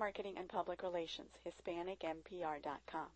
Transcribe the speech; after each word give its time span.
Marketing 0.00 0.32
and 0.38 0.48
Public 0.48 0.82
Relations, 0.82 1.28
HispanicMPR.com. 1.46 3.08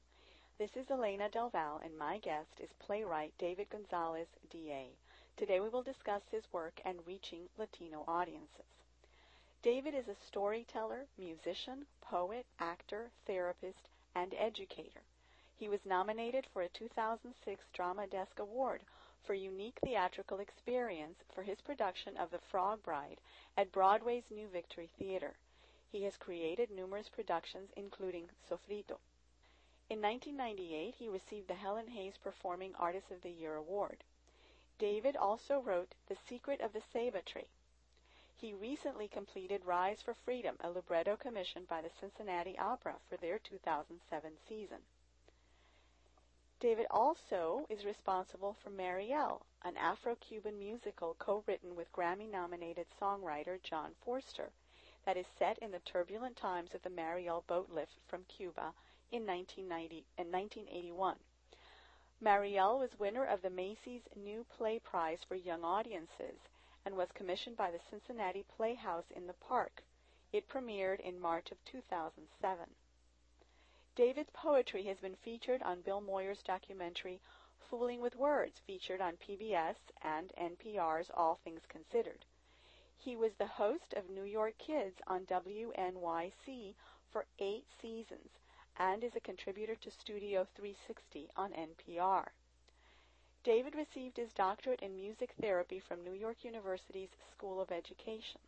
This 0.59 0.77
is 0.77 0.91
Elena 0.91 1.31
Del 1.31 1.49
Val, 1.49 1.81
and 1.83 1.97
my 1.97 2.19
guest 2.19 2.61
is 2.63 2.69
playwright 2.79 3.33
David 3.39 3.71
Gonzalez, 3.71 4.27
D.A. 4.51 4.91
Today 5.39 5.61
we 5.61 5.71
will 5.71 5.83
discuss 5.83 6.21
his 6.31 6.43
work 6.53 6.83
and 6.85 6.99
reaching 7.07 7.49
Latino 7.57 8.05
audiences. 8.07 8.69
David 9.63 9.95
is 9.95 10.09
a 10.09 10.27
storyteller, 10.29 11.07
musician, 11.17 11.87
poet, 12.03 12.45
actor, 12.61 13.09
therapist, 13.27 13.89
and 14.15 14.35
educator. 14.39 15.01
He 15.57 15.71
was 15.71 15.81
nominated 15.87 16.47
for 16.53 16.61
a 16.61 16.69
2006 16.69 17.65
Drama 17.73 18.07
Desk 18.09 18.39
Award 18.39 18.83
for 19.27 19.33
unique 19.33 19.79
theatrical 19.83 20.39
experience 20.39 21.17
for 21.35 21.45
his 21.45 21.63
production 21.63 22.19
of 22.19 22.31
The 22.31 22.45
Frog 22.51 22.83
Bride 22.83 23.23
at 23.57 23.73
Broadway's 23.73 24.25
New 24.31 24.49
Victory 24.49 24.91
Theater. 24.99 25.33
He 25.95 26.03
has 26.03 26.17
created 26.17 26.73
numerous 26.73 27.09
productions, 27.09 27.71
including 27.77 28.29
Sofrito. 28.51 28.99
In 29.89 30.03
1998, 30.03 30.97
he 30.97 31.09
received 31.09 31.47
the 31.47 31.55
Helen 31.55 31.87
Hayes 31.87 32.17
Performing 32.17 32.75
Artist 32.75 33.13
of 33.13 33.23
the 33.23 33.31
Year 33.31 33.55
award. 33.55 34.03
David 34.77 35.15
also 35.15 35.61
wrote 35.61 35.95
The 36.09 36.17
Secret 36.17 36.61
of 36.61 36.73
the 36.73 36.81
Ceiba 36.81 37.25
Tree. 37.25 37.47
He 38.35 38.53
recently 38.53 39.07
completed 39.07 39.65
Rise 39.65 40.03
for 40.03 40.15
Freedom, 40.15 40.57
a 40.59 40.69
libretto 40.69 41.17
commissioned 41.17 41.69
by 41.69 41.81
the 41.81 41.91
Cincinnati 42.01 42.59
Opera 42.59 42.97
for 43.09 43.17
their 43.17 43.39
2007 43.39 44.33
season. 44.49 44.79
David 46.59 46.89
also 46.91 47.67
is 47.71 47.85
responsible 47.85 48.55
for 48.55 48.71
Mariel, 48.71 49.47
an 49.63 49.77
Afro-Cuban 49.77 50.59
musical 50.59 51.15
co-written 51.21 51.77
with 51.77 51.93
Grammy-nominated 51.93 52.87
songwriter 53.01 53.63
John 53.63 53.93
Forster 54.05 54.51
that 55.07 55.17
is 55.17 55.27
set 55.39 55.59
in 55.59 55.71
the 55.71 55.81
turbulent 55.81 56.37
times 56.37 56.75
of 56.75 56.83
the 56.83 56.91
Mariel 56.91 57.45
boat 57.47 57.71
lift 57.71 57.93
from 58.09 58.25
Cuba 58.25 58.73
in 59.13 59.27
1990 59.27 60.05
and 60.19 60.33
1981. 60.33 61.17
Mariel 62.21 62.79
was 62.79 62.99
winner 62.99 63.25
of 63.25 63.43
the 63.43 63.51
Macy's 63.51 64.03
New 64.17 64.45
Play 64.57 64.79
Prize 64.79 65.19
for 65.29 65.35
Young 65.35 65.63
Audiences 65.63 66.39
and 66.87 66.97
was 66.97 67.09
commissioned 67.13 67.57
by 67.57 67.71
the 67.71 67.81
Cincinnati 67.91 68.45
Playhouse 68.57 69.11
in 69.15 69.27
the 69.27 69.35
Park. 69.35 69.83
It 70.33 70.49
premiered 70.49 71.01
in 71.01 71.21
March 71.21 71.51
of 71.51 71.65
2007. 71.65 72.67
David's 73.97 74.31
poetry 74.33 74.85
has 74.85 74.99
been 74.99 75.17
featured 75.17 75.63
on 75.63 75.83
Bill 75.83 76.01
Moyers' 76.01 76.43
documentary 76.43 77.21
Fooling 77.71 78.01
with 78.01 78.17
Words, 78.17 78.61
featured 78.67 79.01
on 79.01 79.17
PBS 79.17 79.77
and 80.03 80.33
NPR's 80.37 81.11
All 81.15 81.39
Things 81.45 81.63
Considered. 81.69 82.25
He 83.05 83.17
was 83.17 83.35
the 83.35 83.47
host 83.47 83.93
of 83.93 84.09
New 84.09 84.25
York 84.25 84.57
Kids 84.57 84.99
on 85.07 85.27
WNYC 85.27 86.75
for 87.11 87.27
eight 87.39 87.67
seasons 87.83 88.31
and 88.79 89.05
is 89.05 89.15
a 89.15 89.21
contributor 89.21 89.75
to 89.75 89.91
Studio 89.91 90.47
360 90.57 91.29
on 91.37 91.53
NPR. 91.53 92.29
David 93.43 93.75
received 93.75 94.17
his 94.17 94.33
doctorate 94.33 94.81
in 94.81 94.97
music 94.97 95.35
therapy 95.39 95.79
from 95.81 96.03
New 96.03 96.15
York 96.15 96.45
University's 96.45 97.11
School 97.31 97.61
of 97.61 97.71
Education. 97.71 98.41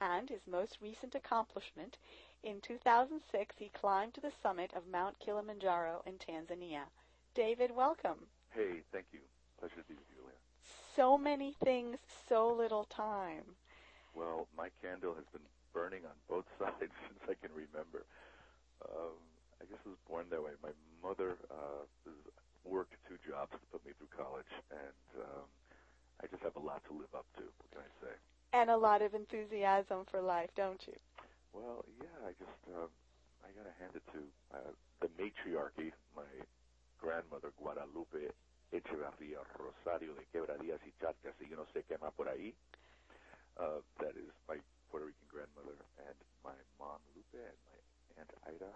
And 0.00 0.30
his 0.30 0.46
most 0.46 0.78
recent 0.80 1.14
accomplishment, 1.14 1.98
in 2.42 2.62
2006 2.62 3.56
he 3.58 3.68
climbed 3.68 4.14
to 4.14 4.22
the 4.22 4.32
summit 4.42 4.72
of 4.72 4.88
Mount 4.88 5.18
Kilimanjaro 5.18 6.02
in 6.06 6.14
Tanzania. 6.14 6.84
David, 7.34 7.76
welcome. 7.76 8.26
Hey, 8.54 8.80
thank 8.90 9.04
you. 9.12 9.20
Pleasure 9.60 9.76
to 9.76 9.82
be 9.82 9.96
with 9.96 10.08
you, 10.16 10.24
Leah 10.24 10.32
so 10.96 11.18
many 11.18 11.54
things, 11.62 11.98
so 12.26 12.50
little 12.50 12.84
time. 12.84 13.44
Well, 14.16 14.48
my 14.56 14.72
candle 14.80 15.12
has 15.12 15.28
been 15.28 15.44
burning 15.76 16.08
on 16.08 16.16
both 16.24 16.48
sides 16.58 16.88
since 17.04 17.22
I 17.28 17.36
can 17.36 17.52
remember. 17.52 18.08
Um, 18.80 19.20
I 19.60 19.68
guess 19.68 19.80
I 19.84 19.92
was 19.92 20.00
born 20.08 20.32
that 20.32 20.40
way. 20.40 20.56
My 20.64 20.72
mother 21.04 21.36
uh, 21.52 21.84
worked 22.64 22.96
two 23.04 23.20
jobs 23.28 23.52
to 23.52 23.66
put 23.68 23.84
me 23.84 23.92
through 24.00 24.10
college, 24.16 24.48
and 24.72 25.04
um, 25.20 25.44
I 26.24 26.32
just 26.32 26.40
have 26.40 26.56
a 26.56 26.64
lot 26.64 26.80
to 26.88 26.92
live 26.96 27.12
up 27.12 27.28
to. 27.36 27.44
What 27.44 27.68
can 27.68 27.84
I 27.84 27.90
say? 28.00 28.14
And 28.56 28.72
a 28.72 28.80
lot 28.80 29.04
of 29.04 29.12
enthusiasm 29.12 30.08
for 30.08 30.24
life, 30.24 30.48
don't 30.56 30.80
you? 30.88 30.96
Well, 31.52 31.84
yeah. 32.00 32.16
I 32.24 32.32
just 32.40 32.60
um, 32.72 32.88
I 33.44 33.52
gotta 33.52 33.72
hand 33.76 33.92
it 33.96 34.04
to 34.16 34.20
uh, 34.56 34.72
the 35.04 35.12
matriarchy, 35.20 35.92
my 36.16 36.28
grandmother 36.96 37.52
Guadalupe 37.60 38.32
Echevarría 38.72 39.44
Rosario 39.60 40.16
de 40.16 40.24
Quebradillas 40.32 40.80
y 40.88 40.92
Charcas 41.00 41.36
y 41.40 41.48
yo 41.48 41.56
no 41.56 41.66
sé 41.72 41.84
qué 41.84 41.98
más 41.98 42.12
por 42.16 42.28
ahí. 42.28 42.56
Uh, 43.56 43.80
that 44.00 44.12
is 44.20 44.28
my 44.44 44.60
Puerto 44.92 45.08
Rican 45.08 45.28
grandmother 45.32 45.80
and 46.04 46.18
my 46.44 46.56
mom 46.76 47.00
Lupe 47.16 47.40
and 47.40 47.56
my 47.64 47.78
aunt 48.20 48.32
Ida. 48.44 48.72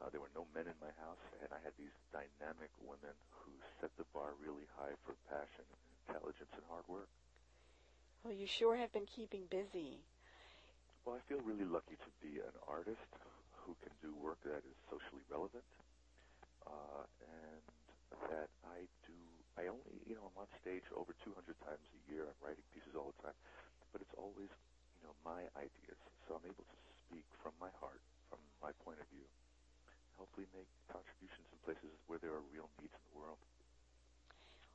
Uh, 0.00 0.08
there 0.08 0.19
were 0.30 0.42
no 0.42 0.46
men 0.54 0.70
in 0.70 0.78
my 0.78 0.90
house, 1.02 1.22
and 1.42 1.50
I 1.50 1.58
had 1.62 1.74
these 1.74 1.94
dynamic 2.14 2.70
women 2.86 3.14
who 3.42 3.50
set 3.80 3.90
the 3.98 4.06
bar 4.14 4.34
really 4.38 4.66
high 4.78 4.94
for 5.02 5.14
passion, 5.26 5.66
intelligence, 6.06 6.50
and 6.54 6.64
hard 6.70 6.86
work. 6.86 7.10
Well, 8.22 8.34
you 8.34 8.46
sure 8.46 8.76
have 8.76 8.92
been 8.92 9.08
keeping 9.08 9.48
busy. 9.50 9.98
Well, 11.02 11.16
I 11.16 11.22
feel 11.26 11.40
really 11.42 11.64
lucky 11.66 11.96
to 11.96 12.10
be 12.20 12.38
an 12.38 12.54
artist 12.68 13.10
who 13.64 13.74
can 13.80 13.92
do 14.04 14.12
work 14.20 14.38
that 14.44 14.62
is 14.62 14.76
socially 14.92 15.24
relevant, 15.32 15.64
uh, 16.68 17.04
and 17.24 17.62
that 18.30 18.52
I 18.68 18.86
do. 19.08 19.16
I 19.58 19.66
only, 19.66 19.98
you 20.06 20.14
know, 20.14 20.30
I'm 20.30 20.46
on 20.46 20.50
stage 20.60 20.84
over 20.94 21.16
200 21.26 21.34
times 21.64 21.84
a 21.96 22.00
year. 22.12 22.28
I'm 22.28 22.38
writing 22.44 22.64
pieces 22.70 22.94
all 22.94 23.12
the 23.16 23.32
time, 23.32 23.38
but 23.90 24.04
it's 24.04 24.14
always, 24.14 24.52
you 25.00 25.02
know, 25.08 25.16
my 25.24 25.48
ideas. 25.56 25.98
So 26.28 26.36
I'm 26.36 26.46
able 26.46 26.64
to 26.68 26.78
speak 27.08 27.24
from 27.40 27.56
my 27.58 27.72
heart, 27.80 28.00
from 28.28 28.40
my 28.60 28.70
point 28.84 29.00
of 29.00 29.08
view. 29.08 29.24
Hopefully, 30.20 30.44
make 30.52 30.68
contributions 30.92 31.48
in 31.48 31.58
places 31.64 31.88
where 32.04 32.20
there 32.20 32.36
are 32.36 32.44
real 32.52 32.68
needs 32.76 32.92
in 32.92 33.04
the 33.08 33.16
world. 33.16 33.40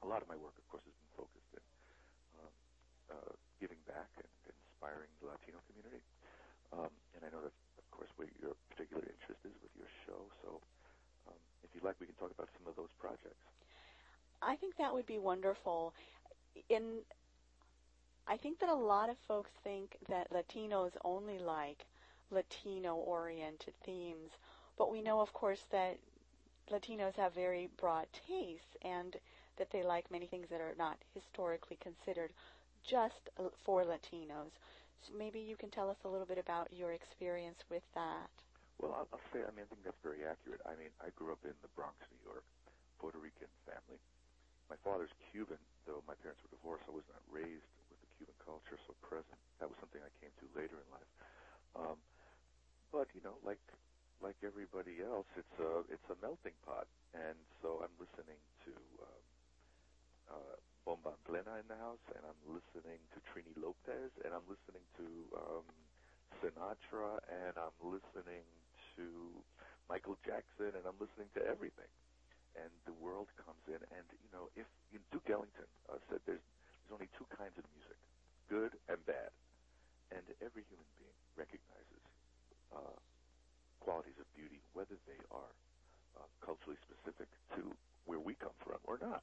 A 0.02 0.08
lot 0.10 0.26
of 0.26 0.28
my 0.28 0.36
work, 0.42 0.58
of 0.58 0.66
course, 0.74 0.82
has 0.82 0.98
been 0.98 1.14
focused 1.14 1.52
in 1.54 1.66
uh, 2.42 2.50
uh, 3.14 3.32
giving 3.62 3.78
back 3.86 4.10
and 4.18 4.26
inspiring 4.50 5.10
the 5.22 5.30
Latino 5.30 5.62
community. 5.70 6.02
Um, 6.74 6.90
and 7.14 7.22
I 7.22 7.30
know 7.30 7.46
that, 7.46 7.54
of 7.54 7.86
course, 7.94 8.10
what 8.18 8.28
your 8.42 8.58
particular 8.74 9.06
interest 9.06 9.46
is 9.46 9.54
with 9.62 9.74
your 9.78 9.90
show. 10.10 10.18
So 10.42 10.58
um, 11.30 11.38
if 11.62 11.70
you'd 11.78 11.86
like, 11.86 11.96
we 12.02 12.10
can 12.10 12.18
talk 12.18 12.34
about 12.34 12.50
some 12.58 12.66
of 12.66 12.74
those 12.74 12.92
projects. 12.98 13.46
I 14.42 14.58
think 14.58 14.82
that 14.82 14.94
would 14.94 15.06
be 15.06 15.22
wonderful. 15.22 15.94
In 16.70 17.06
I 18.28 18.38
think 18.38 18.60
that 18.60 18.70
a 18.70 18.76
lot 18.76 19.10
of 19.10 19.18
folks 19.28 19.52
think 19.64 19.98
that 20.10 20.34
Latinos 20.34 20.92
only 21.06 21.38
like 21.38 21.86
Latino-oriented 22.32 23.74
themes, 23.86 24.32
but 24.78 24.92
we 24.92 25.02
know, 25.02 25.22
of 25.22 25.34
course, 25.34 25.64
that 25.72 25.98
Latinos 26.72 27.16
have 27.16 27.34
very 27.34 27.70
broad 27.78 28.08
tastes 28.28 28.76
and 28.82 29.16
that 29.58 29.72
they 29.72 29.84
like 29.84 30.12
many 30.12 30.26
things 30.26 30.50
that 30.50 30.62
are 30.62 30.76
not 30.78 30.98
historically 31.14 31.78
considered 31.80 32.32
just 32.84 33.30
for 33.64 33.84
Latinos. 33.84 34.52
So 35.02 35.14
maybe 35.18 35.40
you 35.40 35.56
can 35.56 35.70
tell 35.70 35.90
us 35.90 36.02
a 36.04 36.10
little 36.10 36.26
bit 36.26 36.38
about 36.38 36.74
your 36.74 36.92
experience 36.92 37.64
with 37.70 37.84
that. 37.94 38.30
Well, 38.82 38.92
I'll, 38.92 39.08
I'll 39.14 39.28
say, 39.32 39.46
I 39.46 39.52
mean, 39.56 39.64
I 39.64 39.70
think 39.72 39.86
that's 39.86 40.02
very 40.04 40.26
accurate. 40.28 40.60
I 40.66 40.76
mean, 40.76 40.92
I 41.00 41.14
grew 41.16 41.32
up 41.32 41.40
in 41.46 41.56
the 41.64 41.72
Bronx, 41.78 41.96
New 42.12 42.24
York, 42.28 42.44
Puerto 43.00 43.22
Rican 43.22 43.48
family. 43.64 44.02
My 44.68 44.76
father's 44.82 45.14
Cuban, 45.32 45.62
though 45.86 46.02
my 46.10 46.18
parents 46.20 46.42
were 46.42 46.52
divorced. 46.52 46.84
I 46.90 46.94
was 46.98 47.06
not 47.08 47.22
raised 47.30 47.70
with 47.88 48.02
the 48.02 48.10
Cuban 48.18 48.36
culture 48.42 48.76
so 48.90 48.98
present. 49.06 49.38
That 49.62 49.70
was 49.70 49.78
something 49.78 50.02
I 50.02 50.12
came 50.20 50.34
to 50.42 50.46
later 50.58 50.76
in 50.82 50.88
life. 50.90 51.12
Um, 51.78 51.98
but 52.90 53.08
you 53.14 53.22
know, 53.22 53.38
like 53.46 53.62
like 54.24 54.38
everybody 54.44 55.04
else, 55.04 55.28
it's 55.36 55.58
a 55.60 55.84
it's 55.92 56.08
a 56.12 56.18
melting 56.24 56.56
pot, 56.64 56.88
and 57.14 57.36
so 57.62 57.84
I'm 57.84 57.94
listening 58.00 58.40
to 58.68 58.74
um, 59.04 59.24
uh, 60.40 60.56
Bomba 60.88 61.18
Plena 61.28 61.60
in 61.60 61.68
the 61.68 61.80
house, 61.80 62.02
and 62.16 62.24
I'm 62.24 62.42
listening 62.48 63.02
to 63.14 63.18
Trini 63.32 63.52
Lopez, 63.60 64.12
and 64.24 64.32
I'm 64.32 64.46
listening 64.48 64.86
to 65.02 65.08
um, 65.36 65.68
Sinatra, 66.40 67.20
and 67.28 67.54
I'm 67.58 67.76
listening 67.84 68.46
to 68.96 69.06
Michael 69.90 70.18
Jackson, 70.24 70.72
and 70.74 70.84
I'm 70.88 70.98
listening 71.02 71.30
to 71.36 71.42
everything. 71.46 71.90
And 72.56 72.72
the 72.88 72.96
world 73.04 73.28
comes 73.44 73.60
in, 73.68 73.82
and 73.92 74.06
you 74.16 74.32
know, 74.32 74.48
if 74.56 74.68
you, 74.94 75.04
Duke 75.12 75.28
Ellington 75.28 75.68
uh, 75.92 76.00
said 76.08 76.24
there's 76.24 76.44
there's 76.86 76.94
only 76.96 77.10
two 77.18 77.28
kinds 77.34 77.58
of 77.58 77.66
music, 77.76 77.98
good 78.48 78.72
and 78.88 79.02
bad, 79.04 79.34
and 80.14 80.24
every 80.40 80.64
human 80.70 80.88
being 81.02 81.18
recognizes 81.36 82.04
uh, 82.72 82.96
qualities 83.86 84.18
of 84.18 84.26
beauty, 84.34 84.58
whether 84.74 84.98
they 85.06 85.22
are 85.30 85.54
uh, 86.18 86.26
culturally 86.42 86.82
specific 86.82 87.30
to 87.54 87.70
where 88.10 88.18
we 88.18 88.34
come 88.42 88.58
from 88.66 88.82
or 88.90 88.98
not. 88.98 89.22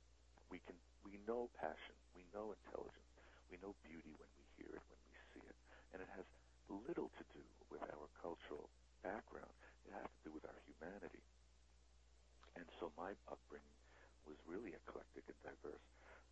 We 0.54 0.62
can 0.62 0.78
we 1.02 1.18
know 1.26 1.50
passion, 1.58 1.98
we 2.14 2.22
know 2.30 2.54
intelligence, 2.54 3.10
we 3.50 3.58
know 3.58 3.74
beauty 3.82 4.14
when 4.14 4.30
we 4.38 4.46
hear 4.54 4.70
it, 4.70 4.84
when 4.86 5.02
we 5.10 5.14
see 5.34 5.42
it, 5.42 5.58
and 5.90 5.98
it 5.98 6.06
has 6.14 6.22
little 6.70 7.10
to 7.18 7.24
do 7.34 7.42
with 7.74 7.82
our 7.90 8.06
cultural 8.22 8.70
background. 9.02 9.50
It 9.82 9.92
has 9.98 10.06
to 10.06 10.20
do 10.22 10.30
with 10.30 10.46
our 10.46 10.60
humanity. 10.70 11.26
And 12.54 12.64
so 12.78 12.94
my 12.94 13.18
upbringing 13.26 13.78
was 14.24 14.38
really 14.46 14.72
eclectic 14.78 15.26
and 15.26 15.38
diverse. 15.42 15.86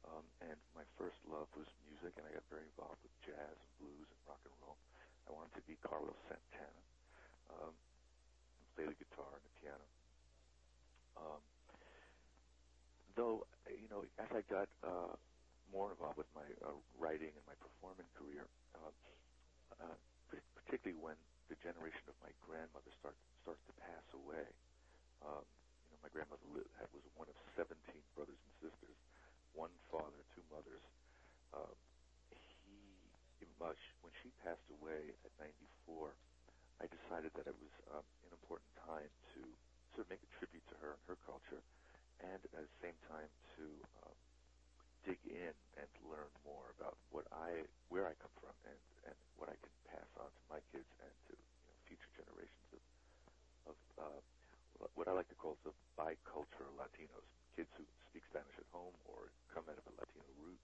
Um, 0.07 0.25
and 0.41 0.57
my 0.73 0.87
first 0.97 1.19
love 1.29 1.51
was 1.59 1.69
music, 1.85 2.17
and 2.17 2.25
I 2.25 2.33
got 2.33 2.47
very 2.49 2.65
involved 2.73 3.03
with 3.05 3.13
jazz 3.27 3.57
and 3.59 3.73
blues 3.83 4.07
and 4.09 4.21
rock 4.25 4.41
and 4.47 4.55
roll. 4.65 4.79
I 5.29 5.35
wanted 5.35 5.53
to 5.61 5.65
be 5.69 5.77
Carlos 5.85 6.17
Santana. 6.31 6.83
Um, 7.53 7.75
play 8.81 8.89
the 8.89 8.97
guitar 8.97 9.29
and 9.37 9.45
the 9.45 9.55
piano. 9.61 9.87
Um, 11.21 11.43
though, 13.13 13.45
you 13.69 13.93
know, 13.93 14.09
as 14.17 14.31
I 14.33 14.41
got 14.49 14.73
uh, 14.81 15.13
more 15.69 15.93
involved 15.93 16.17
with 16.17 16.33
my 16.33 16.49
uh, 16.65 16.73
writing 16.97 17.29
and 17.37 17.45
my 17.45 17.57
performing 17.61 18.09
career, 18.17 18.49
uh, 18.81 18.89
uh, 19.85 19.97
particularly 20.57 20.97
when 20.97 21.21
the 21.53 21.61
generation 21.61 22.09
of 22.09 22.17
my 22.25 22.33
grandmother 22.41 22.89
starts 22.97 23.21
starts 23.45 23.61
to 23.69 23.75
pass 23.85 24.07
away. 24.17 24.49
Um, 25.21 25.45
you 25.85 25.93
know, 25.93 26.01
my 26.01 26.09
grandmother 26.09 26.49
lived, 26.57 26.73
was 26.97 27.05
one 27.21 27.29
of 27.29 27.37
17 27.61 27.77
brothers 28.17 28.41
and 28.41 28.53
sisters, 28.65 28.97
one 29.53 29.73
father, 29.93 30.25
two 30.33 30.45
mothers. 30.49 30.85
Um, 31.53 31.77
he, 32.33 33.45
much 33.61 33.77
when 34.01 34.13
she 34.25 34.33
passed 34.41 34.65
away 34.81 35.13
at 35.21 35.33
94, 35.37 36.17
I 36.81 36.89
decided 36.89 37.29
that 37.37 37.45
it 37.45 37.57
was 37.61 37.75
um, 37.93 38.07
time 38.91 39.11
to 39.39 39.41
sort 39.95 40.03
of 40.03 40.09
make 40.11 40.23
a 40.23 40.31
tribute 40.43 40.67
to 40.67 40.77
her 40.83 40.99
and 40.99 41.03
her 41.07 41.19
culture, 41.23 41.63
and 42.27 42.43
at 42.43 42.51
the 42.67 42.75
same 42.83 42.97
time 43.07 43.31
to 43.55 43.67
um, 44.03 44.17
dig 45.07 45.21
in 45.31 45.55
and 45.79 45.89
learn 46.11 46.31
more 46.43 46.75
about 46.75 46.99
what 47.15 47.27
I, 47.31 47.63
where 47.95 48.11
I 48.11 48.15
come 48.19 48.35
from, 48.43 48.55
and, 48.67 48.81
and 49.07 49.17
what 49.39 49.47
I 49.47 49.57
can 49.63 49.73
pass 49.95 50.11
on 50.19 50.27
to 50.27 50.43
my 50.51 50.59
kids 50.75 50.91
and 50.99 51.15
to 51.31 51.35
you 51.39 51.63
know, 51.71 51.77
future 51.87 52.13
generations 52.19 52.67
of, 52.75 52.83
of 53.71 53.79
uh, 54.03 54.21
what 54.99 55.07
I 55.07 55.15
like 55.15 55.31
to 55.31 55.39
call 55.39 55.55
the 55.63 55.75
bicultural 55.95 56.75
Latinos, 56.75 57.29
kids 57.55 57.71
who 57.79 57.87
speak 58.11 58.27
Spanish 58.27 58.57
at 58.59 58.67
home 58.75 58.97
or 59.07 59.31
come 59.55 59.65
out 59.71 59.79
of 59.79 59.87
a 59.87 59.95
Latino 59.95 60.27
root, 60.43 60.61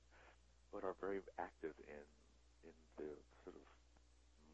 but 0.75 0.83
are 0.83 0.97
very 0.99 1.23
active 1.39 1.77
in 1.87 2.05
in 2.67 2.75
the 2.99 3.11
sort 3.47 3.55
of 3.55 3.67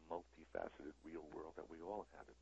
multifaceted 0.05 0.93
real 1.01 1.25
world 1.33 1.57
that 1.57 1.65
we 1.71 1.81
all 1.81 2.05
inhabit. 2.13 2.37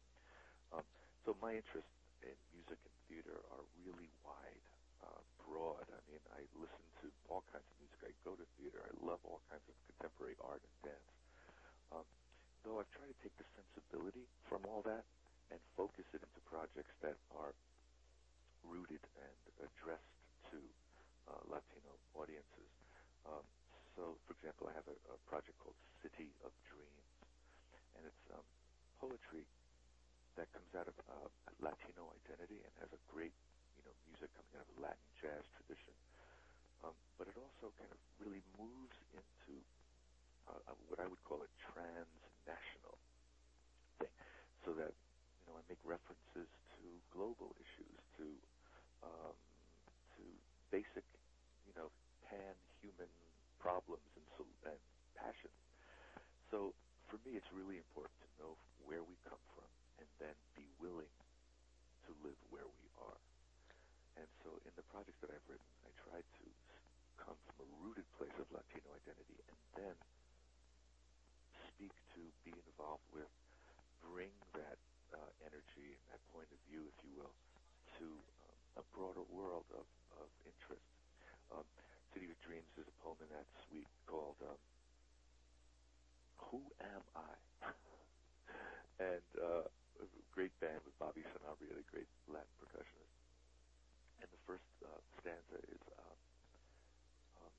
Um, 0.76 0.84
so 1.26 1.38
my 1.38 1.54
interests 1.54 1.98
in 2.26 2.34
music 2.54 2.82
and 2.82 2.96
theater 3.06 3.38
are 3.54 3.64
really 3.86 4.10
wide, 4.26 4.66
uh, 5.06 5.22
broad. 5.46 5.86
I 5.90 6.02
mean, 6.10 6.22
I 6.34 6.42
listen 6.58 6.86
to 7.06 7.08
all 7.30 7.46
kinds 7.54 7.66
of 7.66 7.76
music. 7.78 8.00
I 8.10 8.14
go 8.26 8.34
to 8.34 8.46
theater. 8.58 8.82
I 8.82 8.94
love 9.06 9.22
all 9.26 9.42
kinds 9.50 9.66
of 9.70 9.76
contemporary 9.90 10.38
art 10.42 10.62
and 10.62 10.94
dance. 10.94 11.12
Um, 11.94 12.08
though 12.66 12.82
I've 12.82 12.90
tried 12.94 13.10
to 13.10 13.18
take 13.22 13.36
the 13.38 13.48
sensibility 13.54 14.26
from 14.50 14.66
all 14.66 14.82
that 14.90 15.06
and 15.54 15.60
focus 15.78 16.06
it 16.14 16.22
into 16.22 16.42
projects 16.50 16.94
that 17.06 17.18
are 17.38 17.54
rooted 18.66 19.02
and 19.22 19.38
addressed 19.62 20.16
to 20.54 20.58
uh, 21.30 21.42
Latino 21.50 21.94
audiences. 22.18 22.70
Um, 23.28 23.46
so, 23.98 24.16
for 24.26 24.34
example, 24.40 24.72
I 24.72 24.74
have 24.74 24.88
a, 24.88 24.98
a 25.14 25.18
project 25.30 25.58
called 25.62 25.78
City 26.02 26.32
of 26.42 26.54
Dreams, 26.66 27.06
and 27.98 28.08
it's 28.08 28.26
um, 28.34 28.46
poetry 28.98 29.46
that 30.40 30.48
comes 30.56 30.72
out 30.78 30.88
of 30.88 30.96
uh, 31.12 31.28
Latino 31.60 32.12
identity 32.24 32.60
and 32.64 32.72
has 32.80 32.92
a 32.96 33.02
great, 33.12 33.36
you 33.78 33.84
know, 33.84 33.96
music 34.08 34.32
coming 34.36 34.56
out 34.60 34.68
of 34.68 34.76
Latin 34.80 35.08
jazz 35.20 35.44
tradition. 35.60 35.94
Um, 36.82 36.96
but 37.20 37.30
it 37.30 37.38
also 37.38 37.70
kind 37.78 37.92
of 37.92 38.00
really 38.24 38.42
moves 38.58 38.98
into 39.14 39.54
uh, 40.50 40.74
what 40.90 40.98
I 40.98 41.06
would 41.06 41.22
call 41.28 41.44
a 41.46 41.52
transnational 41.62 42.98
thing, 44.02 44.14
so 44.66 44.74
that 44.74 44.92
you 44.92 45.44
know 45.46 45.56
I 45.60 45.64
make 45.70 45.82
references 45.86 46.50
to 46.50 46.86
global 47.14 47.54
issues, 47.62 47.98
to 48.18 48.26
um, 49.06 49.36
to 50.18 50.24
basic, 50.74 51.06
you 51.70 51.74
know, 51.78 51.94
pan-human 52.26 53.12
problems 53.62 54.08
and, 54.18 54.26
and 54.66 54.82
passions. 55.14 55.60
So 56.50 56.74
for 57.12 57.20
me, 57.28 57.38
it's 57.38 57.52
really 57.54 57.78
important 57.78 58.18
to 58.24 58.30
know 58.42 58.54
where 58.88 59.04
we 59.04 59.16
come 59.28 59.40
from 59.54 59.68
and 60.00 60.10
then 60.18 60.36
be 60.58 60.66
willing 60.82 61.12
to 62.08 62.12
live 62.26 62.40
where 62.50 62.66
we 62.66 62.88
are. 63.06 63.20
And 64.18 64.28
so 64.44 64.50
in 64.66 64.74
the 64.76 64.86
projects 64.90 65.20
that 65.22 65.32
I've 65.32 65.48
written, 65.48 65.72
I 65.86 65.92
try 66.08 66.20
to 66.20 66.46
come 67.22 67.38
from 67.46 67.56
a 67.64 67.68
rooted 67.86 68.08
place 68.18 68.34
of 68.42 68.50
Latino 68.50 68.90
identity 69.06 69.38
and 69.46 69.60
then 69.78 69.96
speak 71.72 71.94
to, 72.18 72.22
be 72.44 72.54
involved 72.74 73.06
with, 73.14 73.30
bring 74.02 74.34
that 74.58 74.80
uh, 75.14 75.32
energy 75.46 75.88
and 75.94 76.04
that 76.12 76.22
point 76.34 76.50
of 76.50 76.60
view, 76.72 76.82
if 76.88 76.98
you 77.06 77.12
will, 77.20 77.36
to 78.02 78.08
um, 78.08 78.82
a 78.82 78.84
broader 78.96 79.24
world 79.30 79.68
of, 79.76 79.88
of 80.18 80.30
interest. 80.48 80.88
Um, 81.52 81.66
City 82.14 82.28
of 82.28 82.40
Dreams 82.44 82.68
is 82.76 82.88
a 82.88 82.96
poem 83.04 83.20
in 83.24 83.30
that 83.32 83.48
suite 83.68 83.88
called 84.08 84.40
um, 84.44 84.60
Who 86.52 86.60
Am 86.84 87.04
I? 87.16 87.32
and 89.00 89.30
uh, 89.40 89.64
a 89.64 90.06
great 90.36 90.52
band 90.60 90.84
with 90.84 90.92
Bobby 91.00 91.24
Sanabria, 91.32 91.72
the 91.72 91.88
great 91.88 92.12
Latin 92.28 92.52
percussionist. 92.60 93.16
And 94.20 94.28
the 94.28 94.42
first 94.44 94.68
uh, 94.84 95.00
stanza 95.24 95.60
is, 95.72 95.84
um, 95.96 96.20
um, 97.40 97.54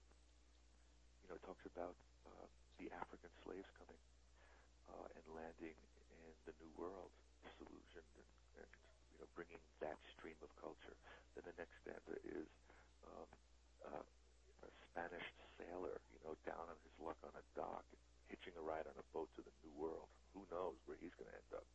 you 1.25 1.29
know, 1.33 1.41
talks 1.41 1.65
about 1.73 1.97
uh, 2.29 2.47
the 2.77 2.93
African 2.93 3.33
slaves 3.49 3.69
coming 3.81 4.03
uh, 4.93 5.09
and 5.17 5.25
landing 5.33 5.79
in 6.12 6.33
the 6.45 6.53
New 6.61 6.73
World, 6.77 7.09
disillusioned 7.49 8.12
and, 8.21 8.29
and 8.61 8.71
you 9.17 9.17
know 9.25 9.29
bringing 9.33 9.62
that 9.81 9.97
stream 10.21 10.37
of 10.45 10.53
culture. 10.61 10.97
Then 11.33 11.49
the 11.49 11.56
next 11.56 11.81
stanza 11.81 12.21
is 12.29 12.49
um, 13.09 13.29
uh, 13.88 14.05
a 14.05 14.71
Spanish 14.93 15.25
sailor, 15.56 15.97
you 16.12 16.21
know, 16.29 16.37
down 16.45 16.69
on 16.69 16.77
his 16.85 16.95
luck 17.00 17.17
on 17.25 17.33
a 17.33 17.45
dock, 17.56 17.88
hitching 18.52 18.60
a 18.60 18.69
ride 18.69 18.84
on 18.84 18.96
a 19.00 19.06
boat 19.16 19.28
to 19.37 19.40
the 19.40 19.54
New 19.64 19.72
World. 19.81 20.08
Who 20.37 20.44
knows 20.52 20.76
where 20.84 20.96
he's 21.00 21.16
going 21.16 21.32
to 21.32 21.37
end 21.37 21.52
up? 21.56 21.69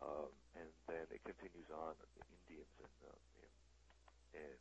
Um, 0.00 0.32
and 0.56 0.68
then 0.88 1.04
it 1.12 1.20
continues 1.28 1.68
on. 1.68 1.92
The 2.16 2.24
Indians 2.48 2.72
in, 2.80 2.92
uh, 3.04 3.20
in, 4.32 4.40
in 4.40 4.56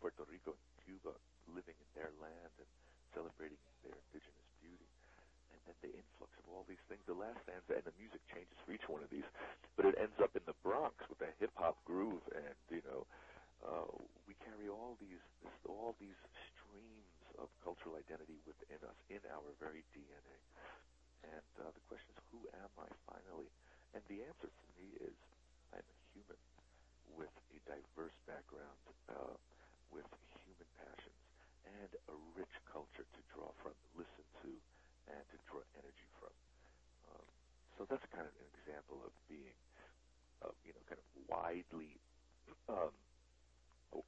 Puerto 0.00 0.24
Rico, 0.32 0.56
and 0.56 0.72
Cuba, 0.88 1.12
living 1.52 1.76
in 1.76 1.88
their 1.92 2.12
land 2.24 2.52
and 2.56 2.70
celebrating 3.12 3.60
their 3.84 3.92
indigenous 3.92 4.48
beauty 4.64 4.88
and 5.52 5.60
then 5.68 5.76
the 5.84 5.92
influx 5.92 6.32
of 6.40 6.44
all 6.48 6.64
these 6.64 6.80
things. 6.88 7.04
The 7.04 7.16
last 7.16 7.36
stanza 7.44 7.76
and 7.76 7.84
the 7.84 7.96
music 8.00 8.24
changes 8.32 8.56
for 8.64 8.72
each 8.72 8.88
one 8.88 9.04
of 9.04 9.10
these, 9.12 9.28
but 9.76 9.84
it 9.84 9.96
ends 10.00 10.16
up 10.24 10.32
in 10.32 10.44
the 10.48 10.56
Bronx 10.64 10.96
with 11.12 11.20
a 11.20 11.30
hip 11.36 11.52
hop 11.60 11.76
groove, 11.84 12.24
and 12.32 12.56
you 12.72 12.80
know, 12.88 13.04
uh, 13.60 13.92
we 14.24 14.32
carry 14.40 14.72
all 14.72 14.96
these 15.00 15.20
all 15.68 15.92
these 16.00 16.16
streams 16.52 17.13
of 17.38 17.48
cultural 17.62 17.96
identity 17.98 18.38
within 18.46 18.80
us, 18.84 18.98
in 19.10 19.22
our 19.30 19.48
very 19.60 19.82
DNA. 19.94 20.38
And 21.24 21.50
uh, 21.60 21.70
the 21.72 21.84
question 21.88 22.10
is, 22.14 22.20
who 22.30 22.40
am 22.60 22.72
I 22.78 22.88
finally? 23.08 23.48
And 23.96 24.02
the 24.10 24.22
answer 24.26 24.50
for 24.50 24.68
me 24.76 24.88
is, 25.00 25.16
I'm 25.72 25.84
a 25.84 25.98
human 26.12 26.40
with 27.16 27.32
a 27.54 27.58
diverse 27.68 28.16
background, 28.26 28.78
uh, 29.10 29.36
with 29.92 30.06
human 30.44 30.68
passions, 30.78 31.20
and 31.64 31.90
a 32.10 32.16
rich 32.36 32.54
culture 32.70 33.06
to 33.06 33.20
draw 33.34 33.48
from, 33.62 33.74
listen 33.94 34.26
to, 34.42 34.50
and 35.08 35.22
to 35.30 35.36
draw 35.48 35.62
energy 35.78 36.08
from. 36.18 36.34
Um, 37.12 37.26
so 37.78 37.80
that's 37.88 38.04
kind 38.10 38.26
of 38.26 38.34
an 38.34 38.48
example 38.60 39.00
of 39.04 39.12
being, 39.30 39.56
uh, 40.42 40.52
you 40.66 40.72
know, 40.74 40.82
kind 40.88 41.00
of 41.00 41.08
widely 41.30 41.96
um, 42.72 42.92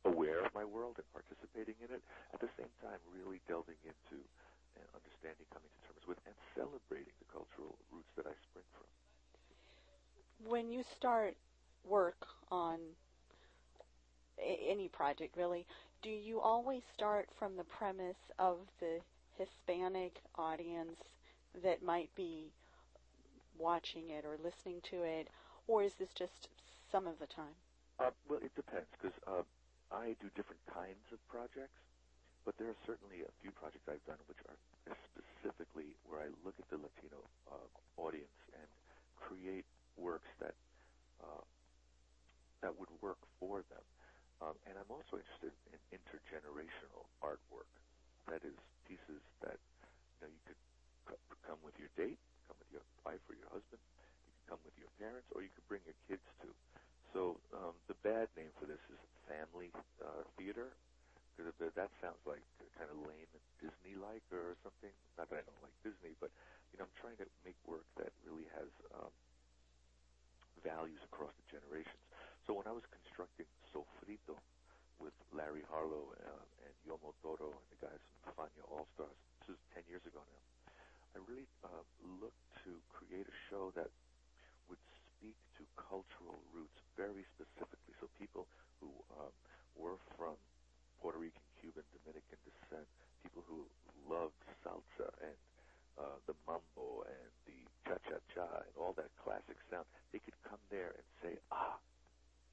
aware 0.05 0.45
of 0.45 0.55
my 0.55 0.65
world 0.65 0.97
and 0.99 1.07
participating 1.13 1.75
in 1.83 1.95
it. 1.95 2.03
At 2.35 2.41
the 2.41 2.51
same 2.59 2.71
time, 2.83 2.99
really 3.15 3.41
delving 3.47 3.79
into 3.85 4.23
and 4.77 4.87
understanding, 4.93 5.47
coming 5.53 5.71
to 5.73 5.81
terms 5.89 6.05
with, 6.07 6.21
and 6.27 6.37
celebrating 6.55 7.15
the 7.19 7.29
cultural 7.33 7.77
roots 7.91 8.13
that 8.17 8.27
I 8.27 8.35
spring 8.45 8.67
from. 8.77 8.89
When 10.49 10.71
you 10.71 10.83
start 10.83 11.37
work 11.85 12.27
on 12.51 12.79
any 14.39 14.89
project, 14.89 15.37
really, 15.37 15.67
do 16.03 16.11
you 16.11 16.41
always 16.41 16.83
start 16.93 17.29
from 17.39 17.57
the 17.57 17.65
premise 17.65 18.31
of 18.39 18.59
the 18.81 19.01
Hispanic 19.39 20.21
audience 20.37 20.99
that 21.63 21.83
might 21.83 22.15
be 22.15 22.53
watching 23.59 24.11
it 24.11 24.25
or 24.25 24.37
listening 24.43 24.81
to 24.91 25.03
it, 25.03 25.29
or 25.67 25.83
is 25.83 25.95
this 25.95 26.11
just 26.15 26.49
some 26.93 27.07
of 27.07 27.19
the 27.19 27.27
time? 27.27 27.57
Uh, 27.99 28.11
well, 28.29 28.39
it 28.43 28.55
depends 28.55 28.87
because 28.93 29.17
uh, 29.27 29.43
I 29.93 30.15
do 30.21 30.31
different 30.35 30.63
kinds 30.67 31.05
of 31.13 31.21
projects, 31.29 31.79
but 32.45 32.57
there 32.59 32.71
are 32.71 32.81
certainly 32.87 33.23
a 33.23 33.33
few 33.43 33.53
projects 33.53 33.85
I've 33.89 34.05
done 34.07 34.21
which 34.27 34.41
are 34.49 34.59
specifically 35.13 35.97
where 36.05 36.23
I 36.27 36.31
look 36.45 36.57
at 36.61 36.69
the 36.71 36.79
Latino 36.79 37.31
uh, 37.51 37.69
audience 37.99 38.39
and 38.55 38.69
create 39.17 39.67
works 39.97 40.29
that 40.41 40.57
uh, 41.23 41.45
that 42.63 42.73
would 42.77 42.91
work 43.03 43.21
for 43.41 43.65
them. 43.69 43.85
Um, 44.41 44.57
and 44.69 44.77
I'm 44.79 44.91
also 44.93 45.17
interested 45.17 45.55
in 45.73 45.81
intergenerational 45.93 47.09
artwork. 47.25 47.73
That 48.29 48.45
is, 48.45 48.57
pieces 48.85 49.23
that 49.43 49.59
you 50.21 50.21
know 50.27 50.31
you 50.33 50.43
could 50.47 50.61
c- 51.09 51.25
come 51.47 51.61
with 51.65 51.75
your 51.81 51.91
date, 51.97 52.21
come 52.47 52.57
with 52.61 52.71
your 52.73 52.85
wife 53.07 53.23
or 53.29 53.35
your 53.37 53.49
husband, 53.51 53.81
you 54.27 54.33
could 54.33 54.47
come 54.51 54.63
with 54.65 54.77
your 54.77 54.91
parents, 55.01 55.29
or 55.33 55.43
you 55.43 55.51
could 55.55 55.67
bring 55.69 55.83
your 55.87 55.97
kids 56.09 56.25
to. 56.45 56.49
So 57.17 57.41
um, 57.57 57.73
the 57.89 57.97
bad 58.05 58.29
name 58.37 58.53
for 58.61 58.69
this 58.69 58.85
is 58.93 59.01
family 59.25 59.73
uh, 60.05 60.21
theater, 60.37 60.69
because 61.33 61.73
that 61.73 61.89
sounds 62.05 62.21
like 62.29 62.45
kind 62.77 62.93
of 62.93 63.01
lame 63.09 63.31
and 63.33 63.45
Disney-like 63.57 64.29
or 64.29 64.53
something. 64.61 64.93
Not 65.17 65.33
that 65.33 65.41
I 65.41 65.45
don't 65.49 65.63
like 65.65 65.73
Disney, 65.81 66.13
but 66.21 66.29
you 66.69 66.77
know 66.77 66.85
I'm 66.85 66.97
trying 67.01 67.17
to 67.25 67.29
make 67.41 67.57
work 67.65 67.89
that 67.97 68.13
really 68.29 68.45
has 68.53 68.69
um, 69.01 69.09
values 70.61 71.01
across 71.09 71.33
the 71.41 71.57
generations. 71.57 72.05
So 72.45 72.53
when 72.53 72.69
I 72.69 72.77
was 72.77 72.85
constructing 72.93 73.49
Sofrito 73.73 74.37
with 75.01 75.17
Larry 75.33 75.65
Harlow 75.73 76.13
uh, 76.21 76.69
and 76.69 76.75
Yomo 76.85 77.17
Toro 77.25 77.49
and 77.49 77.69
the 77.73 77.81
guys 77.81 78.03
from 78.29 78.45
Fania 78.45 78.65
All 78.69 78.85
Stars, 78.93 79.17
this 79.41 79.57
is 79.57 79.61
10 79.73 79.89
years 79.89 80.05
ago 80.05 80.21
now, 80.21 80.45
I 81.17 81.25
really 81.25 81.49
uh, 81.65 81.81
looked 82.21 82.45
to 82.69 82.77
create 82.93 83.25
a 83.25 83.37
show 83.49 83.73
that 83.73 83.89
speak 85.27 85.43
to 85.59 85.67
cultural 85.75 86.39
roots 86.55 86.79
very 86.95 87.27
specifically. 87.35 87.95
So 87.99 88.07
people 88.15 88.47
who 88.79 88.95
um, 89.19 89.35
were 89.75 89.99
from 90.15 90.39
Puerto 91.03 91.19
Rican, 91.19 91.43
Cuban, 91.59 91.83
Dominican 91.99 92.39
descent, 92.47 92.87
people 93.27 93.43
who 93.51 93.67
loved 94.07 94.39
salsa 94.63 95.11
and 95.19 95.35
uh, 95.99 96.15
the 96.31 96.37
mambo 96.47 97.03
and 97.11 97.31
the 97.51 97.59
cha-cha-cha 97.91 98.47
and 98.71 98.75
all 98.79 98.95
that 98.95 99.11
classic 99.19 99.59
sound, 99.67 99.83
they 100.15 100.23
could 100.23 100.37
come 100.47 100.63
there 100.71 100.95
and 100.95 101.07
say, 101.19 101.35
ah, 101.51 101.75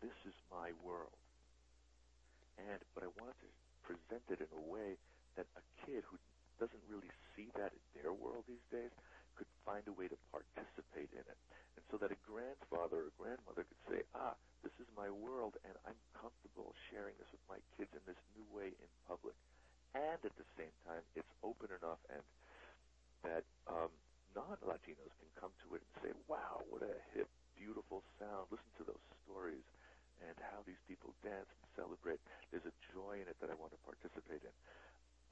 this 0.01 0.17
is 0.25 0.33
my 0.49 0.73
world. 0.81 1.13
And, 2.57 2.81
but 2.97 3.05
I 3.05 3.11
wanted 3.21 3.37
to 3.37 3.49
present 3.85 4.25
it 4.33 4.41
in 4.41 4.49
a 4.49 4.63
way 4.65 4.97
that 5.37 5.45
a 5.53 5.63
kid 5.85 6.01
who 6.09 6.17
doesn't 6.57 6.85
really 6.89 7.13
see 7.37 7.53
that 7.53 7.69
in 7.69 8.01
their 8.01 8.13
world 8.17 8.49
these 8.49 8.65
days 8.73 8.89
could 9.35 9.49
find 9.65 9.83
a 9.87 9.95
way 9.95 10.07
to 10.07 10.17
participate 10.29 11.11
in 11.13 11.25
it. 11.25 11.39
And 11.77 11.83
so 11.89 11.97
that 12.01 12.13
a 12.13 12.19
grandfather 12.25 13.09
or 13.09 13.11
grandmother 13.17 13.65
could 13.65 13.83
say, 13.89 13.99
ah, 14.13 14.37
this 14.61 14.73
is 14.79 14.87
my 14.95 15.09
world 15.09 15.59
and 15.67 15.75
I'm 15.83 15.99
comfortable 16.15 16.71
sharing 16.89 17.13
this 17.19 17.29
with 17.33 17.43
my 17.49 17.59
kids 17.75 17.91
in 17.93 18.03
this 18.07 18.19
new 18.37 18.45
way 18.53 18.71
in 18.71 18.89
public. 19.05 19.35
And 19.93 20.17
at 20.21 20.35
the 20.37 20.47
same 20.57 20.73
time, 20.87 21.05
it's 21.13 21.29
open 21.45 21.69
enough 21.69 22.01
and 22.09 22.23
that 23.23 23.45
um, 23.69 23.91
non-Latinos 24.35 25.13
can 25.21 25.31
come 25.37 25.53
to 25.65 25.77
it 25.77 25.81
and 25.81 25.93
say, 26.01 26.11
wow, 26.27 26.65
what 26.67 26.81
a 26.81 26.95
hip, 27.13 27.29
beautiful 27.55 28.01
sound. 28.17 28.49
Listen 28.49 28.71
to 28.81 28.85
those 28.89 29.05
stories 29.23 29.65
and 30.23 30.35
how 30.51 30.63
these 30.65 30.79
people 30.87 31.11
dance 31.23 31.47
and 31.47 31.63
celebrate. 31.75 32.19
There's 32.49 32.67
a 32.67 32.75
joy 32.95 33.19
in 33.21 33.27
it 33.27 33.37
that 33.43 33.51
I 33.51 33.57
want 33.59 33.75
to 33.75 33.81
participate 33.83 34.43
in. 34.43 34.55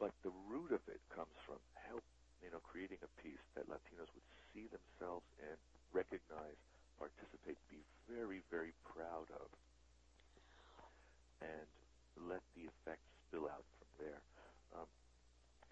But 0.01 0.11
the 0.25 0.33
root 0.49 0.73
of 0.73 0.81
it 0.89 0.99
comes 1.13 1.33
from 1.45 1.61
help, 1.87 2.03
you 2.41 2.49
know, 2.49 2.61
creating 2.65 2.97
a 3.05 3.11
piece 3.21 3.41
that 3.53 3.69
Latinos 3.69 4.09
would 4.17 4.27
see 4.51 4.65
themselves 4.67 5.25
in, 5.37 5.55
recognize, 5.93 6.57
participate, 6.97 7.57
be 7.69 7.81
very, 8.09 8.41
very 8.49 8.73
proud 8.85 9.29
of, 9.37 9.47
and 11.41 11.69
let 12.29 12.41
the 12.57 12.65
effects 12.65 13.05
spill 13.29 13.49
out 13.49 13.65
from 13.77 13.89
there. 14.01 14.21
Um, 14.77 14.89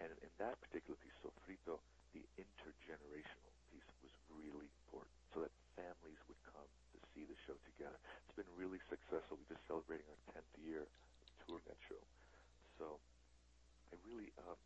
and 0.00 0.10
in 0.22 0.32
that 0.38 0.56
particular 0.64 0.96
piece, 1.02 1.14
Sofrito, 1.20 1.78
the 2.14 2.24
intergenerational 2.38 3.52
piece 3.70 3.90
was 4.02 4.14
really 4.32 4.70
important, 4.86 5.14
so 5.34 5.42
that 5.44 5.52
families 5.78 6.18
would 6.26 6.40
come 6.50 6.66
to 6.94 6.98
see 7.14 7.26
the 7.26 7.36
show 7.46 7.54
together. 7.74 7.98
It's 8.26 8.36
been 8.38 8.52
really 8.58 8.80
successful. 8.90 9.38
We're 9.38 9.54
just 9.54 9.66
celebrating 9.66 10.06
our 10.08 10.22
10th 10.38 10.52
year 10.62 10.82
of 10.86 10.90
touring 11.46 11.66
that 11.70 11.78
show. 11.86 12.02
So 12.80 12.98
I 13.92 13.94
really, 14.08 14.32
um, 14.40 14.58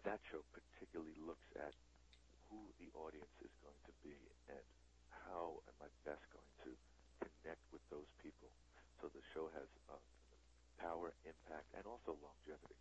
that 0.00 0.20
show 0.32 0.40
particularly 0.56 1.16
looks 1.20 1.46
at 1.60 1.76
who 2.48 2.60
the 2.80 2.88
audience 2.96 3.32
is 3.44 3.52
going 3.60 3.80
to 3.84 3.94
be 4.00 4.16
and 4.48 4.64
how 5.28 5.60
am 5.68 5.76
I 5.84 5.88
best 6.08 6.24
going 6.32 6.52
to 6.68 6.72
connect 7.20 7.62
with 7.72 7.84
those 7.92 8.08
people. 8.24 8.48
So 9.00 9.12
the 9.12 9.24
show 9.36 9.52
has 9.52 9.68
uh, 9.92 10.00
power, 10.80 11.12
impact, 11.24 11.68
and 11.76 11.84
also 11.84 12.16
longevity. 12.20 12.78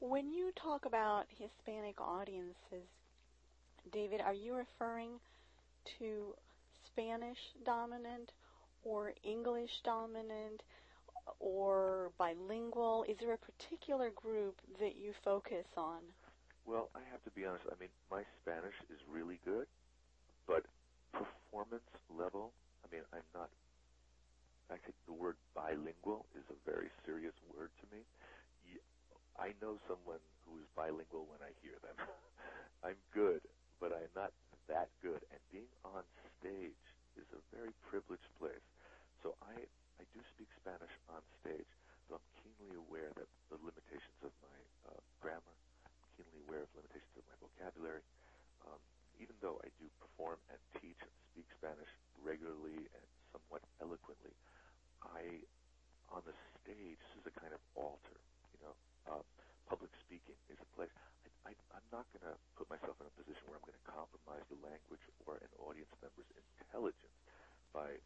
When 0.00 0.30
you 0.30 0.52
talk 0.60 0.84
about 0.84 1.24
Hispanic 1.32 2.00
audiences, 2.00 2.88
David, 3.92 4.20
are 4.20 4.34
you 4.34 4.54
referring 4.54 5.18
to 5.98 6.34
Spanish 6.86 7.38
dominant 7.64 8.32
or 8.84 9.12
English 9.22 9.70
dominant 9.84 10.62
or 11.38 12.10
bilingual? 12.18 13.04
Is 13.08 13.16
there 13.20 13.34
a 13.34 13.38
particular 13.38 14.10
group 14.10 14.60
that 14.80 14.96
you 14.96 15.12
focus 15.24 15.66
on? 15.76 16.00
Well, 16.66 16.90
I 16.94 17.00
have 17.10 17.22
to 17.24 17.30
be 17.30 17.44
honest. 17.44 17.64
I 17.70 17.78
mean, 17.78 17.90
my 18.10 18.22
Spanish 18.42 18.74
is 18.90 18.98
really 19.10 19.38
good, 19.44 19.66
but 20.46 20.64
performance 21.12 21.86
level, 22.10 22.52
I 22.84 22.94
mean, 22.94 23.04
I'm 23.12 23.26
not. 23.34 23.50
I 24.66 24.74
think 24.82 24.98
the 25.06 25.14
word 25.14 25.36
bilingual 25.54 26.26
is 26.34 26.42
a 26.50 26.58
very 26.68 26.90
serious 27.06 27.34
word 27.54 27.70
to 27.80 27.86
me. 27.94 28.02
I 29.38 29.52
know 29.60 29.76
someone 29.84 30.20
who 30.48 30.56
is 30.56 30.66
bilingual 30.72 31.28
when 31.28 31.44
I 31.44 31.52
hear 31.60 31.76
them. 31.84 31.96
I'm 32.86 32.96
good, 33.12 33.44
but 33.80 33.92
I'm 33.92 34.08
not 34.16 34.32
that 34.68 34.88
good. 35.04 35.20
And 35.28 35.40
being 35.52 35.68
on 35.84 36.00
stage 36.40 36.80
is 37.20 37.28
a 37.36 37.40
very 37.52 37.72
privileged 37.84 38.28
place. 38.40 38.64
So 39.20 39.36
I 39.44 39.68
I 40.00 40.04
do 40.12 40.20
speak 40.36 40.50
Spanish 40.60 40.92
on 41.08 41.22
stage, 41.42 41.68
but 42.08 42.20
I'm 42.20 42.28
keenly 42.42 42.76
aware 42.76 43.12
that 43.16 43.28
the 43.52 43.58
limitations 43.62 44.20
of 44.24 44.32
my 44.44 44.58
uh, 44.92 45.00
grammar, 45.22 45.54
I'm 45.86 45.96
keenly 46.16 46.40
aware 46.48 46.64
of 46.64 46.70
limitations 46.76 47.14
of 47.16 47.24
my 47.28 47.36
vocabulary. 47.40 48.04
Um, 48.66 48.80
even 49.20 49.36
though 49.40 49.58
I 49.64 49.68
do 49.80 49.88
perform 50.00 50.38
and 50.52 50.60
teach 50.80 50.98
and 51.00 51.12
speak 51.32 51.48
Spanish 51.56 51.88
regularly 52.24 52.88
and 52.92 53.06
somewhat 53.32 53.64
eloquently, 53.80 54.34
I, 55.04 55.42
on 56.12 56.22
the 56.26 56.36
stage, 56.62 56.98
this 57.00 57.14
is 57.22 57.26
a 57.30 57.34
kind 57.40 57.52
of 57.54 57.62
altar, 57.76 58.18
you 58.54 58.60
know. 58.64 58.74
Uh, 59.08 59.24
public 59.70 59.90
speaking 60.06 60.36
is 60.52 60.58
a 60.60 60.70
place. 60.76 60.92
I, 61.46 61.50
I, 61.50 61.52
I'm 61.76 61.88
not 61.94 62.06
going 62.14 62.26
to 62.28 62.36
put 62.58 62.68
myself 62.70 62.96
in 63.00 63.06
a 63.08 63.14
position 63.16 63.42
where 63.48 63.58
I'm 63.58 63.66
going 63.66 63.78
to 63.78 63.88
compromise 63.90 64.44
the 64.52 64.60
language 64.62 65.04
or 65.26 65.38
an 65.40 65.52
audience 65.62 65.90
member's 66.02 66.28
intelligence 66.60 67.16
by 67.74 67.96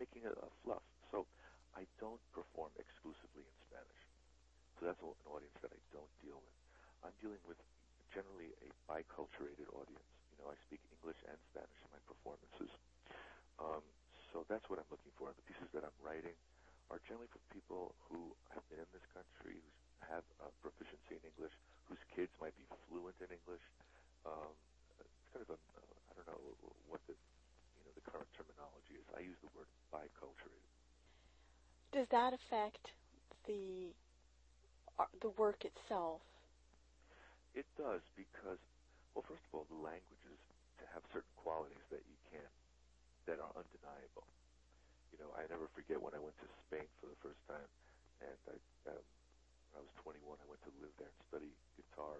making 0.00 0.26
a, 0.28 0.32
a 0.32 0.50
fluff. 0.64 0.84
So 1.14 1.30
I 1.78 1.86
don't 2.02 2.18
perform 2.34 2.74
exclusively 2.74 3.46
in 3.46 3.56
Spanish. 3.70 4.02
So 4.74 4.90
that's 4.90 4.98
an 4.98 5.14
audience 5.30 5.54
that 5.62 5.70
I 5.70 5.78
don't 5.94 6.10
deal 6.18 6.42
with. 6.42 6.56
I'm 7.06 7.14
dealing 7.22 7.38
with 7.46 7.54
generally 8.10 8.50
a 8.66 8.68
biculturated 8.90 9.70
audience. 9.70 10.10
You 10.34 10.42
know, 10.42 10.50
I 10.50 10.58
speak 10.66 10.82
English 10.90 11.22
and 11.30 11.38
Spanish 11.54 11.78
in 11.86 11.90
my 11.94 12.02
performances. 12.10 12.66
Um, 13.62 13.86
so 14.34 14.42
that's 14.50 14.66
what 14.66 14.82
I'm 14.82 14.90
looking 14.90 15.14
for. 15.14 15.30
The 15.30 15.46
pieces 15.46 15.70
that 15.70 15.86
I'm 15.86 15.94
writing 16.02 16.34
are 16.90 16.98
generally 17.06 17.30
for 17.30 17.38
people 17.54 17.94
who 18.10 18.34
have 18.50 18.66
been 18.66 18.82
in 18.82 18.90
this 18.90 19.06
country, 19.14 19.62
who 19.62 20.02
have 20.10 20.26
proficiency 20.66 21.14
in 21.14 21.22
English, 21.22 21.54
whose 21.86 22.02
kids 22.10 22.34
might 22.42 22.58
be 22.58 22.66
fluent 22.90 23.14
in 23.22 23.30
English. 23.30 23.62
Um, 24.26 24.50
it's 24.98 25.30
kind 25.30 25.46
of 25.46 25.54
a, 25.54 25.58
uh, 25.78 25.94
I 26.10 26.12
don't 26.18 26.26
know 26.34 26.42
what 26.90 26.98
the 27.06 27.14
you 27.14 27.82
know 27.86 27.94
the 27.94 28.02
current 28.02 28.26
terminology 28.34 28.98
is. 28.98 29.06
I 29.14 29.22
use 29.22 29.38
the 29.46 29.52
word 29.54 29.70
biculturated. 29.94 30.83
Does 31.94 32.10
that 32.10 32.34
affect 32.34 32.90
the 33.46 33.94
the 35.22 35.30
work 35.38 35.62
itself? 35.62 36.18
It 37.54 37.66
does 37.78 38.02
because, 38.18 38.58
well, 39.14 39.22
first 39.22 39.46
of 39.46 39.50
all, 39.54 39.66
the 39.70 39.78
languages 39.78 40.38
to 40.82 40.84
have 40.90 41.06
certain 41.14 41.30
qualities 41.38 41.86
that 41.94 42.02
you 42.02 42.18
can't, 42.34 42.54
that 43.30 43.38
are 43.38 43.54
undeniable. 43.54 44.26
You 45.14 45.22
know, 45.22 45.30
I 45.38 45.46
never 45.46 45.70
forget 45.70 46.02
when 46.02 46.18
I 46.18 46.20
went 46.22 46.34
to 46.42 46.48
Spain 46.66 46.90
for 46.98 47.06
the 47.06 47.18
first 47.22 47.38
time, 47.46 47.70
and 48.26 48.38
I, 48.50 48.58
um, 48.90 49.04
I 49.78 49.80
was 49.82 49.94
21, 50.02 50.18
I 50.18 50.46
went 50.50 50.66
to 50.66 50.74
live 50.82 50.90
there 50.98 51.06
and 51.06 51.22
study 51.30 51.54
guitar, 51.78 52.18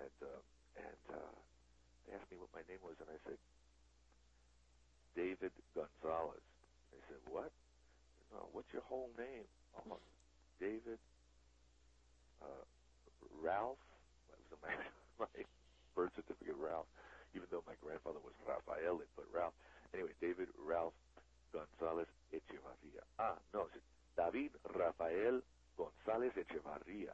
and 0.00 0.16
uh, 0.24 0.40
and 0.80 1.02
uh, 1.12 1.34
they 2.08 2.16
asked 2.16 2.32
me 2.32 2.40
what 2.40 2.48
my 2.56 2.64
name 2.72 2.80
was, 2.80 2.96
and 3.04 3.08
I 3.12 3.20
said 3.28 3.36
David 5.12 5.52
Gonzalez. 5.76 6.44
They 6.96 7.04
said, 7.12 7.20
"What? 7.28 7.52
No, 8.32 8.48
what's 8.52 8.72
your 8.72 8.82
whole 8.82 9.10
name?" 9.18 9.46
Oh, 9.76 9.98
David 10.60 10.98
uh, 12.42 12.64
Ralph. 13.42 13.78
That 14.30 14.38
was 14.40 14.50
my 14.62 14.72
my 15.26 15.44
birth 15.94 16.12
certificate, 16.16 16.56
Ralph. 16.58 16.86
Even 17.34 17.48
though 17.50 17.62
my 17.66 17.76
grandfather 17.82 18.20
was 18.24 18.32
Rafael, 18.48 19.00
it 19.00 19.08
put 19.16 19.28
Ralph. 19.34 19.52
Anyway, 19.92 20.12
David 20.20 20.48
Ralph 20.56 20.94
Gonzalez 21.52 22.08
Echevarria. 22.32 23.04
Ah, 23.18 23.36
no, 23.52 23.68
it's 23.74 23.84
David 24.16 24.52
Rafael 24.74 25.40
Gonzalez 25.76 26.32
Echevarria. 26.36 27.12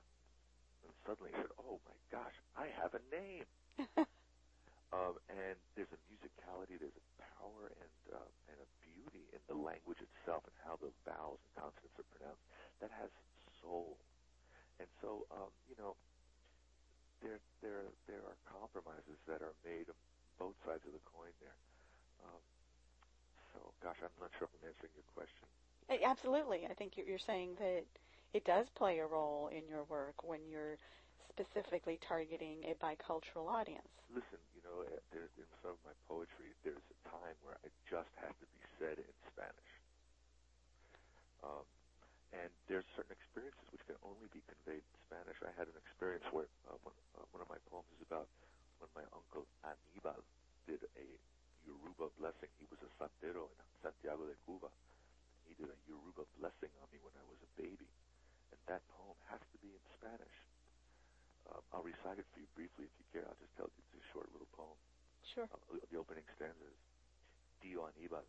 And 0.83 0.93
suddenly 1.07 1.31
I 1.35 1.43
said, 1.43 1.55
"Oh 1.59 1.79
my 1.87 1.99
gosh, 2.11 2.37
I 2.57 2.67
have 2.81 2.95
a 2.95 3.03
name." 3.11 3.47
um, 4.93 5.17
and 5.33 5.57
there's 5.75 5.91
a 5.93 6.01
musicality, 6.13 6.77
there's 6.77 6.97
a 6.97 7.07
power 7.41 7.73
and 7.73 7.97
uh, 8.13 8.29
and 8.53 8.57
a 8.61 8.69
beauty 8.85 9.25
in 9.33 9.41
the 9.49 9.57
language 9.57 9.99
itself 10.05 10.45
and 10.45 10.57
how 10.61 10.77
the 10.79 10.93
vowels 11.09 11.41
and 11.41 11.53
consonants 11.57 11.97
are 11.97 12.09
pronounced 12.13 12.45
that 12.85 12.93
has 12.93 13.09
soul. 13.65 13.97
And 14.81 14.89
so, 15.01 15.25
um, 15.33 15.49
you 15.69 15.77
know, 15.81 15.97
there 17.25 17.41
there 17.65 17.89
there 18.05 18.23
are 18.29 18.37
compromises 18.45 19.17
that 19.25 19.41
are 19.41 19.57
made 19.65 19.89
on 19.89 19.99
both 20.37 20.57
sides 20.67 20.85
of 20.85 20.93
the 20.93 21.05
coin 21.09 21.33
there. 21.41 21.57
Um, 22.29 22.43
so, 23.53 23.59
gosh, 23.81 23.97
I'm 24.05 24.13
not 24.21 24.31
sure 24.37 24.49
if 24.49 24.53
I'm 24.61 24.69
answering 24.69 24.93
your 24.93 25.09
question. 25.17 25.49
Absolutely, 25.89 26.67
I 26.69 26.75
think 26.75 26.97
you're 26.97 27.19
saying 27.19 27.57
that 27.59 27.85
it 28.33 28.45
does 28.45 28.69
play 28.71 28.99
a 28.99 29.07
role 29.07 29.49
in 29.53 29.69
your 29.69 29.85
work 29.85 30.25
when 30.25 30.41
you're 30.49 30.79
specifically 31.33 31.97
targeting 32.05 32.61
a 32.69 32.77
bicultural 32.77 33.49
audience. 33.49 33.89
Listen, 34.13 34.39
you 34.53 34.61
know, 34.63 34.85
uh, 34.85 35.17
in 35.17 35.49
some 35.65 35.73
of 35.73 35.81
my 35.89 35.97
poetry, 36.05 36.53
there's 36.63 36.85
a 36.93 36.99
time 37.09 37.37
where 37.43 37.57
it 37.65 37.73
just 37.89 38.13
had 38.21 38.33
to 38.37 38.47
be 38.53 38.61
said 38.77 39.01
in 39.01 39.15
Spanish. 39.33 39.73
Um, 41.41 41.65
and 42.33 42.49
there's 42.69 42.85
certain 42.97 43.13
experiences 43.13 43.65
which 43.73 43.85
can 43.89 43.97
only 44.05 44.29
be 44.33 44.41
conveyed 44.49 44.85
in 44.85 44.97
Spanish. 45.09 45.37
I 45.45 45.53
had 45.57 45.69
an 45.69 45.77
experience 45.81 46.25
where 46.33 46.49
uh, 46.69 46.77
one, 46.85 46.97
uh, 47.17 47.25
one 47.33 47.41
of 47.45 47.49
my 47.49 47.61
poems 47.69 47.89
is 47.97 48.05
about 48.05 48.29
when 48.81 48.89
my 48.97 49.05
uncle 49.13 49.45
Aníbal 49.65 50.21
did 50.69 50.81
a 50.97 51.07
Yoruba 51.65 52.13
blessing. 52.21 52.49
He 52.61 52.69
was 52.73 52.81
a 52.85 52.91
santero 53.01 53.49
in 53.53 53.67
Santiago 53.85 54.25
de 54.29 54.37
Cuba. 54.49 54.69
He 55.49 55.53
did 55.57 55.69
a 55.69 55.79
Yoruba 55.89 56.25
blessing 56.41 56.73
on 56.81 56.89
me 56.93 57.01
when 57.05 57.13
I 57.17 57.25
was 57.29 57.41
a 57.45 57.51
baby. 57.61 57.89
And 58.53 58.61
that 58.69 58.81
poem 58.97 59.17
has 59.29 59.41
to 59.53 59.57
be 59.61 59.73
in 59.73 59.85
Spanish. 60.01 60.37
Um, 61.51 61.63
I'll 61.75 61.83
recite 61.87 62.19
it 62.19 62.27
for 62.31 62.39
you 62.41 62.49
briefly 62.55 62.87
if 62.87 62.95
you 63.01 63.07
care. 63.11 63.27
I'll 63.27 63.39
just 63.43 63.55
tell 63.59 63.67
you 63.67 63.81
it's 63.83 63.99
a 63.99 64.05
short 64.15 64.29
little 64.31 64.51
poem. 64.55 64.79
Sure. 65.27 65.49
Uh, 65.51 65.79
the 65.91 65.99
opening 65.99 66.27
stanzas. 66.37 66.71
is, 66.71 66.79
Tío 67.63 67.87
Aníbal, 67.87 68.27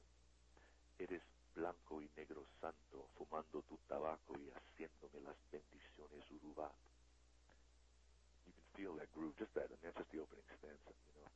eres 1.00 1.22
blanco 1.56 2.02
y 2.02 2.10
negro 2.18 2.46
santo, 2.62 3.10
fumando 3.18 3.62
tu 3.64 3.78
tabaco 3.88 4.34
y 4.38 4.50
haciéndome 4.50 5.22
las 5.22 5.38
bendiciones 5.52 6.22
yorubá. 6.30 6.70
You 8.46 8.54
can 8.54 8.66
feel 8.76 8.94
that 8.98 9.10
groove, 9.14 9.34
just 9.38 9.54
that, 9.54 9.70
mean, 9.70 9.80
that's 9.82 9.98
just 9.98 10.12
the 10.12 10.20
opening 10.22 10.46
stanza, 10.58 10.92
you 10.94 11.14
know. 11.22 11.30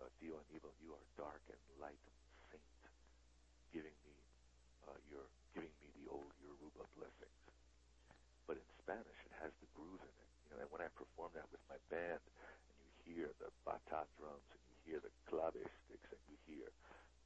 Uh, 0.00 0.08
Tío 0.20 0.36
Aníbal, 0.48 0.72
you 0.80 0.92
are 0.92 1.06
dark 1.16 1.40
and 1.48 1.60
light 1.80 2.00
saint, 2.52 2.62
giving 3.72 3.96
me 4.04 4.16
uh, 4.88 4.96
your, 5.08 5.24
giving 5.54 5.72
me 5.80 5.88
the 6.00 6.08
old 6.12 6.32
Yoruba 6.40 6.84
blessings. 6.96 7.40
But 8.46 8.56
in 8.60 8.68
Spanish, 8.80 9.20
it 9.24 9.34
has 9.42 9.52
the 9.60 9.68
groove 9.74 10.00
And 10.60 10.68
when 10.72 10.82
I 10.82 10.90
perform 10.96 11.32
that 11.36 11.48
with 11.52 11.62
my 11.68 11.78
band, 11.92 12.20
and 12.20 12.88
you 13.06 13.24
hear 13.24 13.30
the 13.38 13.52
bata 13.64 14.08
drums, 14.16 14.46
and 14.52 14.60
you 14.70 14.76
hear 14.88 15.00
the 15.04 15.12
clave 15.28 15.56
sticks, 15.86 16.08
and 16.12 16.22
you 16.28 16.36
hear 16.48 16.68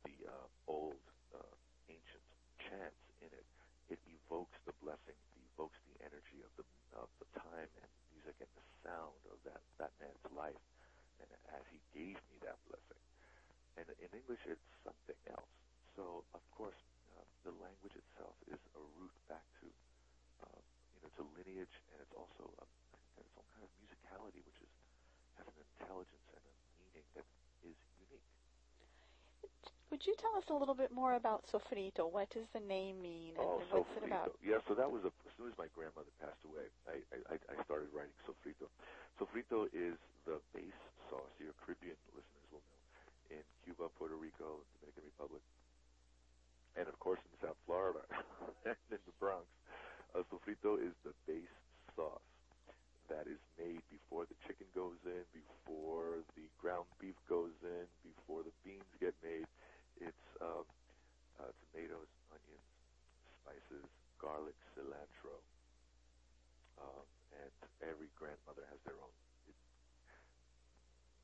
the 0.06 0.16
uh, 0.26 0.46
old 0.66 1.00
uh, 1.34 1.54
ancient 1.88 2.24
chants 2.58 3.00
in 3.22 3.30
it, 3.30 3.46
it 3.90 4.00
evokes 4.06 4.56
the 4.66 4.74
blessing, 4.82 5.18
it 5.18 5.42
evokes 5.54 5.78
the 5.90 5.96
energy 6.06 6.42
of 6.46 6.52
the 6.58 6.66
of 6.98 7.06
the 7.22 7.28
time 7.38 7.70
and 7.78 7.90
music 8.10 8.34
and 8.42 8.50
the 8.58 8.66
sound 8.82 9.18
of 9.30 9.38
that 9.46 9.62
that 9.78 9.94
man's 10.02 10.22
life, 10.34 10.62
and 11.22 11.30
as 11.54 11.64
he 11.70 11.78
gave 11.94 12.18
me 12.30 12.36
that 12.42 12.58
blessing. 12.66 13.02
And 13.78 13.86
in 14.02 14.10
English, 14.12 14.42
it's 14.46 14.68
something 14.82 15.18
else. 15.30 15.50
So 15.94 16.26
of 16.34 16.42
course, 16.54 16.78
uh, 17.14 17.24
the 17.46 17.54
language 17.62 17.94
itself 17.94 18.34
is 18.50 18.60
a 18.74 18.82
root 18.98 19.14
back 19.30 19.46
to 19.62 19.66
uh, 20.46 20.60
you 20.94 21.00
know 21.02 21.10
to 21.18 21.22
lineage, 21.38 21.76
and 21.94 21.98
it's 22.02 22.14
also 22.14 22.50
a, 22.62 22.64
its 23.18 23.32
own 23.38 23.46
kind 23.54 23.64
of 23.66 23.70
musicality, 23.78 24.42
which 24.46 24.60
is 24.62 24.72
has 25.38 25.46
an 25.46 25.58
intelligence 25.78 26.26
and 26.34 26.42
a 26.46 26.54
meaning 26.78 27.06
that 27.14 27.26
is 27.66 27.78
unique. 27.98 28.30
Would 30.00 30.16
you 30.16 30.16
tell 30.16 30.32
us 30.40 30.48
a 30.48 30.56
little 30.56 30.72
bit 30.72 30.88
more 30.96 31.12
about 31.20 31.44
sofrito? 31.52 32.08
What 32.08 32.32
does 32.32 32.48
the 32.56 32.64
name 32.64 33.04
mean, 33.04 33.36
and 33.36 33.44
Oh, 33.44 33.60
what's 33.68 33.84
sofrito. 33.84 34.00
it 34.00 34.04
about? 34.08 34.32
Yeah, 34.40 34.56
so 34.64 34.72
that 34.72 34.88
was 34.88 35.04
a, 35.04 35.12
as 35.28 35.32
soon 35.36 35.52
as 35.52 35.56
my 35.60 35.68
grandmother 35.76 36.08
passed 36.24 36.40
away, 36.48 36.72
I, 36.88 37.04
I, 37.28 37.36
I 37.36 37.54
started 37.68 37.92
writing 37.92 38.16
sofrito. 38.24 38.64
Sofrito 39.20 39.68
is 39.76 40.00
the 40.24 40.40
base 40.56 40.80
sauce. 41.12 41.28
Your 41.36 41.52
Caribbean 41.60 42.00
listeners 42.16 42.48
will 42.48 42.64
know 42.64 42.80
in 43.36 43.44
Cuba, 43.68 43.92
Puerto 44.00 44.16
Rico, 44.16 44.64
Dominican 44.80 45.04
Republic, 45.04 45.44
and 46.80 46.88
of 46.88 46.96
course 46.96 47.20
in 47.20 47.32
South 47.44 47.60
Florida 47.68 48.00
and 48.64 48.80
in 48.88 49.04
the 49.04 49.14
Bronx. 49.20 49.44
Uh, 50.16 50.24
sofrito 50.32 50.80
is 50.80 50.96
the 51.04 51.12
base 51.28 51.52
sauce 51.92 52.24
that 53.12 53.28
is 53.28 53.42
made 53.60 53.84
before 53.92 54.24
the 54.24 54.38
chicken 54.48 54.64
goes 54.72 54.96
in, 55.04 55.28
before 55.36 56.24
the 56.40 56.48
ground 56.56 56.88
beef 56.96 57.20
goes 57.28 57.52
in, 57.60 57.84
before 58.00 58.40
the 58.48 58.54
beans 58.64 58.88
get 58.96 59.12
made. 59.20 59.44
It's 60.00 60.26
um, 60.42 60.64
uh, 61.40 61.52
tomatoes, 61.70 62.10
onions, 62.34 62.68
spices, 63.42 63.86
garlic, 64.20 64.56
cilantro, 64.74 65.38
um, 66.78 67.06
and 67.38 67.52
every 67.86 68.10
grandmother 68.18 68.66
has 68.70 68.80
their 68.86 68.98
own 68.98 69.14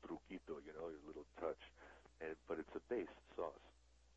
truquito, 0.05 0.57
you 0.65 0.73
know, 0.73 0.89
their 0.89 1.03
little 1.05 1.27
touch. 1.39 1.59
And 2.21 2.33
but 2.49 2.57
it's 2.57 2.73
a 2.73 2.81
base 2.89 3.13
sauce, 3.37 3.65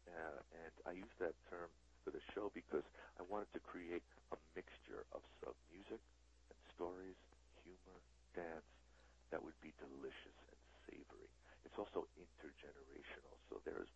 uh, 0.09 0.41
and 0.65 0.73
I 0.89 0.97
use 0.97 1.13
that 1.21 1.37
term 1.53 1.69
for 2.01 2.11
the 2.17 2.23
show 2.33 2.49
because 2.57 2.85
I 3.21 3.23
wanted 3.29 3.53
to 3.53 3.61
create 3.61 4.05
a 4.33 4.39
mixture 4.57 5.05
of, 5.13 5.21
of 5.45 5.53
music 5.69 6.01
and 6.49 6.59
stories, 6.73 7.19
humor, 7.61 8.01
dance 8.33 8.65
that 9.29 9.45
would 9.45 9.57
be 9.61 9.77
delicious 9.77 10.39
and 10.49 10.61
savory. 10.89 11.29
It's 11.69 11.77
also 11.77 12.09
intergenerational, 12.17 13.37
so 13.53 13.61
there's 13.69 13.93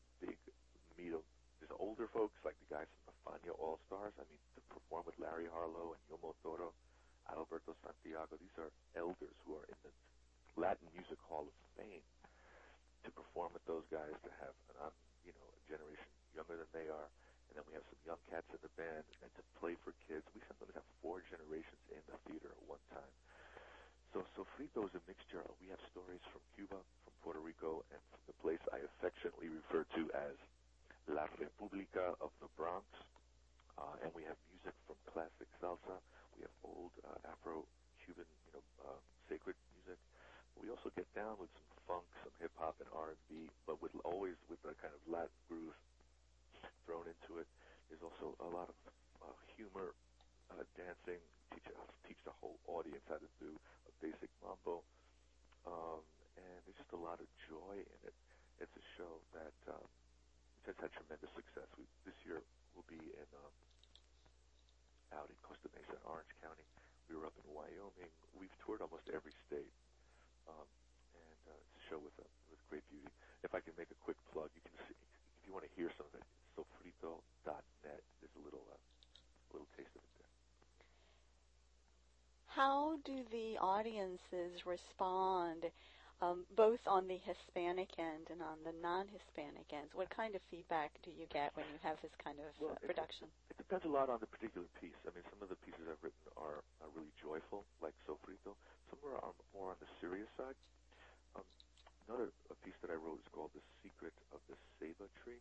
meet 0.99 1.13
of 1.15 1.23
there's 1.65 1.81
older 1.81 2.11
folks 2.13 2.37
like 2.45 2.59
the 2.67 2.77
guys 2.77 2.89
from 2.93 3.09
the 3.09 3.17
Fania 3.25 3.55
All 3.57 3.81
Stars. 3.89 4.13
I 4.21 4.25
mean, 4.29 4.41
to 4.53 4.61
perform 4.69 5.09
with 5.09 5.17
Larry 5.17 5.49
Harlow 5.49 5.97
and 5.97 6.03
Yomo 6.13 6.37
Toro, 6.45 6.77
Alberto 7.33 7.73
Santiago. 7.81 8.37
These 8.37 8.59
are 8.61 8.69
elders 8.93 9.33
who 9.49 9.57
are 9.57 9.65
in 9.65 9.79
the 9.81 9.93
Latin 10.61 10.85
Music 10.93 11.17
Hall 11.25 11.49
of 11.49 11.57
Fame. 11.73 12.05
To 13.05 13.11
perform 13.13 13.53
with 13.57 13.65
those 13.65 13.85
guys, 13.93 14.13
to 14.13 14.33
have 14.45 14.57
an, 14.73 14.89
um, 14.89 14.95
you 15.25 15.33
know, 15.37 15.45
a 15.45 15.61
generation 15.69 16.09
younger 16.33 16.57
than 16.57 16.69
they 16.73 16.89
are, 16.89 17.09
and 17.49 17.53
then 17.57 17.65
we 17.69 17.77
have 17.77 17.85
some 17.89 18.01
young 18.05 18.23
cats 18.33 18.49
in 18.53 18.61
the 18.65 18.73
band, 18.81 19.05
and 19.21 19.29
to 19.37 19.43
play 19.61 19.77
for 19.85 19.93
kids. 20.09 20.25
We 20.33 20.41
sometimes 20.49 20.77
have 20.77 20.89
four 21.05 21.21
generations 21.29 21.81
in 21.93 22.01
the 22.09 22.17
theater 22.29 22.49
at 22.53 22.65
one 22.65 22.81
time. 22.93 23.13
So 24.13 24.25
Sofrito 24.37 24.85
is 24.89 24.95
a 24.97 25.03
mixture. 25.09 25.45
We 25.61 25.69
have 25.69 25.81
stories 25.93 26.23
from 26.33 26.41
Cuba, 26.57 26.81
from 26.81 27.15
Puerto 27.25 27.41
Rico, 27.45 27.85
and 27.93 28.01
from 28.09 28.21
the 28.25 28.37
place 28.41 28.63
I 28.73 28.81
affectionately 28.85 29.53
refer 29.53 29.85
to 29.97 30.03
as 30.17 30.37
La 31.09 31.29
República 31.37 32.17
of 32.25 32.33
the 32.41 32.49
Bronx, 32.57 32.89
uh, 33.77 34.01
and 34.01 34.09
we 34.17 34.25
have 34.25 34.41
music 34.49 34.73
from 34.89 34.97
classic 35.13 35.49
salsa. 35.61 36.01
We 36.33 36.49
have 36.49 36.57
old 36.65 36.97
uh, 37.05 37.29
Afro-Cuban, 37.29 38.25
you 38.25 38.53
know, 38.57 38.65
uh, 38.89 38.97
sacred 39.29 39.53
music. 39.77 40.01
We 40.57 40.73
also 40.73 40.89
get 40.97 41.05
down 41.13 41.37
with 41.37 41.53
some 41.53 41.77
funk, 41.85 42.07
some 42.25 42.33
hip 42.41 42.57
hop, 42.57 42.81
and 42.81 42.89
R&B, 42.97 43.53
but 43.69 43.85
with 43.85 43.93
always 44.01 44.41
with 44.49 44.65
a 44.65 44.73
kind 44.81 44.97
of 44.97 45.03
Latin 45.05 45.37
groove 45.45 45.77
thrown 46.89 47.05
into 47.05 47.37
it. 47.37 47.49
There's 47.93 48.01
also 48.01 48.33
a 48.41 48.49
lot 48.49 48.73
of 48.73 48.77
uh, 49.21 49.37
humor, 49.61 49.93
uh, 50.57 50.65
dancing. 50.73 51.21
Teach 51.53 51.69
uh, 51.69 51.85
teach 52.09 52.21
the 52.25 52.33
whole 52.41 52.57
audience 52.65 53.05
how 53.13 53.21
to 53.21 53.31
do 53.45 53.53
a 53.53 53.93
basic 54.01 54.33
mambo, 54.41 54.81
um, 55.69 56.01
and 56.41 56.57
there's 56.65 56.81
just 56.81 56.97
a 56.97 57.03
lot 57.03 57.21
of 57.21 57.29
joy 57.45 57.77
in 57.77 58.01
it. 58.09 58.17
It's 58.57 58.73
a 58.73 58.85
show 58.97 59.21
that. 59.37 59.53
Um, 59.69 59.85
has 60.67 60.77
had 60.81 60.91
tremendous 60.93 61.31
success. 61.37 61.69
We, 61.77 61.85
this 62.09 62.17
year 62.25 62.41
we'll 62.73 62.89
be 62.89 63.01
in 63.01 63.29
um, 63.41 63.55
out 65.15 65.29
in 65.31 65.37
Costa 65.45 65.69
Mesa, 65.77 65.97
Orange 66.09 66.33
County. 66.41 66.67
We 67.07 67.17
were 67.21 67.29
up 67.29 67.37
in 67.37 67.47
Wyoming. 67.53 68.11
We've 68.35 68.53
toured 68.65 68.81
almost 68.81 69.07
every 69.13 69.37
state, 69.47 69.71
um, 70.49 70.67
and 71.15 71.41
uh, 71.53 71.55
it's 71.55 71.77
a 71.79 71.83
show 71.93 72.01
with 72.01 72.17
a, 72.19 72.27
with 72.49 72.61
great 72.73 72.85
beauty. 72.89 73.13
If 73.45 73.53
I 73.53 73.61
can 73.61 73.77
make 73.77 73.93
a 73.93 73.99
quick 74.03 74.17
plug, 74.33 74.49
you 74.57 74.65
can 74.65 74.75
see 74.89 74.97
if 74.97 75.43
you 75.45 75.53
want 75.53 75.69
to 75.69 75.73
hear 75.77 75.93
some 75.95 76.09
of 76.09 76.15
it. 76.17 76.25
Sofrito.net. 76.57 78.01
There's 78.19 78.37
a 78.41 78.43
little 78.43 78.65
uh, 78.73 78.77
a 78.77 79.51
little 79.53 79.69
taste 79.77 79.93
of 79.93 80.03
it 80.03 80.13
there. 80.17 80.33
How 82.49 82.97
do 83.05 83.21
the 83.31 83.59
audiences 83.61 84.65
respond, 84.65 85.67
um, 86.23 86.47
both 86.57 86.81
on 86.87 87.09
the 87.09 87.19
Hispanic 87.19 87.91
end 87.99 88.29
and 88.31 88.43
on 88.43 88.59
the 88.65 88.73
non-Hispanic 88.73 89.67
ends? 89.73 89.91
What 89.95 90.11
kind 90.15 90.35
of 90.35 90.43
feedback 90.51 90.93
do 91.05 91.11
you 91.11 91.27
get 91.33 91.57
when 91.57 91.67
you 91.73 91.79
have 91.83 91.99
this 92.03 92.15
kind 92.23 92.39
of 92.41 92.51
Well, 92.61 92.73
uh, 92.73 92.83
it- 92.83 92.87
production? 92.87 93.29
It 93.51 93.59
depends 93.59 93.85
a 93.87 93.89
lot 93.89 94.11
on 94.11 94.21
the 94.21 94.27
particular 94.27 94.69
piece. 94.81 94.97
I 95.07 95.11
mean, 95.15 95.25
some 95.31 95.43
of 95.43 95.49
the 95.49 95.57
pieces 95.57 95.81
I've 95.89 96.03
written 96.03 96.27
are, 96.37 96.63
are 96.83 96.91
really 96.95 97.13
joyful, 97.23 97.65
like 97.83 97.95
Sofrito. 98.07 98.55
Some 98.91 99.01
are 99.07 99.19
on, 99.25 99.35
more 99.55 99.71
on 99.73 99.79
the 99.81 99.89
serious 100.01 100.29
side. 100.37 100.57
Um, 101.37 101.47
another 102.09 102.33
a 102.51 102.57
piece 102.65 102.77
that 102.83 102.91
I 102.91 102.99
wrote 102.99 103.21
is 103.21 103.31
called 103.33 103.51
The 103.55 103.63
Secret 103.83 104.15
of 104.33 104.41
the 104.49 104.57
Ceiba 104.79 105.09
Tree, 105.25 105.41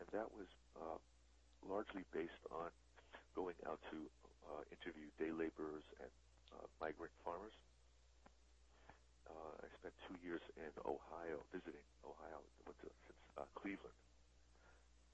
and 0.00 0.08
that 0.12 0.28
was 0.32 0.48
uh, 0.76 0.98
largely 1.66 2.04
based 2.12 2.44
on 2.50 2.70
going 3.34 3.56
out 3.66 3.80
to 3.90 3.98
uh, 4.48 4.62
interview 4.72 5.08
day 5.18 5.32
laborers 5.32 5.84
and 6.00 6.12
uh, 6.56 6.66
migrant 6.80 7.12
farmers. 7.24 7.54
Uh, 9.30 9.62
I 9.62 9.66
spent 9.78 9.94
two 10.10 10.18
years 10.26 10.42
in 10.58 10.72
Ohio 10.82 11.38
visiting 11.54 11.86
Ohio. 12.02 12.42
Went 12.66 12.78
to 12.82 12.90
since 13.06 13.22
uh, 13.38 13.46
Cleveland 13.54 13.94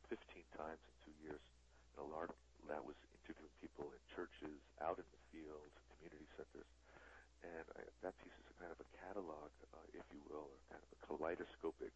15 0.08 0.16
times 0.56 0.80
in 0.80 0.94
two 1.04 1.16
years. 1.20 1.44
And 1.92 2.06
a 2.06 2.08
lot 2.08 2.32
of 2.32 2.38
that 2.72 2.80
was 2.80 2.96
interviewing 3.20 3.52
people 3.60 3.92
in 3.92 4.00
churches, 4.16 4.56
out 4.80 4.96
in 4.96 5.04
the 5.04 5.20
fields, 5.28 5.76
community 5.92 6.26
centers. 6.34 6.70
And 7.44 7.66
I, 7.76 7.84
that 8.02 8.16
piece 8.24 8.32
is 8.32 8.46
a 8.48 8.56
kind 8.56 8.72
of 8.72 8.80
a 8.80 8.88
catalog, 9.04 9.52
uh, 9.76 9.86
if 9.92 10.06
you 10.10 10.24
will, 10.32 10.48
or 10.48 10.58
kind 10.72 10.80
of 10.80 10.88
a 10.96 10.98
kaleidoscopic 11.04 11.92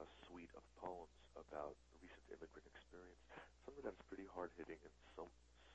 a 0.00 0.06
suite 0.24 0.50
of 0.56 0.64
poems 0.80 1.12
about 1.36 1.76
recent 2.00 2.24
immigrant 2.32 2.64
experience. 2.72 3.20
Some 3.68 3.76
of 3.76 3.84
that's 3.84 4.00
pretty 4.08 4.24
hard 4.32 4.48
hitting 4.56 4.80
and 4.80 4.94
some 5.12 5.28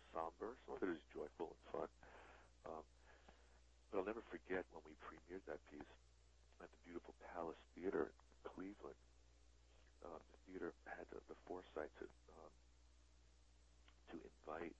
somber. 0.10 0.58
Some 0.66 0.78
of 0.78 0.82
it 0.82 0.98
is 0.98 1.04
joyful 1.14 1.54
and 1.54 1.62
fun. 1.70 1.90
Um, 2.66 2.86
but 3.96 4.04
I'll 4.04 4.12
never 4.12 4.28
forget 4.28 4.68
when 4.76 4.84
we 4.84 4.92
premiered 5.08 5.48
that 5.48 5.64
piece 5.72 5.96
at 6.60 6.68
the 6.68 6.80
beautiful 6.84 7.16
Palace 7.32 7.56
Theater 7.80 8.12
in 8.12 8.20
Cleveland. 8.44 9.00
Um, 10.04 10.20
the 10.20 10.40
theater 10.52 10.76
had 10.84 11.08
the, 11.16 11.24
the 11.32 11.38
foresight 11.48 11.88
to 12.04 12.06
um, 12.36 12.52
to 14.12 14.20
invite 14.20 14.76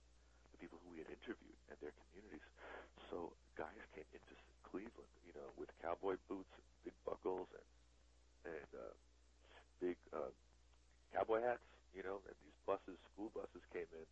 the 0.52 0.58
people 0.60 0.76
who 0.84 0.92
we 0.92 1.00
had 1.00 1.08
interviewed 1.08 1.56
and 1.72 1.80
their 1.80 1.96
communities. 1.96 2.44
So 3.08 3.32
guys 3.56 3.80
came 3.96 4.04
into 4.12 4.36
Cleveland, 4.68 5.08
you 5.24 5.32
know, 5.32 5.48
with 5.56 5.72
cowboy 5.80 6.20
boots, 6.28 6.52
and 6.52 6.66
big 6.84 6.96
buckles, 7.08 7.48
and 7.56 8.52
and 8.52 8.70
uh, 8.76 8.92
big 9.80 9.96
uh, 10.12 10.28
cowboy 11.16 11.40
hats, 11.40 11.64
you 11.96 12.04
know, 12.04 12.20
and 12.28 12.36
these 12.44 12.58
buses, 12.68 13.00
school 13.16 13.32
buses 13.32 13.64
came 13.72 13.88
in. 13.96 14.04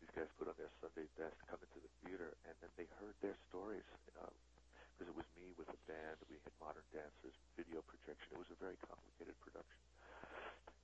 These 0.00 0.16
guys 0.16 0.32
put 0.40 0.48
on 0.48 0.56
their 0.56 0.72
Sunday 0.80 1.04
best, 1.20 1.36
come 1.44 1.60
into 1.60 1.76
the 1.76 1.92
theater, 2.00 2.32
and 2.48 2.56
then 2.64 2.72
they 2.80 2.88
heard 2.96 3.12
their 3.20 3.36
stories. 3.52 3.84
Because 4.16 5.06
uh, 5.06 5.12
it 5.12 5.16
was 5.16 5.28
me 5.36 5.52
with 5.60 5.68
a 5.68 5.80
band, 5.84 6.16
we 6.32 6.40
had 6.40 6.56
modern 6.56 6.84
dancers, 6.88 7.36
video 7.52 7.84
projection. 7.84 8.32
It 8.32 8.40
was 8.40 8.48
a 8.48 8.60
very 8.60 8.80
complicated 8.80 9.36
production. 9.44 9.80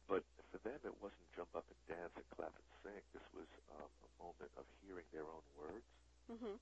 But 0.05 0.23
for 0.53 0.61
them, 0.63 0.77
it 0.85 0.97
wasn't 1.01 1.25
jump 1.33 1.49
up 1.57 1.65
and 1.65 1.81
dance 1.89 2.13
and 2.13 2.29
clap 2.37 2.53
and 2.53 2.69
sing. 2.85 3.03
This 3.17 3.25
was 3.33 3.49
um, 3.73 3.89
a 3.89 4.11
moment 4.21 4.53
of 4.61 4.69
hearing 4.85 5.09
their 5.17 5.27
own 5.27 5.45
words. 5.57 5.89
Mm-hmm. 6.29 6.57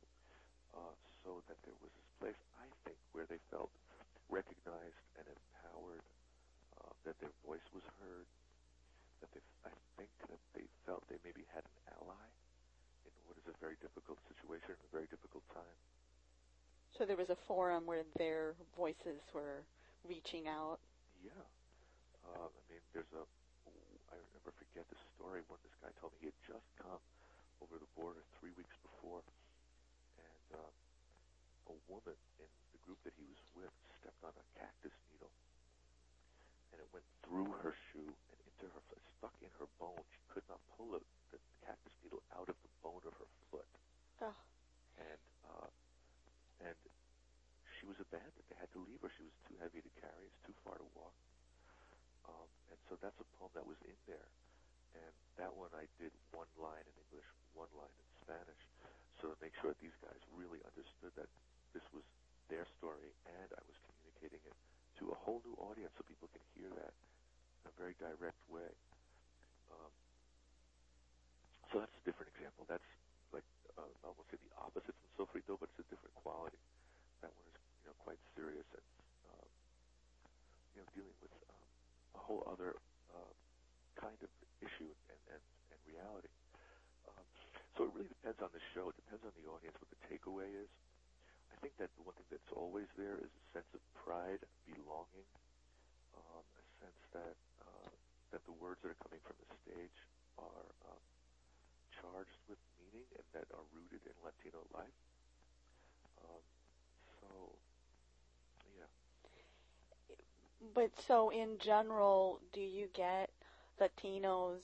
Uh, 0.75 0.95
so 1.27 1.43
that 1.51 1.59
there 1.67 1.79
was 1.83 1.91
this 1.91 2.11
place, 2.23 2.41
I 2.59 2.67
think, 2.87 2.99
where 3.15 3.27
they 3.27 3.43
felt 3.51 3.71
recognized 4.31 5.03
and 5.19 5.27
empowered, 5.27 6.07
uh, 6.79 6.91
that 7.07 7.19
their 7.19 7.35
voice 7.47 7.67
was 7.75 7.87
heard, 8.03 8.27
that 9.23 9.31
they, 9.35 9.43
I 9.67 9.75
think 9.99 10.11
that 10.31 10.43
they 10.55 10.67
felt 10.87 11.07
they 11.07 11.23
maybe 11.23 11.47
had 11.55 11.63
an 11.63 11.77
ally 11.99 12.29
in 13.07 13.13
what 13.29 13.37
is 13.39 13.47
a 13.47 13.57
very 13.61 13.77
difficult 13.81 14.19
situation, 14.27 14.75
a 14.75 14.91
very 14.93 15.09
difficult 15.13 15.45
time. 15.53 15.79
So 16.95 17.03
there 17.03 17.19
was 17.19 17.31
a 17.31 17.41
forum 17.51 17.91
where 17.91 18.07
their 18.15 18.55
voices 18.79 19.19
were 19.35 19.67
reaching 20.07 20.47
out. 20.47 20.79
Yeah. 21.27 21.35
Uh, 22.23 22.47
I 22.47 22.63
mean, 22.71 22.79
there's 22.95 23.11
a, 23.19 23.27
I 24.15 24.17
never 24.39 24.55
forget 24.55 24.87
the 24.87 25.01
story 25.19 25.43
when 25.51 25.59
this 25.67 25.75
guy 25.83 25.91
told 25.99 26.15
me 26.15 26.31
he 26.31 26.31
had 26.31 26.41
just 26.47 26.71
come 26.79 27.03
over 27.59 27.83
the 27.83 27.91
border 27.99 28.23
three 28.39 28.55
weeks 28.55 28.79
before, 28.87 29.27
and 30.23 30.47
uh, 30.55 31.75
a 31.75 31.77
woman 31.91 32.15
in 32.39 32.51
the 32.71 32.81
group 32.87 33.03
that 33.03 33.13
he 33.19 33.27
was 33.27 33.43
with 33.59 33.75
stepped 33.99 34.23
on 34.23 34.31
a 34.31 34.47
cactus 34.55 34.95
needle, 35.11 35.35
and 36.71 36.79
it 36.79 36.87
went 36.95 37.07
through 37.27 37.51
her 37.59 37.75
shoe 37.91 38.07
and 38.07 38.39
into 38.39 38.71
her 38.71 38.83
foot, 38.87 39.03
stuck 39.19 39.35
in 39.43 39.51
her 39.59 39.67
bone. 39.83 40.05
She 40.15 40.23
could 40.31 40.47
not 40.47 40.63
pull 40.79 40.95
it, 40.95 41.03
the 41.35 41.43
cactus 41.67 41.95
needle 42.07 42.23
out 42.39 42.47
of 42.47 42.55
the 42.55 42.71
bone 42.87 43.03
of 43.03 43.19
her 43.19 43.31
foot. 43.51 43.71
Oh. 44.23 44.39
And 44.95 45.23
uh, 45.51 45.69
and 46.65 46.77
she 47.77 47.85
was 47.85 48.01
abandoned. 48.01 48.45
They 48.49 48.57
had 48.57 48.73
to 48.73 48.81
leave 48.81 49.01
her. 49.05 49.13
She 49.13 49.25
was 49.27 49.37
too 49.45 49.57
heavy 49.61 49.85
to 49.85 49.93
carry. 50.01 50.25
It's 50.25 50.43
too 50.49 50.57
far 50.65 50.81
to 50.81 50.89
walk. 50.97 51.13
Um, 52.25 52.49
and 52.73 52.79
so 52.89 52.94
that's 53.05 53.21
a 53.21 53.29
poem 53.37 53.53
that 53.53 53.69
was 53.69 53.77
in 53.85 53.99
there. 54.09 54.29
And 54.97 55.13
that 55.37 55.53
one 55.53 55.69
I 55.77 55.85
did 56.01 56.15
one 56.33 56.49
line 56.57 56.87
in 56.89 56.97
English, 57.05 57.29
one 57.53 57.69
line 57.77 57.93
in 57.93 58.09
Spanish, 58.25 58.63
so 59.21 59.29
to 59.29 59.37
make 59.45 59.53
sure 59.61 59.77
that 59.77 59.81
these 59.85 59.95
guys 60.01 60.21
really 60.33 60.65
understood 60.65 61.13
that 61.21 61.29
this 61.77 61.85
was 61.93 62.07
their 62.49 62.65
story 62.79 63.13
and 63.29 63.49
I 63.53 63.63
was 63.69 63.77
communicating 63.85 64.41
it 64.47 64.57
to 65.01 65.11
a 65.13 65.19
whole 65.27 65.45
new 65.45 65.57
audience 65.61 65.93
so 65.99 66.07
people 66.07 66.31
can 66.33 66.41
hear 66.57 66.71
that 66.81 66.95
in 67.61 67.65
a 67.69 67.75
very 67.77 67.97
direct 68.01 68.39
way. 68.49 68.71
Um, 69.73 69.93
so 71.73 71.83
that's 71.83 71.97
a 71.99 72.05
different 72.07 72.31
example. 72.37 72.65
That's 72.71 72.87
like, 73.35 73.47
uh, 73.75 73.91
I 74.05 74.09
won't 74.15 74.29
say 74.31 74.39
the 74.39 74.55
opposite 74.61 74.95
from 74.95 75.11
Sofrito, 75.19 75.59
but 75.59 75.69
it's 75.75 75.83
a 75.83 75.89
different 75.91 76.15
quality. 76.21 76.61
That 77.25 77.35
one 77.35 77.49
is, 77.51 77.59
you 77.83 77.85
know, 77.91 77.97
quite 78.05 78.21
serious 78.39 78.67
and, 78.77 78.87
um, 79.35 79.49
you 80.77 80.79
know, 80.85 80.89
dealing 80.95 81.17
with 81.19 81.35
um, 81.51 81.65
a 82.15 82.21
whole 82.23 82.47
other 82.47 82.79
kind 83.99 84.19
of 84.23 84.31
issue 84.61 84.91
and, 85.11 85.21
and, 85.31 85.45
and 85.73 85.81
reality. 85.89 86.33
Um, 87.09 87.25
so 87.77 87.89
it 87.89 87.93
really 87.95 88.11
depends 88.11 88.41
on 88.41 88.51
the 88.55 88.63
show. 88.73 88.91
It 88.91 88.99
depends 89.01 89.25
on 89.27 89.35
the 89.39 89.47
audience, 89.51 89.77
what 89.79 89.91
the 89.91 90.01
takeaway 90.07 90.51
is. 90.51 90.71
I 91.53 91.57
think 91.63 91.79
that 91.79 91.91
the 91.97 92.03
one 92.05 92.15
thing 92.19 92.29
that's 92.31 92.53
always 92.55 92.91
there 92.99 93.17
is 93.19 93.31
a 93.31 93.45
sense 93.55 93.71
of 93.73 93.83
pride, 93.95 94.43
belonging, 94.67 95.29
um, 96.19 96.45
a 96.45 96.65
sense 96.83 97.01
that 97.15 97.37
uh, 97.63 97.91
that 98.35 98.43
the 98.45 98.57
words 98.59 98.83
that 98.83 98.91
are 98.91 99.01
coming 99.07 99.23
from 99.23 99.39
the 99.39 99.49
stage 99.63 99.99
are 100.39 100.67
um, 100.91 101.03
charged 101.95 102.43
with 102.51 102.59
meaning 102.83 103.07
and 103.15 103.27
that 103.33 103.47
are 103.55 103.65
rooted 103.73 104.03
in 104.03 104.17
Latino 104.27 104.67
life. 104.75 104.99
Um, 106.21 106.43
so, 107.23 107.29
yeah. 108.75 108.91
But 110.75 110.91
so 111.07 111.31
in 111.31 111.59
general, 111.59 112.41
do 112.53 112.61
you 112.61 112.89
get 112.93 113.31
Latinos 113.81 114.63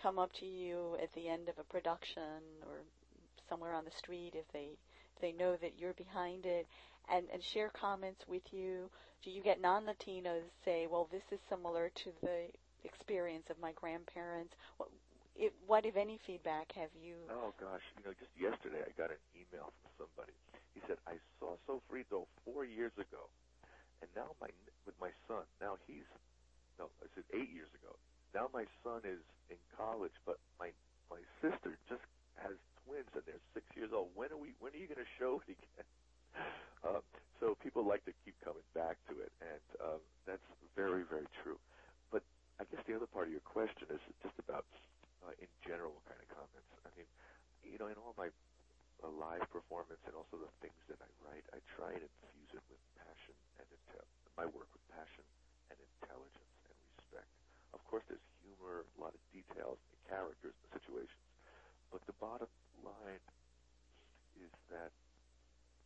come 0.00 0.18
up 0.18 0.32
to 0.34 0.46
you 0.46 0.96
at 1.02 1.12
the 1.14 1.28
end 1.28 1.48
of 1.48 1.58
a 1.58 1.64
production 1.64 2.40
or 2.66 2.82
somewhere 3.48 3.74
on 3.74 3.84
the 3.84 3.90
street 3.90 4.32
if 4.34 4.50
they 4.52 4.76
if 5.16 5.20
they 5.20 5.32
know 5.32 5.56
that 5.56 5.78
you're 5.78 5.94
behind 5.94 6.46
it 6.46 6.66
and, 7.12 7.26
and 7.32 7.42
share 7.42 7.70
comments 7.70 8.22
with 8.28 8.42
you? 8.52 8.88
Do 9.24 9.30
you 9.30 9.42
get 9.42 9.60
non 9.60 9.84
Latinos 9.84 10.48
say, 10.64 10.86
Well, 10.90 11.08
this 11.10 11.24
is 11.32 11.40
similar 11.48 11.90
to 12.04 12.10
the 12.22 12.46
experience 12.84 13.50
of 13.50 13.58
my 13.60 13.72
grandparents? 13.72 14.54
What, 14.78 14.88
it, 15.36 15.52
what 15.66 15.86
if 15.86 15.96
any 15.96 16.18
feedback 16.26 16.72
have 16.72 16.90
you 17.00 17.16
Oh 17.30 17.52
gosh, 17.60 17.82
you 17.98 18.04
know, 18.04 18.14
just 18.18 18.32
yesterday 18.38 18.82
I 18.84 18.90
got 18.96 19.10
an 19.10 19.20
email 19.34 19.72
from 19.82 20.06
somebody. 20.06 20.32
He 20.74 20.80
said, 20.86 20.96
I 21.06 21.16
saw 21.38 21.56
Sofrito 21.68 22.26
four 22.44 22.64
years 22.64 22.92
ago 22.96 23.28
and 24.00 24.08
now 24.16 24.32
my 24.40 24.48
with 24.86 24.96
my 25.00 25.12
son, 25.28 25.44
now 25.60 25.76
he's 25.86 26.08
no, 26.80 26.88
I 27.04 27.06
said 27.14 27.24
eight 27.36 27.52
years 27.52 27.68
ago. 27.76 27.92
Now 28.32 28.48
my 28.52 28.64
son 28.84 29.04
is 29.04 29.20
in 29.52 29.60
college, 29.76 30.14
but 30.24 30.40
my 30.58 30.72
my 31.12 31.20
sister 31.44 31.76
just 31.88 32.04
has 32.40 32.56
twins 32.84 33.10
and 33.12 33.24
they're 33.28 33.44
six 33.52 33.66
years 33.76 33.92
old. 33.92 34.08
When 34.16 34.32
are 34.32 34.40
we? 34.40 34.56
When 34.60 34.72
are 34.72 34.80
you 34.80 34.88
going 34.88 35.02
to 35.02 35.12
show 35.18 35.42
it 35.44 35.56
again? 35.56 35.88
Uh, 36.80 37.04
so 37.36 37.52
people 37.60 37.84
like 37.84 38.00
to 38.08 38.14
keep 38.24 38.32
coming 38.40 38.64
back 38.72 38.96
to 39.04 39.12
it, 39.20 39.28
and 39.44 39.64
um, 39.84 40.00
that's 40.24 40.44
very 40.72 41.04
very 41.04 41.28
true. 41.44 41.60
But 42.08 42.24
I 42.56 42.64
guess 42.72 42.80
the 42.88 42.96
other 42.96 43.10
part 43.10 43.28
of 43.28 43.32
your 43.36 43.44
question 43.44 43.84
is 43.92 44.00
just 44.24 44.36
about 44.40 44.64
uh, 45.20 45.36
in 45.36 45.50
general 45.66 45.92
what 45.92 46.04
kind 46.08 46.20
of 46.24 46.28
comments. 46.32 46.70
I 46.84 46.90
mean, 46.96 47.08
you 47.68 47.76
know, 47.76 47.92
in 47.92 48.00
all 48.00 48.16
my 48.16 48.32
uh, 49.04 49.12
live 49.12 49.44
performance 49.52 50.00
and 50.08 50.16
also 50.16 50.40
the 50.40 50.48
things 50.64 50.80
that 50.88 51.00
I 51.00 51.10
write, 51.24 51.44
I 51.52 51.60
try 51.76 51.92
and 51.92 52.00
infuse 52.00 52.52
it 52.56 52.64
with 52.68 52.80
passion 52.96 53.36
and 53.60 53.66
intel- 53.68 54.08
my 54.36 54.46
work 54.48 54.68
with 54.72 54.84
passion 54.92 55.24
and 55.68 55.76
intelligence 56.00 56.54
and 56.64 56.76
respect. 56.96 57.28
Of 57.76 57.80
course, 57.88 58.04
there's 58.08 58.24
humor, 58.44 58.84
a 58.84 58.98
lot 59.00 59.12
of 59.12 59.22
details, 59.32 59.76
the 59.92 60.00
characters, 60.08 60.56
the 60.64 60.80
situations. 60.80 61.24
But 61.92 62.04
the 62.06 62.16
bottom 62.20 62.48
line 62.84 63.24
is 64.38 64.52
that 64.70 64.92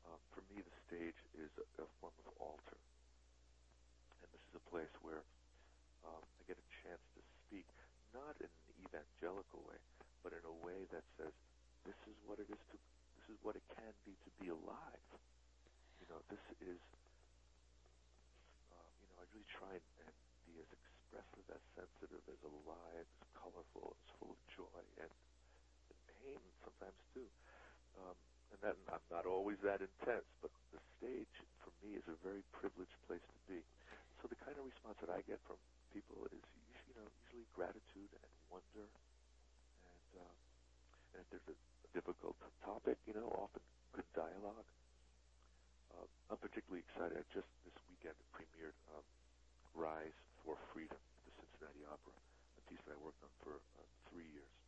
um, 0.06 0.20
for 0.36 0.42
me, 0.52 0.60
the 0.60 0.76
stage 0.86 1.16
is 1.38 1.50
a, 1.56 1.64
a 1.82 1.86
form 2.00 2.12
of 2.28 2.34
altar. 2.38 2.78
And 4.22 4.28
this 4.32 4.44
is 4.52 4.54
a 4.60 4.64
place 4.68 4.92
where 5.00 5.24
um, 6.04 6.20
I 6.20 6.40
get 6.44 6.60
a 6.60 6.68
chance 6.84 7.00
to 7.16 7.20
speak, 7.46 7.64
not 8.12 8.36
in 8.40 8.50
an 8.50 8.76
evangelical 8.84 9.64
way, 9.64 9.80
but 10.20 10.36
in 10.36 10.44
a 10.44 10.56
way 10.64 10.84
that 10.92 11.04
says, 11.16 11.32
this 11.88 11.96
is 12.08 12.16
what 12.28 12.36
it 12.40 12.48
is 12.52 12.60
to, 12.72 12.76
this 13.20 13.26
is 13.32 13.38
what 13.42 13.56
it 13.56 13.64
can 13.72 13.92
be 14.04 14.12
to 14.12 14.30
be 14.40 14.48
alive. 14.52 15.04
You 16.00 16.06
know, 16.12 16.20
this 16.28 16.44
is, 16.60 16.80
uh, 18.72 18.88
you 19.00 19.06
know, 19.08 19.16
I 19.20 19.24
really 19.32 19.48
try 19.48 19.72
and, 19.72 19.86
and 20.04 20.14
be 20.44 20.60
as 20.60 20.68
expressive, 20.68 21.44
as 21.48 21.64
sensitive, 21.76 22.22
as 22.28 22.40
alive, 22.44 23.06
as 23.24 23.28
colorful, 23.40 23.96
as 23.96 24.08
full 24.20 24.36
of 24.36 24.40
joy 24.52 24.80
and, 25.00 25.08
and 25.10 25.98
pain 26.20 26.40
sometimes 26.62 27.00
too. 27.16 27.28
Um, 28.00 28.16
and 28.52 28.58
that 28.62 28.76
I'm 28.92 28.93
not 29.10 29.26
always 29.28 29.60
that 29.64 29.80
intense, 29.84 30.28
but 30.40 30.50
the 30.72 30.80
stage 30.98 31.34
for 31.60 31.72
me 31.84 31.96
is 31.96 32.06
a 32.08 32.16
very 32.24 32.42
privileged 32.56 32.96
place 33.06 33.22
to 33.24 33.40
be. 33.48 33.60
So 34.20 34.28
the 34.28 34.38
kind 34.40 34.56
of 34.56 34.64
response 34.64 34.96
that 35.04 35.12
I 35.12 35.20
get 35.28 35.40
from 35.44 35.60
people 35.92 36.24
is, 36.32 36.44
you 36.88 36.94
know, 36.96 37.06
usually 37.28 37.46
gratitude 37.52 38.12
and 38.16 38.32
wonder, 38.48 38.86
and 38.88 40.08
uh, 40.16 40.34
and 41.14 41.22
if 41.22 41.28
there's 41.30 41.48
a, 41.52 41.56
difficult 41.94 42.34
topic, 42.66 42.98
you 43.06 43.14
know, 43.14 43.30
often 43.38 43.62
good 43.94 44.08
dialogue. 44.18 44.66
Uh, 45.94 46.06
I'm 46.26 46.40
particularly 46.42 46.82
excited. 46.90 47.14
I 47.14 47.22
just 47.30 47.46
this 47.62 47.78
weekend 47.86 48.18
premiered 48.34 48.74
um, 48.98 49.06
Rise 49.78 50.18
for 50.42 50.58
Freedom, 50.74 50.98
at 50.98 51.22
the 51.22 51.32
Cincinnati 51.38 51.86
Opera, 51.86 52.18
a 52.58 52.62
piece 52.66 52.82
that 52.90 52.98
I 52.98 53.00
worked 53.02 53.22
on 53.22 53.30
for 53.46 53.54
uh, 53.54 53.86
three 54.10 54.26
years. 54.34 54.63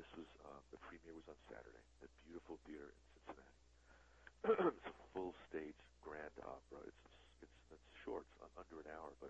This 0.00 0.16
was 0.16 0.32
uh, 0.48 0.60
the 0.72 0.80
premiere 0.80 1.12
was 1.12 1.28
on 1.28 1.36
Saturday 1.52 1.84
at 2.00 2.08
beautiful 2.24 2.56
theater 2.64 2.88
in 2.88 2.96
Cincinnati. 3.20 4.72
it's 4.80 4.88
a 4.88 4.96
full 5.12 5.36
stage 5.52 5.76
grand 6.00 6.32
opera. 6.40 6.88
It's 6.88 7.04
it's 7.44 7.58
it's 7.68 7.90
short, 8.00 8.24
it's 8.24 8.56
under 8.56 8.80
an 8.80 8.88
hour, 8.96 9.12
but 9.20 9.28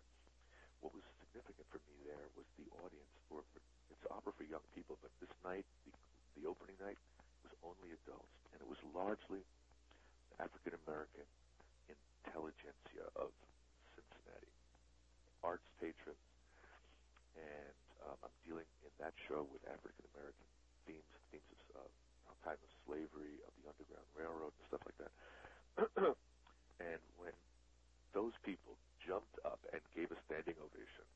what 0.79 0.95
was 0.95 1.03
significant 1.27 1.67
for 1.75 1.83
me 1.91 2.07
there 2.07 2.23
was 2.39 2.47
the 2.55 2.71
audience. 2.87 3.11
For, 3.27 3.43
for 3.51 3.59
it's 3.91 4.07
opera 4.15 4.31
for 4.31 4.47
young 4.47 4.63
people, 4.71 4.95
but 5.03 5.11
this 5.19 5.35
night, 5.43 5.67
the, 5.91 5.93
the 6.39 6.47
opening 6.47 6.79
night, 6.79 7.03
was 7.43 7.51
only 7.67 7.91
adults, 8.07 8.31
and 8.55 8.63
it 8.63 8.69
was 8.71 8.79
largely 8.95 9.43
African 10.39 10.79
American 10.87 11.27
intelligentsia 11.91 13.11
of 13.19 13.35
Cincinnati, 13.99 14.55
arts 15.43 15.67
patrons, 15.83 16.23
and 17.35 17.75
um, 18.07 18.15
I'm 18.23 18.37
dealing 18.47 18.71
in 18.87 18.95
that 19.03 19.19
show 19.27 19.51
with 19.51 19.67
African 19.67 20.07
American 20.15 20.47
themes, 20.90 21.07
themes 21.31 21.62
of 21.79 21.87
uh, 21.87 22.35
time 22.42 22.59
of 22.59 22.70
slavery, 22.83 23.38
of 23.46 23.53
the 23.62 23.70
Underground 23.70 24.09
Railroad, 24.18 24.50
and 24.50 24.64
stuff 24.66 24.83
like 24.83 24.98
that. 24.98 25.12
and 26.83 27.00
when 27.14 27.35
those 28.11 28.35
people 28.42 28.74
jumped 28.98 29.38
up 29.46 29.62
and 29.70 29.79
gave 29.94 30.11
a 30.11 30.18
standing 30.26 30.59
ovation, 30.59 31.07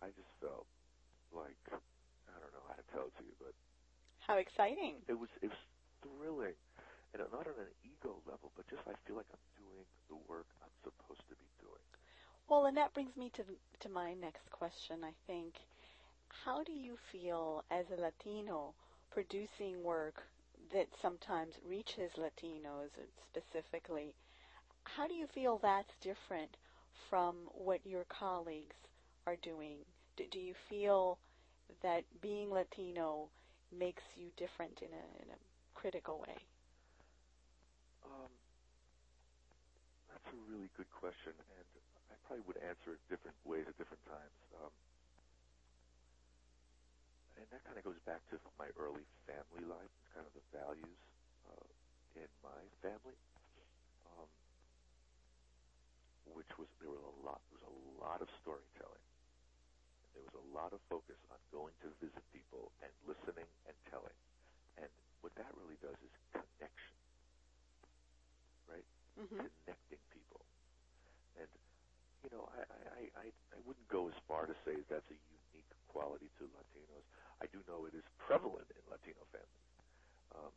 I 0.00 0.08
just 0.16 0.32
felt 0.40 0.64
like 1.36 1.60
I 1.68 2.36
don't 2.40 2.54
know 2.56 2.64
how 2.64 2.76
to 2.80 2.86
tell 2.88 3.04
it 3.12 3.14
to 3.20 3.24
you, 3.28 3.36
but 3.36 3.52
how 4.24 4.40
exciting! 4.40 5.04
It 5.04 5.18
was 5.20 5.28
it 5.44 5.52
was 5.52 5.62
thrilling, 6.00 6.56
and 7.12 7.20
not 7.28 7.44
on 7.44 7.58
an 7.60 7.72
ego 7.84 8.16
level, 8.24 8.48
but 8.56 8.64
just 8.72 8.88
I 8.88 8.96
feel 9.04 9.20
like 9.20 9.28
I'm 9.28 9.44
doing 9.60 9.84
the 10.08 10.16
work 10.24 10.48
I'm 10.64 10.72
supposed 10.80 11.28
to 11.28 11.36
be 11.36 11.48
doing. 11.60 11.84
Well, 12.48 12.66
and 12.66 12.76
that 12.80 12.96
brings 12.96 13.16
me 13.20 13.28
to 13.36 13.44
to 13.44 13.88
my 13.92 14.16
next 14.16 14.48
question. 14.50 15.04
I 15.04 15.12
think, 15.28 15.60
how 16.32 16.62
do 16.64 16.72
you 16.72 16.96
feel 17.12 17.64
as 17.70 17.86
a 17.90 18.00
Latino 18.00 18.74
producing 19.10 19.82
work 19.82 20.22
that 20.72 20.86
sometimes 21.02 21.54
reaches 21.68 22.12
Latinos 22.16 22.90
specifically? 23.28 24.14
How 24.84 25.06
do 25.06 25.14
you 25.14 25.26
feel 25.26 25.58
that's 25.58 25.92
different 26.00 26.56
from 27.08 27.48
what 27.52 27.84
your 27.84 28.04
colleagues 28.08 28.76
are 29.26 29.36
doing? 29.42 29.78
Do, 30.16 30.24
do 30.30 30.38
you 30.38 30.54
feel 30.68 31.18
that 31.82 32.04
being 32.20 32.50
Latino 32.50 33.28
makes 33.76 34.02
you 34.16 34.30
different 34.36 34.80
in 34.82 34.88
a, 34.92 35.04
in 35.22 35.30
a 35.30 35.38
critical 35.74 36.20
way? 36.20 36.36
Um, 38.04 38.30
that's 40.08 40.26
a 40.34 40.38
really 40.50 40.70
good 40.76 40.90
question, 40.90 41.32
and 41.34 41.66
I 42.10 42.14
probably 42.26 42.44
would 42.46 42.58
answer 42.62 42.94
it 42.94 43.00
different 43.08 43.36
ways 43.44 43.64
at 43.68 43.76
different 43.78 44.02
times. 44.06 44.38
Um, 44.58 44.70
and 47.40 47.48
that 47.48 47.64
kind 47.64 47.80
of 47.80 47.84
goes 47.88 47.96
back 48.04 48.20
to 48.28 48.36
my 48.60 48.68
early 48.76 49.04
family 49.24 49.64
life, 49.64 49.88
kind 50.12 50.28
of 50.28 50.32
the 50.36 50.44
values 50.52 51.00
uh, 51.48 51.64
in 52.20 52.28
my 52.44 52.60
family, 52.84 53.16
um, 54.12 54.28
which 56.36 56.52
was 56.60 56.68
there 56.84 56.92
was 56.92 57.00
a 57.00 57.16
lot 57.24 57.40
there 57.48 57.64
was 57.64 57.72
a 57.72 57.78
lot 57.96 58.20
of 58.20 58.28
storytelling. 58.44 59.04
There 60.12 60.20
was 60.20 60.36
a 60.36 60.46
lot 60.52 60.76
of 60.76 60.84
focus 60.92 61.16
on 61.32 61.40
going 61.48 61.72
to 61.80 61.88
visit 62.02 62.20
people 62.28 62.68
and 62.84 62.92
listening 63.08 63.48
and 63.64 63.74
telling. 63.88 64.12
And 64.76 64.90
what 65.24 65.32
that 65.40 65.48
really 65.56 65.80
does 65.80 65.96
is 65.96 66.12
connection, 66.34 66.96
right? 68.68 68.84
Mm-hmm. 69.16 69.48
Connecting 69.64 70.02
people. 70.12 70.44
And, 71.40 71.48
you 72.26 72.30
know, 72.36 72.44
I, 72.52 72.60
I, 72.68 73.00
I, 73.16 73.26
I 73.30 73.58
wouldn't 73.64 73.86
go 73.88 74.10
as 74.12 74.18
far 74.28 74.44
to 74.44 74.56
say 74.66 74.76
that's 74.92 75.08
a 75.08 75.18
unique 75.54 75.70
quality 75.88 76.28
to 76.42 76.44
Latinos. 76.52 77.06
I 77.40 77.48
do 77.52 77.60
know 77.68 77.88
it 77.88 77.96
is 77.96 78.04
prevalent 78.20 78.68
in 78.72 78.82
Latino 78.92 79.24
families. 79.32 79.66
Um, 80.36 80.52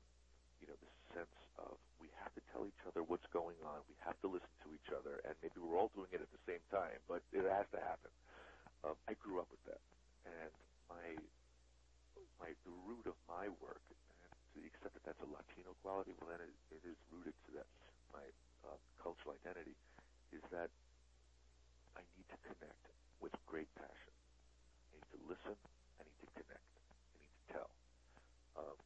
you 0.59 0.67
know, 0.67 0.77
the 0.79 0.91
sense 1.15 1.35
of 1.59 1.75
we 1.99 2.07
have 2.23 2.31
to 2.35 2.43
tell 2.51 2.67
each 2.67 2.83
other 2.87 3.03
what's 3.03 3.27
going 3.31 3.57
on. 3.63 3.83
We 3.87 3.97
have 4.03 4.19
to 4.23 4.29
listen 4.31 4.51
to 4.67 4.69
each 4.75 4.89
other, 4.95 5.19
and 5.27 5.35
maybe 5.43 5.59
we're 5.59 5.79
all 5.79 5.91
doing 5.95 6.11
it 6.11 6.21
at 6.23 6.31
the 6.31 6.43
same 6.47 6.63
time, 6.71 6.99
but 7.07 7.23
it 7.31 7.43
has 7.47 7.67
to 7.75 7.79
happen. 7.79 8.11
Um, 8.83 8.95
I 9.07 9.15
grew 9.19 9.39
up 9.39 9.47
with 9.51 9.63
that, 9.67 9.81
and 10.27 10.51
my 10.91 11.15
my 12.39 12.51
the 12.67 12.75
root 12.87 13.07
of 13.07 13.15
my 13.27 13.47
work, 13.63 13.83
to 14.53 14.55
the 14.59 14.67
extent 14.67 14.93
that 14.95 15.03
that's 15.07 15.23
a 15.23 15.29
Latino 15.29 15.75
quality, 15.83 16.13
well 16.19 16.31
then 16.31 16.43
it, 16.43 16.53
it 16.71 16.83
is 16.83 16.97
rooted 17.11 17.35
to 17.47 17.49
that 17.59 17.67
my 18.13 18.25
uh, 18.67 18.77
cultural 19.01 19.35
identity 19.35 19.75
is 20.31 20.43
that 20.51 20.69
I 21.95 22.03
need 22.17 22.27
to 22.29 22.37
connect 22.45 22.85
with 23.21 23.33
great 23.47 23.69
passion. 23.75 24.13
I 24.91 24.99
need 24.99 25.09
to 25.15 25.19
listen. 25.29 25.55
I 25.99 26.03
need 26.05 26.19
to 26.21 26.29
connect. 26.37 26.69
I 27.13 27.15
need 27.21 27.33
to 27.33 27.45
tell. 27.53 27.69
Um, 28.57 28.77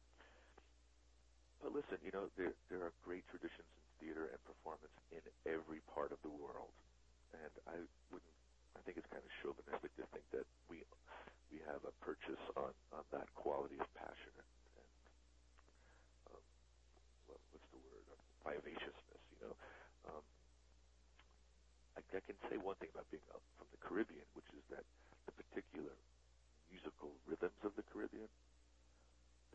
but 1.60 1.67
listen, 1.78 2.02
you 2.02 2.10
know 2.10 2.26
there 2.34 2.50
there 2.66 2.82
are 2.82 2.90
great 3.06 3.22
traditions 3.30 3.70
in 3.70 3.84
theater 4.02 4.26
and 4.34 4.38
performance 4.42 4.90
in 5.14 5.22
every 5.46 5.78
part 5.94 6.10
of 6.10 6.18
the 6.26 6.34
world, 6.34 6.74
and 7.38 7.52
I 7.70 7.78
wouldn't 8.10 8.34
I 8.74 8.82
think 8.82 8.98
it's 8.98 9.06
kind 9.14 9.22
of 9.22 9.30
chauvinistic 9.38 9.94
to 9.94 10.04
think 10.10 10.26
that 10.34 10.46
we 10.66 10.82
we 11.54 11.62
have 11.70 11.78
a 11.86 11.94
purchase 12.02 12.42
on, 12.58 12.74
on 12.90 13.06
that 13.14 13.30
quality 13.38 13.78
of 13.78 13.86
passion 13.94 14.34
and, 14.34 14.50
and 14.74 14.90
um, 16.34 16.42
what, 17.30 17.40
what's 17.54 17.68
the 17.70 17.78
word 17.78 18.04
vivaciousness. 18.42 19.22
You 19.38 19.38
know, 19.46 19.54
um, 20.10 20.24
I, 21.94 22.02
I 22.02 22.20
can 22.26 22.36
say 22.50 22.58
one 22.58 22.74
thing 22.82 22.90
about 22.90 23.06
being 23.14 23.22
from 23.30 23.70
the 23.70 23.78
Caribbean, 23.78 24.26
which 24.34 24.50
is 24.50 24.66
that 24.74 24.82
the 25.30 25.34
particular 25.46 25.94
musical 26.74 27.14
rhythms 27.24 27.62
of 27.62 27.70
the 27.78 27.86
Caribbean 27.94 28.28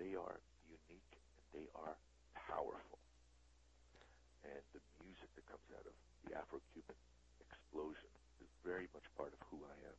they 0.01 0.17
are 0.17 0.41
unique 0.65 1.13
and 1.37 1.45
they 1.53 1.67
are 1.77 1.93
powerful, 2.35 2.99
and 4.43 4.61
the 4.73 4.81
music 5.01 5.29
that 5.37 5.45
comes 5.47 5.67
out 5.77 5.85
of 5.85 5.95
the 6.27 6.35
Afro-Cuban 6.35 6.97
explosion 7.41 8.11
is 8.41 8.49
very 8.65 8.87
much 8.91 9.05
part 9.15 9.31
of 9.31 9.39
who 9.49 9.61
I 9.63 9.77
am, 9.87 9.97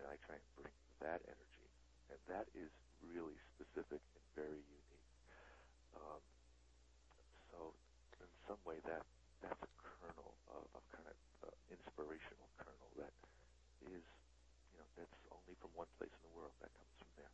and 0.00 0.02
I 0.08 0.16
try 0.26 0.36
and 0.36 0.48
bring 0.58 0.74
that 1.04 1.20
energy, 1.26 1.68
and 2.10 2.18
that 2.30 2.46
is 2.54 2.70
really 3.04 3.36
specific 3.54 4.02
and 4.02 4.24
very 4.34 4.62
unique. 4.62 5.10
Um, 5.94 6.22
so, 7.52 7.58
in 8.18 8.30
some 8.46 8.60
way, 8.66 8.78
that 8.86 9.02
that's 9.42 9.62
a 9.62 9.70
kernel 9.78 10.34
of, 10.50 10.62
of 10.74 10.82
kind 10.90 11.06
of 11.06 11.16
uh, 11.46 11.54
inspirational 11.70 12.48
kernel 12.58 12.90
that 12.98 13.14
is, 13.86 14.02
you 14.74 14.78
know, 14.78 14.88
that's 14.98 15.18
only 15.30 15.54
from 15.62 15.70
one 15.78 15.90
place 15.98 16.10
in 16.10 16.22
the 16.26 16.34
world. 16.34 16.54
That 16.58 16.70
comes 16.74 16.94
from 16.98 17.10
there. 17.18 17.32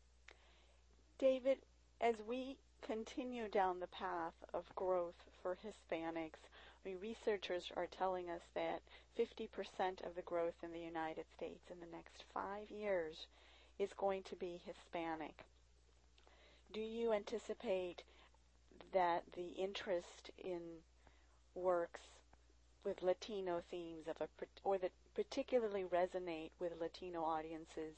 David, 1.17 1.59
as 2.01 2.15
we 2.29 2.57
continue 2.85 3.49
down 3.49 3.81
the 3.81 3.87
path 3.87 4.35
of 4.53 4.65
growth 4.77 5.15
for 5.43 5.57
Hispanics, 5.57 6.41
I 6.85 6.89
mean, 6.89 6.99
researchers 7.01 7.73
are 7.77 7.87
telling 7.87 8.29
us 8.29 8.43
that 8.55 8.83
50% 9.19 10.07
of 10.07 10.15
the 10.15 10.23
growth 10.23 10.63
in 10.63 10.73
the 10.73 10.79
United 10.79 11.25
States 11.37 11.71
in 11.71 11.81
the 11.81 11.97
next 11.97 12.25
five 12.35 12.71
years 12.71 13.27
is 13.79 13.89
going 13.97 14.23
to 14.25 14.37
be 14.37 14.61
Hispanic. 14.67 15.45
Do 16.73 16.81
you 16.81 17.13
anticipate 17.13 18.03
that 18.93 19.23
the 19.35 19.49
interest 19.57 20.31
in 20.39 20.61
works 21.55 22.01
with 22.85 23.03
Latino 23.03 23.63
themes 23.71 24.07
of 24.09 24.17
a 24.21 24.29
or 24.63 24.77
that 24.79 24.91
particularly 25.15 25.85
resonate 25.85 26.51
with 26.61 26.73
Latino 26.81 27.23
audiences 27.23 27.95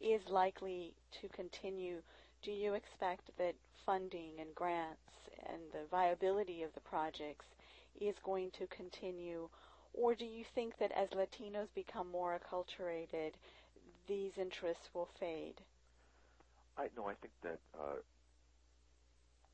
is 0.00 0.28
likely 0.28 0.94
to 1.20 1.28
continue? 1.28 2.02
Do 2.46 2.54
you 2.54 2.78
expect 2.78 3.34
that 3.42 3.58
funding 3.82 4.38
and 4.38 4.54
grants 4.54 5.10
and 5.50 5.58
the 5.74 5.82
viability 5.90 6.62
of 6.62 6.70
the 6.78 6.86
projects 6.86 7.50
is 7.98 8.14
going 8.22 8.54
to 8.54 8.70
continue? 8.70 9.50
Or 9.90 10.14
do 10.14 10.24
you 10.24 10.44
think 10.54 10.78
that 10.78 10.94
as 10.94 11.10
Latinos 11.10 11.66
become 11.74 12.06
more 12.06 12.38
acculturated, 12.38 13.34
these 14.06 14.38
interests 14.38 14.94
will 14.94 15.10
fade? 15.18 15.58
I 16.78 16.86
no, 16.94 17.10
I 17.10 17.18
think 17.18 17.34
that 17.42 17.58
uh, 17.74 17.98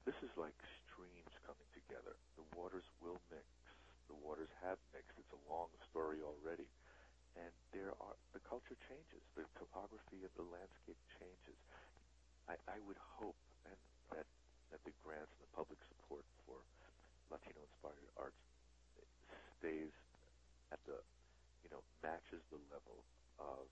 this 0.05 0.21
is 0.21 0.29
like 0.37 0.61
streams 0.85 1.33
coming 1.49 1.71
together. 1.73 2.13
The 2.37 2.45
waters 2.53 2.85
will 3.01 3.17
mix. 3.33 3.49
The 4.13 4.21
waters 4.21 4.53
have 4.61 4.77
mixed. 4.93 5.17
It's 5.17 5.33
a 5.33 5.41
long 5.49 5.73
story 5.89 6.21
already, 6.21 6.69
and 7.41 7.57
there 7.73 7.97
are 8.05 8.17
the 8.37 8.45
culture 8.45 8.77
changes. 8.85 9.25
The 9.33 9.49
topography 9.57 10.29
of 10.29 10.33
the 10.37 10.45
landscape 10.45 11.01
changes. 11.17 11.57
I, 12.53 12.77
I 12.77 12.79
would 12.85 13.01
hope 13.17 13.39
and 13.65 13.79
that 14.13 14.29
that 14.69 14.81
the 14.85 14.93
grants 15.01 15.33
and 15.33 15.41
the 15.49 15.53
public 15.57 15.81
support 15.89 16.25
for 16.45 16.61
Latino-inspired 17.33 18.09
arts 18.21 18.37
stays 19.57 19.93
at 20.69 20.81
the, 20.85 21.01
you 21.65 21.71
know, 21.73 21.81
matches 22.05 22.45
the 22.53 22.61
level 22.69 23.01
of 23.41 23.65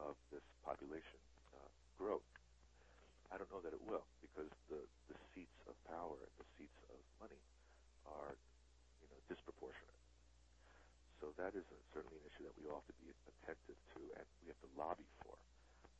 of 0.00 0.14
this 0.32 0.44
population 0.64 1.20
uh, 1.52 1.68
growth. 2.00 2.24
I 3.28 3.36
don't 3.36 3.50
know 3.52 3.60
that 3.60 3.76
it 3.76 3.82
will 3.84 4.08
because 4.24 4.48
the 4.72 4.80
the 5.12 5.16
seats 5.36 5.60
of 5.68 5.76
power 5.84 6.16
and 6.16 6.32
the 6.40 6.48
seats 6.56 6.80
of 6.88 6.96
money 7.20 7.42
are, 8.08 8.32
you 9.04 9.08
know, 9.12 9.20
disproportionate. 9.28 10.00
So 11.20 11.28
that 11.36 11.52
is 11.52 11.66
a, 11.68 11.78
certainly 11.92 12.16
an 12.16 12.26
issue 12.32 12.48
that 12.48 12.56
we 12.56 12.72
all 12.72 12.80
have 12.80 12.88
to 12.88 12.98
be 13.04 13.12
attentive 13.12 13.76
to 13.76 14.00
and 14.16 14.24
we 14.40 14.48
have 14.48 14.60
to 14.64 14.70
lobby 14.80 15.04
for. 15.20 15.36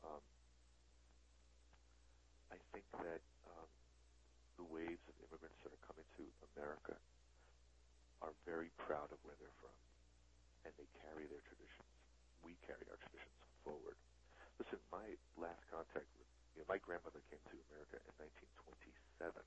Um, 0.09 0.23
think 2.73 2.87
that 3.03 3.23
um, 3.49 3.69
the 4.59 4.67
waves 4.69 5.03
of 5.09 5.15
immigrants 5.29 5.59
that 5.65 5.73
are 5.73 5.85
coming 5.87 6.07
to 6.19 6.25
America 6.55 6.97
are 8.23 8.35
very 8.45 8.71
proud 8.83 9.09
of 9.15 9.19
where 9.23 9.37
they're 9.39 9.59
from, 9.63 9.75
and 10.67 10.73
they 10.77 10.89
carry 11.05 11.27
their 11.31 11.43
traditions. 11.47 11.91
We 12.43 12.59
carry 12.67 12.83
our 12.91 12.99
traditions 12.99 13.39
forward. 13.63 13.97
Listen, 14.59 14.81
my 14.91 15.07
last 15.39 15.63
contact 15.71 16.09
with, 16.19 16.29
you 16.55 16.63
know, 16.63 16.69
my 16.69 16.83
grandmother 16.83 17.23
came 17.31 17.43
to 17.51 17.59
America 17.71 18.03
in 18.03 18.15
1927, 18.19 19.39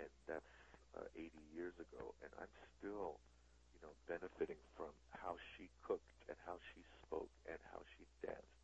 and 0.00 0.10
that's, 0.24 0.54
uh, 0.96 1.04
80 1.14 1.28
years 1.52 1.76
ago, 1.76 2.16
and 2.24 2.32
I'm 2.40 2.52
still, 2.78 3.20
you 3.76 3.80
know, 3.84 3.92
benefiting 4.08 4.60
from 4.74 4.90
how 5.12 5.36
she 5.54 5.68
cooked 5.84 6.08
and 6.28 6.36
how 6.48 6.56
she 6.72 6.80
spoke 7.04 7.30
and 7.44 7.60
how 7.70 7.84
she 7.96 8.08
danced. 8.24 8.58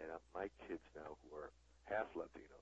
And 0.00 0.08
uh, 0.12 0.20
my 0.32 0.48
kids 0.68 0.82
now, 0.96 1.16
who 1.24 1.36
are 1.36 1.52
half 1.88 2.08
Latino, 2.16 2.56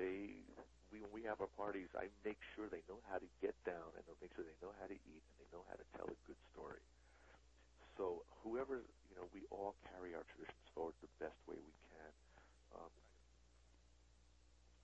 they 0.00 0.40
we 0.88 1.04
when 1.04 1.12
we 1.12 1.22
have 1.28 1.38
our 1.44 1.52
parties, 1.60 1.92
I 1.92 2.08
make 2.24 2.40
sure 2.56 2.66
they 2.72 2.82
know 2.88 2.98
how 3.12 3.20
to 3.20 3.28
get 3.44 3.54
down 3.68 3.92
and 3.94 4.02
make 4.18 4.32
sure 4.32 4.42
they 4.42 4.56
know 4.64 4.72
how 4.80 4.88
to 4.88 4.96
eat 4.96 5.22
and 5.22 5.36
they 5.38 5.48
know 5.52 5.62
how 5.68 5.76
to 5.76 5.86
tell 5.94 6.08
a 6.08 6.18
good 6.24 6.40
story. 6.50 6.82
So 8.00 8.24
whoever 8.42 8.80
you 8.80 9.14
know, 9.14 9.28
we 9.36 9.44
all 9.52 9.76
carry 9.92 10.16
our 10.16 10.24
traditions 10.32 10.66
forward 10.72 10.96
the 11.04 11.12
best 11.20 11.36
way 11.44 11.60
we 11.60 11.74
can. 11.92 12.10
Um, 12.74 12.92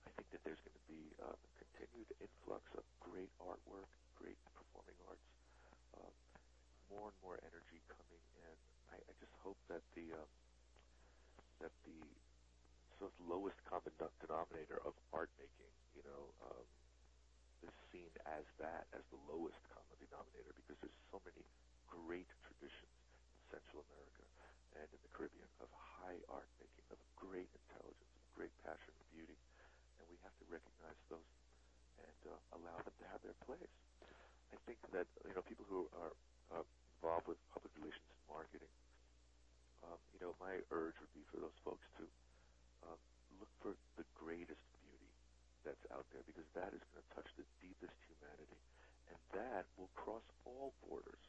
I 0.05 0.09
think 0.15 0.29
that 0.31 0.41
there's 0.45 0.61
going 0.61 0.77
to 0.77 0.87
be 0.87 1.03
uh, 1.19 1.33
a 1.33 1.49
continued 1.59 2.07
influx 2.21 2.63
of 2.77 2.85
great 3.01 3.33
artwork, 3.41 3.89
great 4.15 4.37
performing 4.53 4.95
arts, 5.09 5.27
uh, 5.97 6.13
more 6.93 7.09
and 7.09 7.17
more 7.25 7.35
energy 7.41 7.81
coming 7.89 8.23
in. 8.47 8.55
I, 8.93 9.01
I 9.01 9.13
just 9.19 9.33
hope 9.43 9.59
that 9.67 9.83
the 9.97 10.13
uh, 10.13 10.29
that 11.65 11.73
the 11.83 11.99
sort 12.97 13.13
of 13.13 13.17
lowest 13.25 13.57
common 13.69 13.93
denominator 14.21 14.81
of 14.85 14.93
art 15.13 15.29
making, 15.37 15.71
you 15.93 16.03
know, 16.05 16.23
um, 16.49 16.65
is 17.65 17.73
seen 17.93 18.09
as 18.25 18.45
that, 18.61 18.85
as 18.93 19.01
the 19.13 19.21
lowest 19.29 19.57
common 19.73 19.97
denominator, 20.01 20.53
because 20.53 20.77
there's 20.81 21.01
so 21.09 21.21
many 21.25 21.41
great 21.89 22.29
traditions 22.45 22.93
in 23.33 23.57
Central 23.57 23.85
America 23.89 24.25
and 24.77 24.87
in 24.89 24.99
the 25.01 25.11
Caribbean 25.13 25.49
of 25.61 25.69
high 25.73 26.19
art 26.29 26.49
making, 26.61 26.85
of 26.93 26.99
great 27.17 27.49
intelligence, 27.65 28.13
great 28.37 28.53
passion 28.61 28.93
beauty, 29.17 29.37
and 29.97 30.05
we 30.13 30.17
have 30.21 30.33
to 30.37 30.45
recognize 30.45 30.99
those 31.09 31.31
and 31.97 32.21
uh, 32.29 32.57
allow 32.61 32.77
them 32.85 32.93
to 33.01 33.05
have 33.09 33.21
their 33.25 33.37
place. 33.49 33.73
I 34.53 34.57
think 34.69 34.77
that 34.93 35.09
you 35.25 35.33
know 35.33 35.41
people 35.41 35.65
who 35.65 35.89
are 35.97 36.13
uh, 36.53 36.65
involved 37.01 37.25
with 37.25 37.41
public 37.49 37.73
relations 37.81 38.05
and 38.05 38.21
marketing, 38.29 38.73
um, 39.81 39.97
you 40.13 40.19
know, 40.21 40.37
my 40.37 40.61
urge 40.69 40.93
would 41.01 41.13
be 41.17 41.25
for 41.33 41.41
those 41.41 41.57
folks 41.65 41.83
to 41.97 42.05
um, 42.85 42.99
look 43.41 43.51
for 43.61 43.73
the 43.97 44.05
greatest 44.13 44.61
beauty 44.77 45.11
that's 45.65 45.85
out 45.89 46.05
there 46.13 46.21
because 46.29 46.45
that 46.53 46.69
is 46.71 46.81
going 46.93 47.01
to 47.01 47.09
touch 47.17 47.29
the 47.41 47.47
deepest 47.59 47.97
humanity, 48.05 48.61
and 49.09 49.17
that 49.33 49.65
will 49.81 49.91
cross 49.97 50.23
all 50.45 50.77
borders. 50.85 51.23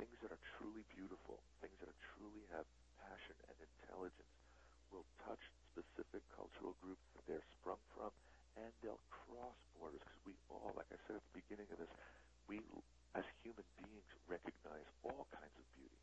Things 0.00 0.16
that 0.24 0.32
are 0.34 0.44
truly 0.58 0.82
beautiful, 1.04 1.36
things 1.60 1.76
that 1.84 1.92
truly 2.16 2.40
have 2.48 2.64
passion 2.96 3.36
and 3.52 3.56
intelligence, 3.60 4.32
will 4.88 5.04
touch 5.28 5.40
specific 5.68 6.24
cultural 6.32 6.72
groups 6.80 7.04
that 7.12 7.28
they're 7.28 7.48
sprung 7.60 7.80
from, 7.92 8.08
and 8.56 8.72
they'll 8.80 9.04
cross 9.12 9.58
borders 9.76 10.00
because 10.00 10.24
we 10.24 10.34
all, 10.48 10.72
like 10.72 10.88
I 10.88 10.96
said 11.04 11.20
at 11.20 11.24
the 11.28 11.36
beginning 11.44 11.68
of 11.76 11.84
this, 11.84 11.92
we 12.48 12.64
as 13.12 13.26
human 13.44 13.68
beings 13.76 14.08
recognize 14.24 14.88
all 15.04 15.28
kinds 15.28 15.52
of 15.60 15.66
beauty. 15.76 16.00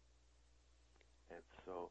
And 1.34 1.44
so 1.66 1.90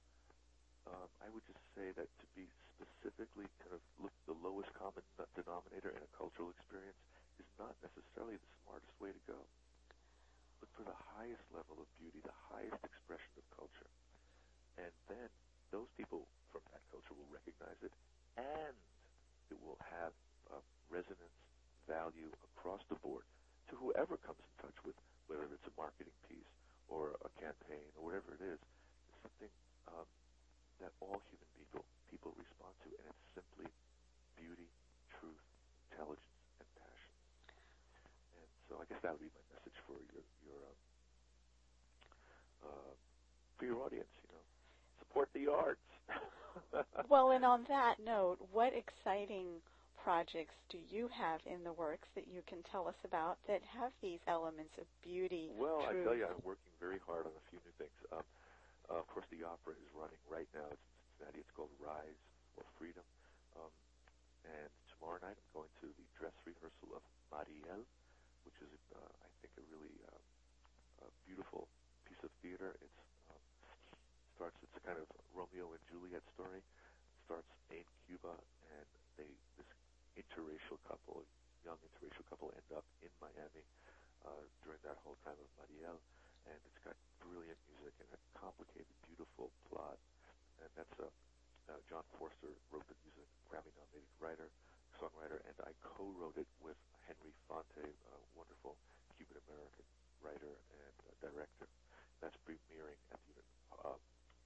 um, 0.86 1.10
I 1.18 1.26
would 1.34 1.42
just 1.50 1.60
say 1.74 1.90
that 1.98 2.06
to 2.06 2.26
be 2.38 2.46
specifically 2.78 3.50
kind 3.66 3.74
of 3.74 3.82
look 3.98 4.14
the 4.30 4.38
lowest 4.38 4.70
common 4.78 5.02
denominator 5.34 5.90
in 5.90 5.98
a 5.98 6.10
cultural 6.14 6.54
experience 6.54 7.00
is 7.42 7.48
not 7.58 7.74
necessarily 7.82 8.38
the 8.38 8.50
smartest 8.62 8.94
way 9.02 9.10
to 9.10 9.22
go. 9.26 9.40
Look 10.60 10.70
for 10.76 10.84
the 10.84 11.00
highest 11.16 11.44
level 11.52 11.80
of 11.80 11.88
beauty, 11.96 12.20
the 12.20 12.36
highest 12.52 12.80
expression 12.84 13.32
of 13.40 13.44
culture. 13.56 13.90
And 14.76 14.92
then 15.08 15.28
those 15.72 15.88
people 15.96 16.28
from 16.52 16.60
that 16.72 16.84
culture 16.92 17.16
will 17.16 17.28
recognize 17.32 17.80
it, 17.80 17.92
and 18.36 18.76
it 19.50 19.58
will 19.60 19.80
have 19.80 20.12
uh, 20.52 20.60
resonance, 20.88 21.36
value 21.88 22.30
across 22.54 22.82
the 22.92 22.98
board 23.02 23.24
to 23.70 23.74
whoever 23.78 24.18
comes 24.22 24.38
in 24.38 24.52
touch 24.62 24.78
with, 24.86 24.94
whether 25.26 25.46
it's 25.50 25.66
a 25.66 25.74
marketing 25.74 26.14
piece 26.28 26.52
or 26.90 27.14
a 27.26 27.30
campaign 27.38 27.86
or 27.98 28.10
whatever 28.10 28.34
it 28.34 28.42
is. 28.42 28.58
It's 28.58 29.20
something 29.22 29.52
um, 29.90 30.06
that 30.82 30.92
all 31.02 31.18
human 31.30 31.50
people 31.58 31.82
people 32.10 32.34
respond 32.34 32.74
to, 32.82 32.90
and 32.90 33.06
it's 33.10 33.26
simply 33.34 33.70
beauty, 34.34 34.66
truth, 35.18 35.42
intelligence, 35.90 36.42
and 36.58 36.68
passion. 36.78 37.14
And 38.38 38.50
so, 38.66 38.72
I 38.82 38.84
guess 38.90 38.98
that 39.06 39.14
would 39.14 39.22
be 39.22 39.30
my 39.30 39.46
message 39.54 39.78
for 39.86 39.98
your 40.10 40.24
your 40.46 40.60
um, 40.66 40.78
uh, 42.70 42.94
for 43.60 43.68
your 43.68 43.84
audience. 43.84 44.08
You 44.24 44.32
know, 44.32 44.44
support 45.04 45.28
the 45.36 45.52
arts. 45.52 45.84
well, 47.12 47.36
and 47.36 47.44
on 47.44 47.68
that 47.68 48.00
note, 48.00 48.40
what 48.50 48.72
exciting 48.72 49.60
projects 50.00 50.56
do 50.72 50.80
you 50.88 51.12
have 51.12 51.44
in 51.44 51.60
the 51.60 51.76
works 51.76 52.08
that 52.16 52.24
you 52.24 52.40
can 52.48 52.64
tell 52.72 52.88
us 52.88 52.96
about 53.04 53.36
that 53.44 53.60
have 53.68 53.92
these 54.00 54.18
elements 54.24 54.72
of 54.80 54.88
beauty? 55.04 55.52
Well, 55.52 55.84
truth? 55.84 56.00
I 56.00 56.04
tell 56.08 56.16
you, 56.16 56.24
I'm 56.24 56.40
working 56.40 56.72
very 56.80 56.96
hard 57.04 57.28
on 57.28 57.36
a 57.36 57.44
few 57.52 57.60
new 57.60 57.74
things. 57.76 57.92
Um, 58.08 58.24
uh, 58.88 59.04
of 59.04 59.06
course, 59.12 59.28
the 59.28 59.44
opera 59.44 59.76
is 59.76 59.90
running 59.92 60.18
right 60.32 60.48
now. 60.56 60.64
It's 60.72 60.80
in 60.80 60.96
Cincinnati. 61.20 61.44
It's 61.44 61.52
called 61.52 61.70
Rise 61.76 62.20
for 62.56 62.64
Freedom. 62.80 63.04
Um, 63.60 63.70
and 64.48 64.72
tomorrow 64.96 65.20
night, 65.20 65.36
I'm 65.36 65.52
going 65.52 65.72
to 65.84 65.92
the 65.92 66.06
dress 66.16 66.34
rehearsal 66.48 66.96
of 66.96 67.04
Mariel, 67.28 67.84
which 68.48 68.56
is, 68.64 68.72
uh, 68.96 69.04
I 69.04 69.28
think, 69.44 69.52
a 69.60 69.64
really 69.68 69.94
uh, 70.08 71.06
a 71.06 71.08
beautiful 71.28 71.68
piece 72.08 72.18
of 72.24 72.32
theater. 72.40 72.72
It's 72.80 73.00
starts. 74.40 74.56
It's 74.64 74.72
a 74.72 74.84
kind 74.88 74.96
of 74.96 75.04
Romeo 75.36 75.68
and 75.68 75.82
Juliet 75.92 76.24
story. 76.32 76.64
It 76.64 77.20
starts 77.28 77.52
in 77.68 77.84
Cuba, 78.08 78.32
and 78.72 78.88
they 79.20 79.28
this 79.60 79.68
interracial 80.16 80.80
couple, 80.88 81.20
young 81.60 81.76
interracial 81.84 82.24
couple, 82.32 82.48
end 82.56 82.70
up 82.72 82.88
in 83.04 83.12
Miami 83.20 83.60
uh, 84.24 84.40
during 84.64 84.80
that 84.88 84.96
whole 85.04 85.20
time 85.28 85.36
of 85.36 85.48
Mariel 85.60 86.00
and 86.48 86.56
it's 86.56 86.80
got 86.80 86.96
brilliant 87.20 87.60
music 87.68 87.92
and 88.00 88.08
a 88.16 88.20
complicated, 88.32 88.88
beautiful 89.04 89.52
plot. 89.68 90.00
And 90.64 90.70
that's 90.72 90.96
a 91.04 91.08
uh, 91.68 91.76
John 91.86 92.02
Forster 92.16 92.50
wrote 92.72 92.88
the 92.88 92.96
music, 93.04 93.28
Grammy-nominated 93.46 94.10
writer, 94.18 94.48
songwriter, 94.98 95.38
and 95.46 95.56
I 95.62 95.70
co-wrote 95.84 96.34
it 96.40 96.48
with 96.64 96.80
Henry 97.06 97.30
Fonte, 97.46 97.84
a 97.84 98.16
wonderful 98.34 98.74
Cuban-American 99.14 99.86
writer 100.24 100.50
and 100.50 100.96
uh, 101.04 101.12
director. 101.22 101.68
That's 102.18 102.34
premiering 102.42 102.98
at 103.14 103.20
the 103.28 103.36
uh, 103.86 104.00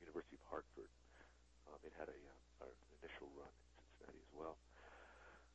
University 0.05 0.37
of 0.37 0.45
Hartford. 0.53 0.93
Um, 1.73 1.81
it 1.81 1.97
had 1.97 2.12
a, 2.12 2.19
uh, 2.61 2.69
an 2.69 2.77
initial 3.01 3.33
run 3.33 3.49
in 3.49 3.64
Cincinnati 3.81 4.21
as 4.21 4.33
well. 4.37 4.57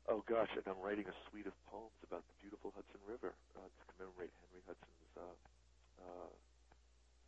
Oh 0.10 0.26
gosh, 0.26 0.50
and 0.58 0.66
I'm 0.66 0.82
writing 0.82 1.06
a 1.06 1.16
suite 1.30 1.46
of 1.46 1.54
poems 1.70 1.94
about 2.02 2.26
the 2.26 2.36
beautiful 2.42 2.74
Hudson 2.74 2.98
River 3.06 3.38
uh, 3.54 3.70
to 3.70 3.82
commemorate 3.94 4.34
Henry 4.42 4.66
Hudson's 4.66 5.14
uh, 5.14 5.38
uh, 6.02 6.34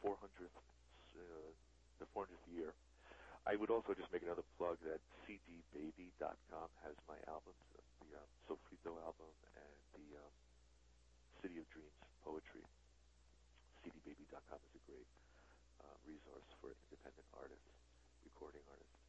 400th, 0.02 0.50
uh, 1.14 1.50
the 2.02 2.08
400th 2.10 2.42
year. 2.50 2.74
I 3.46 3.58
would 3.58 3.70
also 3.74 3.94
just 3.94 4.10
make 4.14 4.22
another 4.26 4.46
plug 4.58 4.78
that 4.86 5.02
cdbaby.com 5.26 6.70
has 6.86 6.96
my 7.06 7.18
albums, 7.30 7.62
uh, 7.74 7.82
the 8.02 8.18
uh, 8.18 8.26
Sofrito 8.50 8.98
album 9.02 9.30
and 9.58 9.78
the 9.98 10.18
um, 10.18 10.34
City 11.42 11.58
of 11.58 11.66
Dreams 11.74 11.98
poetry. 12.22 12.62
cdbaby.com 13.82 14.62
is 14.62 14.74
a 14.78 14.84
great 14.86 15.10
uh, 15.82 15.98
resource 16.06 16.46
for 16.62 16.70
independent 16.90 17.26
artists, 17.34 17.66
recording 18.22 18.62
artists. 18.70 19.02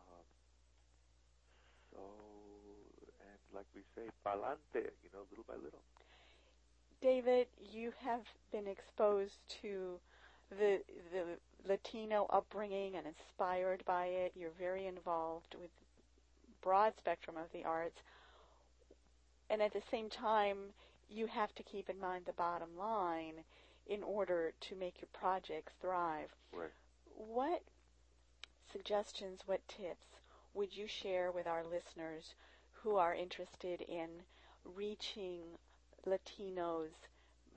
Um, 0.00 0.26
so, 1.92 2.00
and 3.20 3.41
like 3.54 3.66
we 3.74 3.82
say, 3.94 4.08
palante, 4.24 4.90
you 5.02 5.10
know, 5.12 5.24
little 5.30 5.44
by 5.46 5.54
little. 5.54 5.82
David, 7.00 7.48
you 7.72 7.92
have 8.04 8.22
been 8.52 8.66
exposed 8.66 9.38
to 9.62 9.98
the 10.50 10.80
the 11.12 11.24
Latino 11.68 12.26
upbringing 12.30 12.96
and 12.96 13.06
inspired 13.06 13.84
by 13.84 14.06
it. 14.06 14.32
You're 14.36 14.50
very 14.58 14.86
involved 14.86 15.54
with 15.60 15.70
broad 16.62 16.94
spectrum 16.96 17.36
of 17.36 17.50
the 17.52 17.64
arts. 17.64 18.00
And 19.50 19.60
at 19.60 19.72
the 19.72 19.82
same 19.90 20.08
time, 20.08 20.56
you 21.10 21.26
have 21.26 21.54
to 21.56 21.62
keep 21.62 21.90
in 21.90 21.98
mind 22.00 22.24
the 22.24 22.32
bottom 22.32 22.76
line 22.78 23.44
in 23.86 24.02
order 24.02 24.52
to 24.60 24.76
make 24.76 25.00
your 25.00 25.08
projects 25.12 25.72
thrive. 25.80 26.30
Right. 26.52 26.70
What 27.16 27.62
suggestions, 28.72 29.40
what 29.46 29.66
tips 29.68 30.06
would 30.54 30.74
you 30.76 30.86
share 30.86 31.30
with 31.30 31.46
our 31.46 31.64
listeners 31.64 32.34
who 32.82 32.96
are 32.96 33.14
interested 33.14 33.80
in 33.82 34.08
reaching 34.64 35.42
Latinos, 36.06 36.90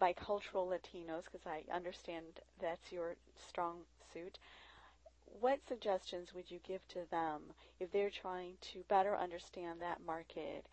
bicultural 0.01 0.67
Latinos, 0.67 1.23
because 1.23 1.47
I 1.47 1.63
understand 1.73 2.25
that's 2.61 2.91
your 2.91 3.15
strong 3.47 3.77
suit. 4.13 4.37
What 5.39 5.59
suggestions 5.67 6.33
would 6.33 6.49
you 6.51 6.59
give 6.65 6.87
to 6.89 7.09
them 7.09 7.41
if 7.79 7.91
they're 7.91 8.09
trying 8.09 8.53
to 8.73 8.83
better 8.87 9.17
understand 9.17 9.81
that 9.81 10.05
market 10.05 10.65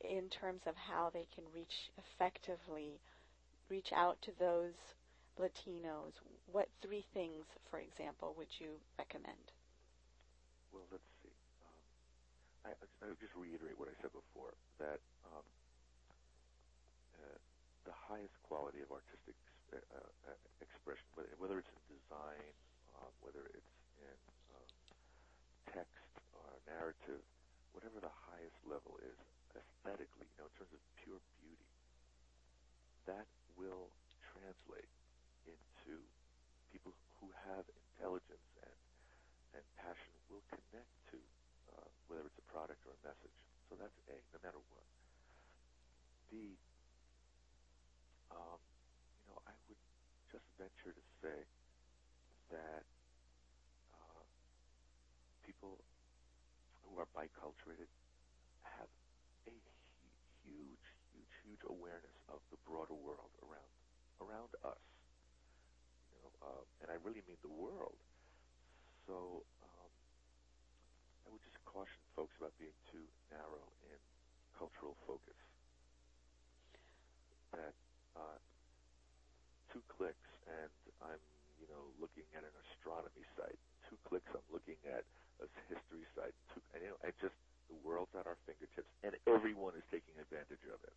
in 0.00 0.28
terms 0.28 0.62
of 0.66 0.74
how 0.76 1.10
they 1.12 1.26
can 1.34 1.44
reach 1.54 1.90
effectively, 1.98 3.00
reach 3.68 3.92
out 3.92 4.20
to 4.22 4.32
those 4.38 4.74
Latinos? 5.38 6.12
What 6.50 6.68
three 6.80 7.04
things, 7.14 7.44
for 7.70 7.78
example, 7.78 8.34
would 8.36 8.58
you 8.58 8.80
recommend? 8.98 9.52
Well, 10.72 10.82
let's 10.90 11.21
I, 12.62 12.72
would 13.06 13.18
just 13.18 13.34
reiterate 13.34 13.74
what 13.76 13.90
I 13.90 13.96
said 13.98 14.14
before 14.14 14.54
that 14.78 15.02
um, 15.34 15.46
the 17.84 17.94
highest 18.06 18.34
quality 18.46 18.78
of 18.82 18.90
artistic 18.94 19.34
uh, 19.74 19.98
uh, 19.98 20.38
expression, 20.62 21.06
whether 21.42 21.58
it's 21.58 21.70
in 21.70 21.82
design, 21.90 22.52
um, 22.98 23.10
whether 23.26 23.42
it's 23.50 23.74
in 23.98 24.18
um, 24.54 24.70
text 25.74 26.12
or 26.38 26.46
narrative, 26.70 27.22
whatever 27.74 27.98
the 27.98 28.14
highest 28.30 28.58
level 28.68 28.94
is 29.02 29.18
aesthetically, 29.58 30.28
you 30.30 30.36
know, 30.38 30.46
in 30.46 30.54
terms 30.60 30.72
of 30.72 30.82
pure 31.02 31.18
beauty, 31.42 31.70
that 33.10 33.26
will 33.58 33.90
translate 34.30 34.92
into 35.48 35.98
people 36.70 36.94
who 37.18 37.28
have 37.50 37.66
intelligence 37.66 38.46
and 38.62 38.78
and 39.52 39.64
passion 39.76 40.16
will 40.32 40.40
connect 40.48 40.88
to 41.12 41.20
uh, 41.76 41.84
whether 42.08 42.24
it's 42.24 42.40
a 42.40 42.48
product 42.48 42.80
or 42.88 42.96
a 42.96 43.02
message. 43.04 43.36
So 43.68 43.76
that's 43.76 43.92
A, 44.08 44.16
no 44.32 44.40
matter 44.40 44.56
what. 44.72 44.88
B, 46.32 46.56
um, 48.32 48.56
you 49.20 49.28
know, 49.28 49.40
I 49.44 49.52
would 49.68 49.76
just 50.32 50.48
venture 50.56 50.96
to 50.96 51.04
say 51.20 51.44
that 52.48 52.84
uh, 53.92 54.24
people 55.44 55.76
who 56.88 56.96
are 56.96 57.08
biculturated 57.12 57.88
have 58.64 58.88
a 59.48 59.54
huge, 60.44 60.86
huge, 61.12 61.34
huge 61.44 61.62
awareness 61.68 62.16
of 62.32 62.40
the 62.48 62.58
broader 62.64 62.96
world 62.96 63.32
around 63.44 63.72
around 64.24 64.52
us. 64.64 64.80
You 66.12 66.18
know, 66.24 66.32
uh, 66.40 66.64
and 66.80 66.88
I 66.88 66.96
really 67.04 67.22
mean 67.28 67.40
the 67.42 67.52
world. 67.52 67.98
So 69.06 69.44
um, 69.62 69.90
I 71.26 71.32
would 71.32 71.42
just 71.44 71.58
caution 71.66 72.00
folks 72.14 72.34
about 72.38 72.54
being 72.58 72.76
too 72.92 73.04
narrow 73.30 73.66
in 73.90 73.98
cultural 74.56 74.96
focus. 75.06 75.36
That 77.52 77.74
uh, 78.16 78.38
two 79.72 79.82
clicks 79.88 80.30
and 80.48 80.72
I'm, 81.02 81.22
you 81.60 81.66
know, 81.68 81.92
looking 82.00 82.21
at 82.36 82.44
an 82.44 82.56
astronomy 82.70 83.24
site. 83.36 83.58
Two 83.88 83.98
clicks, 84.08 84.28
I'm 84.32 84.44
looking 84.52 84.78
at 84.88 85.04
a 85.40 85.46
history 85.68 86.04
site. 86.16 86.34
Two, 86.52 86.60
and, 86.72 86.80
you 86.84 86.90
know, 86.92 87.00
I 87.04 87.12
just 87.20 87.36
the 87.70 87.78
world's 87.80 88.12
at 88.12 88.28
our 88.28 88.36
fingertips, 88.44 88.90
and 89.00 89.16
everyone 89.24 89.72
is 89.78 89.86
taking 89.88 90.12
advantage 90.20 90.60
of 90.68 90.80
it. 90.84 90.96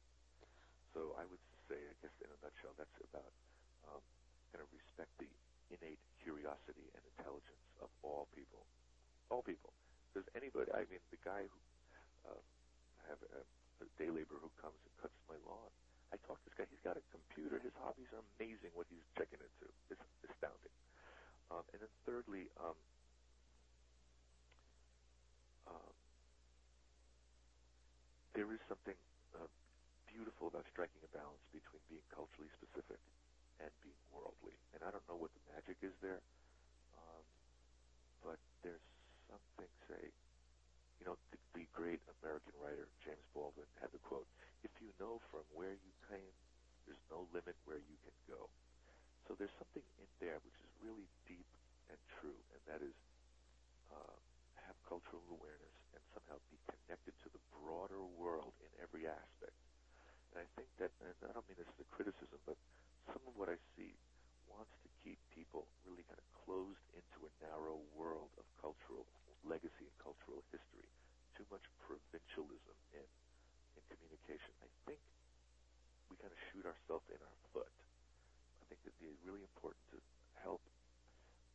So 0.91 1.15
I 1.15 1.23
would 1.27 1.41
say, 1.67 1.79
I 1.79 1.95
guess, 2.03 2.15
in 2.19 2.27
a 2.27 2.37
nutshell, 2.43 2.75
that's 2.75 2.97
about 2.99 3.31
um, 3.87 4.03
kind 4.51 4.63
of 4.63 4.67
respect 4.75 5.11
the 5.19 5.29
innate 5.71 5.99
curiosity 6.23 6.87
and 6.91 7.01
intelligence 7.15 7.63
of 7.79 7.87
all 8.03 8.27
people. 8.35 8.63
All 9.31 9.43
people. 9.43 9.71
Because 10.11 10.27
anybody, 10.35 10.71
I 10.71 10.87
mean, 10.87 11.03
the 11.11 11.19
guy 11.23 11.47
who, 11.47 11.59
uh, 12.31 12.41
have 13.11 13.19
a, 13.35 13.41
a 13.83 13.87
day 13.99 14.09
laborer 14.09 14.39
who 14.41 14.51
comes 14.59 14.77
and 14.83 14.93
cuts 15.01 15.15
my 15.29 15.37
lawn. 15.45 15.71
I 16.13 16.17
talk 16.25 16.39
to 16.41 16.45
this 16.47 16.55
guy. 16.55 16.65
He's 16.69 16.81
got 16.85 16.95
a 16.95 17.03
computer. 17.11 17.59
His 17.59 17.75
hobbies 17.81 18.09
are 18.13 18.23
amazing. 18.37 18.71
What 18.73 18.87
he's 18.89 19.03
checking 19.17 19.41
into, 19.41 19.65
it's 19.89 20.01
astounding. 20.25 20.44
Um, 22.15 22.23
thirdly, 22.23 22.47
um, 22.63 22.79
uh, 25.67 25.91
there 28.31 28.47
is 28.55 28.59
something 28.71 28.95
uh, 29.35 29.51
beautiful 30.07 30.47
about 30.47 30.63
striking 30.71 31.03
a 31.03 31.11
balance 31.11 31.43
between 31.51 31.83
being 31.91 32.07
culturally 32.15 32.47
specific 32.55 33.03
and 33.59 33.67
being 33.83 33.99
worldly. 34.15 34.55
And 34.71 34.87
I 34.87 34.95
don't 34.95 35.03
know 35.11 35.19
what 35.19 35.35
the 35.35 35.43
magic 35.51 35.75
is 35.83 35.91
there, 35.99 36.23
um, 36.95 37.23
but 38.23 38.39
there's 38.63 38.87
something, 39.27 39.67
say, 39.91 40.07
you 41.03 41.03
know, 41.03 41.19
the, 41.35 41.39
the 41.51 41.67
great 41.75 41.99
American 42.23 42.55
writer 42.63 42.87
James 43.03 43.27
Baldwin 43.35 43.67
had 43.83 43.91
the 43.91 43.99
quote, 44.07 44.27
if 44.63 44.71
you 44.79 44.87
know 45.03 45.19
from 45.35 45.43
where 45.51 45.75
you 45.75 45.91
came, 46.07 46.31
there's 46.87 47.03
no 47.11 47.27
limit 47.35 47.59
where 47.67 47.83
you 47.83 47.97
can 48.07 48.15
go. 48.31 48.47
So 49.27 49.35
there's 49.35 49.51
something 49.59 49.83
in 49.99 50.07
there 50.23 50.39
which 50.47 50.55
is 50.63 50.71
really 50.79 51.11
deep 51.27 51.49
and 51.89 51.99
true, 52.17 52.37
and 52.53 52.61
that 52.65 52.81
is 52.81 52.97
uh, 53.93 54.17
have 54.65 54.77
cultural 54.89 55.21
awareness 55.29 55.75
and 55.93 56.01
somehow 56.13 56.37
be 56.49 56.57
connected 56.65 57.13
to 57.21 57.29
the 57.29 57.41
broader 57.53 58.01
world 58.17 58.53
in 58.61 58.71
every 58.81 59.05
aspect. 59.05 59.57
And 60.33 60.43
I 60.43 60.44
think 60.55 60.71
that, 60.79 60.91
and 61.03 61.11
I 61.27 61.31
don't 61.35 61.45
mean 61.51 61.59
this 61.59 61.67
as 61.67 61.83
a 61.83 61.89
criticism, 61.91 62.39
but 62.47 62.55
some 63.11 63.21
of 63.27 63.35
what 63.35 63.51
I 63.51 63.59
see 63.75 63.91
wants 64.47 64.71
to 64.83 64.89
keep 65.03 65.19
people 65.35 65.67
really 65.83 66.07
kind 66.07 66.17
of 66.17 66.27
closed 66.47 66.87
into 66.95 67.27
a 67.27 67.31
narrow 67.43 67.79
world 67.93 68.31
of 68.39 68.45
cultural 68.63 69.03
legacy 69.43 69.85
and 69.85 69.97
cultural 69.99 70.41
history. 70.49 70.87
Too 71.35 71.45
much 71.51 71.63
provincialism 71.83 72.75
in 72.95 73.05
in 73.75 73.83
communication. 73.91 74.55
I 74.63 74.71
think 74.87 75.03
we 76.07 76.15
kind 76.15 76.31
of 76.31 76.39
shoot 76.51 76.63
ourselves 76.63 77.03
in 77.11 77.19
our 77.19 77.37
foot. 77.51 77.67
I 77.67 78.63
think 78.71 78.79
that 78.87 78.95
it's 78.95 79.23
really 79.27 79.43
important 79.43 79.83
to 79.91 79.99
help 80.39 80.63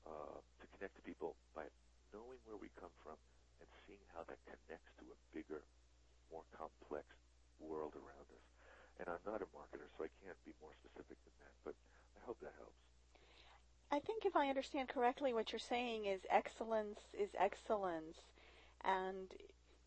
uh, 0.05 0.39
to 0.39 0.65
connect 0.77 1.01
to 1.01 1.03
people 1.03 1.35
by 1.57 1.65
knowing 2.13 2.39
where 2.45 2.61
we 2.61 2.69
come 2.77 2.93
from 3.01 3.17
and 3.65 3.69
seeing 3.89 4.03
how 4.13 4.27
that 4.29 4.41
connects 4.45 4.93
to 5.01 5.09
a 5.09 5.17
bigger, 5.33 5.65
more 6.29 6.45
complex 6.53 7.09
world 7.61 7.97
around 7.97 8.29
us. 8.37 8.50
And 9.01 9.09
I'm 9.09 9.25
not 9.25 9.41
a 9.41 9.49
marketer, 9.57 9.89
so 9.97 10.05
I 10.05 10.13
can't 10.21 10.37
be 10.45 10.53
more 10.61 10.77
specific 10.85 11.17
than 11.25 11.33
that, 11.41 11.55
but 11.65 11.75
I 12.21 12.21
hope 12.27 12.37
that 12.45 12.53
helps. 12.61 12.77
I 13.91 13.99
think 13.99 14.25
if 14.25 14.37
I 14.37 14.49
understand 14.49 14.89
correctly, 14.89 15.33
what 15.33 15.53
you're 15.53 15.59
saying 15.59 16.05
is 16.05 16.21
excellence 16.31 17.01
is 17.19 17.31
excellence, 17.39 18.21
and 18.85 19.27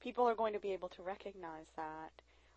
people 0.01 0.27
are 0.27 0.35
going 0.35 0.53
to 0.53 0.59
be 0.59 0.73
able 0.73 0.89
to 0.89 1.03
recognize 1.03 1.69
that 1.77 2.11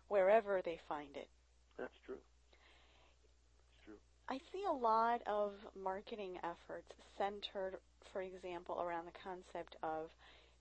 wherever 0.09 0.61
they 0.65 0.79
find 0.89 1.15
it. 1.15 1.29
That's 1.77 1.93
true. 2.05 2.17
That's 2.17 3.85
true. 3.85 4.01
I 4.27 4.39
see 4.51 4.65
a 4.67 4.73
lot 4.73 5.21
of 5.27 5.53
marketing 5.81 6.39
efforts 6.43 6.91
centered, 7.17 7.77
for 8.11 8.23
example, 8.23 8.81
around 8.81 9.05
the 9.05 9.19
concept 9.23 9.75
of 9.83 10.09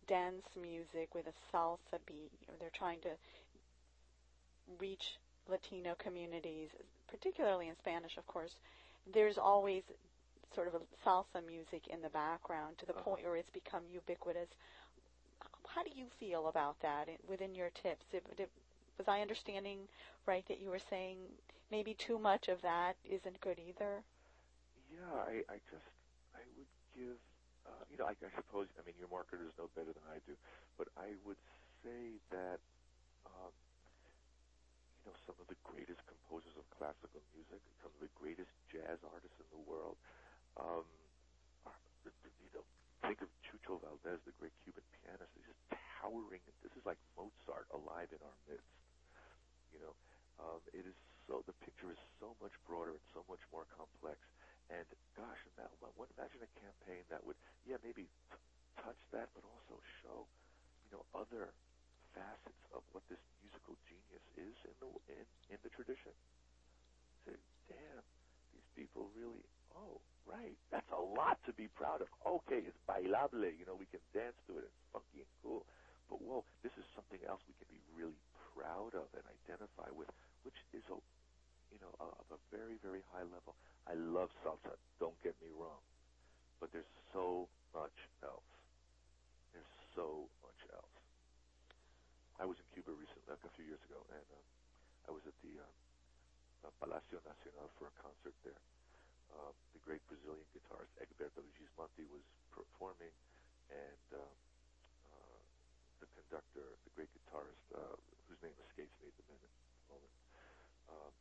dance 0.06 0.46
music 0.60 1.14
with 1.14 1.26
a 1.26 1.56
salsa 1.56 1.98
beat, 2.06 2.30
or 2.48 2.54
they're 2.60 2.70
trying 2.76 3.00
to 3.00 3.16
reach 4.78 5.16
Latino 5.48 5.94
communities, 5.98 6.70
particularly 7.08 7.68
in 7.68 7.76
Spanish, 7.76 8.16
of 8.16 8.26
course, 8.26 8.54
there's 9.12 9.38
always 9.38 9.82
sort 10.54 10.68
of 10.68 10.74
a 10.74 10.80
salsa 11.04 11.44
music 11.46 11.86
in 11.88 12.00
the 12.02 12.08
background 12.08 12.78
to 12.78 12.86
the 12.86 12.92
uh-huh. 12.94 13.02
point 13.02 13.24
where 13.24 13.36
it's 13.36 13.50
become 13.50 13.82
ubiquitous. 13.92 14.48
How 15.68 15.82
do 15.82 15.90
you 15.94 16.06
feel 16.18 16.48
about 16.48 16.80
that 16.80 17.08
within 17.28 17.54
your 17.54 17.70
tips? 17.70 18.06
It, 18.12 18.24
it, 18.38 18.50
was 18.98 19.08
I 19.08 19.20
understanding 19.20 19.80
right 20.24 20.44
that 20.48 20.60
you 20.60 20.70
were 20.70 20.80
saying 20.90 21.18
maybe 21.70 21.94
too 21.94 22.18
much 22.18 22.48
of 22.48 22.62
that 22.62 22.96
isn't 23.04 23.40
good 23.40 23.58
either? 23.60 24.00
Yeah, 24.88 25.20
I, 25.20 25.44
I 25.52 25.58
just 25.68 25.84
I 26.32 26.40
would 26.56 26.72
give 26.96 27.20
uh, 27.66 27.84
you 27.92 27.98
know 27.98 28.06
I, 28.06 28.16
I 28.16 28.32
suppose 28.34 28.72
I 28.80 28.86
mean 28.86 28.96
your 28.98 29.12
marketers 29.12 29.52
know 29.58 29.68
better 29.76 29.92
than 29.92 30.06
I 30.08 30.18
do, 30.24 30.32
but 30.78 30.88
I 30.96 31.12
would 31.26 31.36
say 31.84 32.16
that 32.30 32.58
um, 33.26 33.52
know, 35.06 35.16
some 35.22 35.38
of 35.38 35.46
the 35.46 35.58
greatest 35.62 36.02
composers 36.10 36.54
of 36.58 36.66
classical 36.74 37.22
music, 37.32 37.62
some 37.78 37.94
of 37.94 38.00
the 38.02 38.10
greatest 38.18 38.50
jazz 38.66 38.98
artists 39.06 39.38
in 39.38 39.48
the 39.54 39.62
world. 39.62 39.94
Um, 40.58 40.86
are, 41.62 41.78
you 42.42 42.50
know, 42.50 42.66
think 43.06 43.22
of 43.22 43.30
Chucho 43.46 43.78
Valdés, 43.78 44.18
the 44.26 44.34
great 44.42 44.54
Cuban 44.66 44.82
pianist. 44.98 45.30
He's 45.38 45.46
just 45.46 45.62
towering. 46.02 46.42
This 46.64 46.74
is 46.74 46.82
like 46.82 46.98
Mozart 47.14 47.70
alive 47.70 48.10
in 48.10 48.20
our 48.20 48.38
midst. 48.50 48.66
You 49.70 49.78
know, 49.84 49.94
um, 50.42 50.60
it 50.74 50.82
is 50.82 50.96
so. 51.30 51.46
The 51.46 51.54
picture 51.62 51.92
is 51.92 52.00
so 52.18 52.34
much 52.42 52.54
broader 52.66 52.96
and 52.96 53.06
so 53.14 53.22
much 53.30 53.42
more 53.54 53.68
complex. 53.74 54.18
And 54.66 54.82
gosh, 55.14 55.38
that, 55.54 55.70
what, 55.78 56.10
imagine 56.18 56.42
a 56.42 56.50
campaign 56.58 57.06
that 57.06 57.22
would, 57.22 57.38
yeah, 57.62 57.78
maybe 57.86 58.10
t- 58.34 58.46
touch 58.82 58.98
that, 59.14 59.30
but 59.30 59.46
also 59.46 59.78
show, 60.02 60.26
you 60.82 60.98
know, 60.98 61.06
other 61.14 61.54
facets 62.16 62.64
of 62.72 62.80
what 62.96 63.04
this 63.12 63.20
musical 63.44 63.76
genius 63.84 64.24
is 64.40 64.56
in 64.64 64.74
the 64.80 64.88
in, 65.12 65.26
in 65.52 65.58
the 65.60 65.70
tradition. 65.76 66.12
Say, 67.28 67.36
damn, 67.68 68.04
these 68.56 68.68
people 68.72 69.12
really. 69.12 69.44
Oh, 69.76 70.00
right, 70.24 70.56
that's 70.72 70.88
a 70.88 70.96
lot 70.96 71.36
to 71.44 71.52
be 71.52 71.68
proud 71.76 72.00
of. 72.00 72.08
Okay, 72.24 72.64
it's 72.64 72.80
bailable. 72.88 73.44
You 73.52 73.68
know, 73.68 73.76
we 73.76 73.84
can 73.92 74.00
dance 74.16 74.40
to 74.48 74.56
it. 74.56 74.64
It's 74.64 74.80
funky 74.88 75.20
and 75.20 75.32
cool. 75.44 75.68
But 76.08 76.24
whoa, 76.24 76.48
this 76.64 76.72
is 76.80 76.86
something 76.96 77.20
else 77.28 77.44
we 77.44 77.52
can 77.60 77.68
be 77.68 77.82
really 77.92 78.16
proud 78.56 78.96
of 78.96 79.12
and 79.12 79.24
identify 79.44 79.92
with, 79.92 80.08
which 80.48 80.56
is 80.72 80.80
a, 80.88 80.96
you 81.68 81.78
know, 81.84 81.92
of 82.00 82.26
a 82.32 82.40
very 82.48 82.80
very 82.80 83.04
high 83.12 83.26
level. 83.28 83.52
I 83.84 83.94
love 83.94 84.32
salsa. 84.40 84.74
Don't 84.96 85.18
get 85.20 85.36
me 85.44 85.52
wrong, 85.52 85.82
but 86.58 86.72
there's 86.72 86.88
so 87.12 87.52
much 87.76 87.94
else. 88.24 88.48
There's 89.52 89.74
so. 89.92 90.24
I 92.36 92.44
was 92.44 92.60
in 92.60 92.68
Cuba 92.76 92.92
recently, 92.92 93.24
like 93.32 93.40
a 93.48 93.52
few 93.56 93.64
years 93.64 93.80
ago, 93.88 93.96
and 94.12 94.28
um, 94.36 94.46
I 95.08 95.10
was 95.16 95.24
at 95.24 95.32
the 95.40 95.56
uh, 95.56 96.68
uh 96.68 96.72
Palacio 96.84 97.16
Nacional 97.24 97.72
for 97.80 97.88
a 97.88 97.94
concert 97.96 98.36
there. 98.44 98.60
Um, 99.32 99.56
the 99.72 99.80
great 99.80 100.04
Brazilian 100.04 100.44
guitarist 100.52 100.92
Egberto 101.00 101.40
Gismonti 101.56 102.04
was 102.12 102.20
performing, 102.52 103.12
and 103.72 104.04
um, 104.20 104.36
uh, 105.16 105.40
the 106.04 106.08
conductor, 106.12 106.76
the 106.84 106.92
great 106.92 107.08
guitarist, 107.16 107.64
uh, 107.72 107.96
whose 108.28 108.40
name 108.44 108.56
escapes 108.68 108.92
me 109.00 109.08
at 109.08 109.16
the 109.16 109.24
the 109.32 109.88
moment, 109.88 110.14
um, 110.92 111.12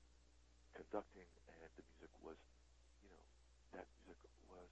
conducting, 0.75 1.31
and 1.47 1.71
the 1.79 1.83
music 1.95 2.11
was, 2.27 2.39
you 2.99 3.07
know, 3.07 3.23
that 3.71 3.87
music 4.03 4.35
was 4.51 4.67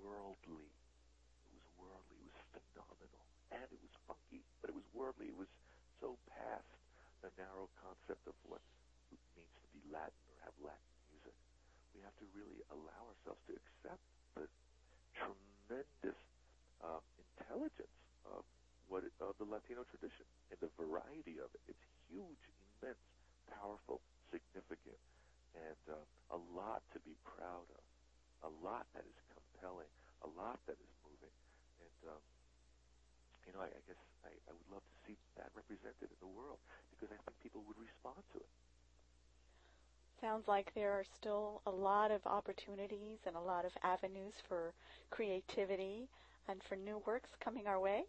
worldly. 0.00 0.72
It 0.72 1.52
was 1.52 1.68
worldly. 1.76 2.16
It 2.16 2.32
was 2.32 2.40
phenomenal, 2.48 3.24
and 3.52 3.68
it 3.68 3.80
was 3.84 3.92
funky, 4.08 4.47
but 4.68 4.76
it 4.76 4.84
was 4.84 4.92
worldly. 4.92 5.32
It 5.32 5.40
was 5.40 5.48
so 5.96 6.20
past 6.28 6.68
the 7.24 7.32
narrow 7.40 7.72
concept 7.80 8.20
of 8.28 8.36
what 8.44 8.60
it 9.08 9.16
means 9.32 9.48
to 9.64 9.68
be 9.72 9.80
Latin 9.88 10.20
or 10.28 10.36
have 10.44 10.52
Latin 10.60 10.92
music. 11.08 11.32
We 11.96 12.04
have 12.04 12.12
to 12.20 12.28
really 12.36 12.60
allow 12.68 13.08
ourselves 13.08 13.40
to 13.48 13.56
accept 13.56 14.04
the 14.36 14.44
tremendous 15.16 16.20
uh, 16.84 17.00
intelligence 17.16 17.96
of 18.28 18.44
what 18.92 19.08
it, 19.08 19.16
of 19.24 19.32
the 19.40 19.48
Latino 19.48 19.88
tradition 19.88 20.28
and 20.52 20.60
the 20.60 20.68
variety 20.76 21.40
of 21.40 21.48
it. 21.56 21.72
It's 21.72 21.86
huge, 22.12 22.44
immense, 22.84 23.00
powerful, 23.48 24.04
significant, 24.28 25.00
and 25.56 25.80
uh, 25.88 26.36
a 26.36 26.38
lot 26.52 26.84
to 26.92 27.00
be 27.08 27.16
proud 27.24 27.64
of. 27.72 27.84
A 28.44 28.52
lot 28.60 28.84
that 28.92 29.02
is 29.08 29.18
compelling, 29.32 29.88
a 30.22 30.30
lot 30.36 30.60
that 30.68 30.76
is 30.76 30.92
moving, 31.08 31.34
and 31.80 32.12
um, 32.12 32.22
you 33.48 33.56
know, 33.56 33.64
I, 33.64 33.72
I 33.72 33.82
guess 33.88 33.96
I, 34.28 34.30
I 34.44 34.52
would 34.52 34.68
love 34.68 34.84
to 34.84 34.96
see 35.08 35.16
that 35.40 35.48
represented 35.56 36.12
in 36.12 36.20
the 36.20 36.28
world 36.28 36.60
because 36.92 37.08
I 37.08 37.16
think 37.24 37.40
people 37.40 37.64
would 37.64 37.80
respond 37.80 38.20
to 38.36 38.44
it. 38.44 38.52
Sounds 40.20 40.44
like 40.48 40.74
there 40.74 40.92
are 40.92 41.04
still 41.16 41.62
a 41.64 41.70
lot 41.70 42.10
of 42.10 42.20
opportunities 42.26 43.24
and 43.24 43.36
a 43.36 43.40
lot 43.40 43.64
of 43.64 43.72
avenues 43.82 44.34
for 44.48 44.74
creativity 45.08 46.08
and 46.48 46.60
for 46.68 46.76
new 46.76 47.00
works 47.06 47.30
coming 47.40 47.66
our 47.66 47.80
way. 47.80 48.04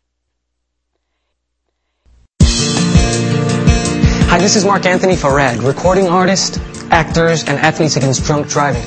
Hi, 4.33 4.39
this 4.39 4.57
is 4.57 4.65
Marc 4.65 4.87
Anthony 4.87 5.15
for 5.15 5.37
RADD, 5.37 5.63
recording 5.63 6.09
artist, 6.09 6.59
actors, 6.91 7.45
and 7.45 7.59
athletes 7.59 7.97
against 7.97 8.25
drunk 8.25 8.49
driving. 8.49 8.83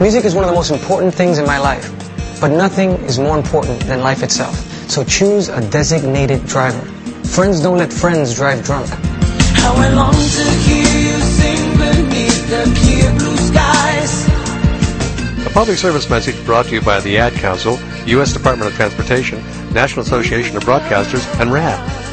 Music 0.00 0.24
is 0.24 0.34
one 0.34 0.44
of 0.44 0.48
the 0.48 0.56
most 0.56 0.70
important 0.70 1.14
things 1.14 1.36
in 1.36 1.44
my 1.44 1.58
life, 1.58 1.92
but 2.40 2.48
nothing 2.48 2.92
is 3.04 3.18
more 3.18 3.36
important 3.36 3.80
than 3.80 4.00
life 4.00 4.22
itself. 4.22 4.56
So 4.90 5.04
choose 5.04 5.50
a 5.50 5.60
designated 5.68 6.46
driver. 6.46 6.80
Friends 7.26 7.60
don't 7.60 7.76
let 7.76 7.92
friends 7.92 8.34
drive 8.34 8.64
drunk. 8.64 8.88
How 8.88 9.74
I 9.74 9.90
long 9.90 10.14
to 10.14 10.44
hear 10.64 10.78
you 10.78 11.20
sing 11.20 11.76
beneath 11.76 12.48
the 12.48 12.64
clear 12.80 13.12
blue 13.18 13.36
skies. 13.36 14.26
A 15.46 15.50
public 15.50 15.76
service 15.76 16.08
message 16.08 16.42
brought 16.46 16.64
to 16.64 16.76
you 16.76 16.80
by 16.80 17.00
the 17.00 17.18
Ad 17.18 17.34
Council, 17.34 17.78
U.S. 18.06 18.32
Department 18.32 18.70
of 18.70 18.76
Transportation, 18.78 19.44
National 19.74 20.00
Association 20.00 20.56
of 20.56 20.62
Broadcasters, 20.62 21.28
and 21.42 21.52
RADD. 21.52 22.07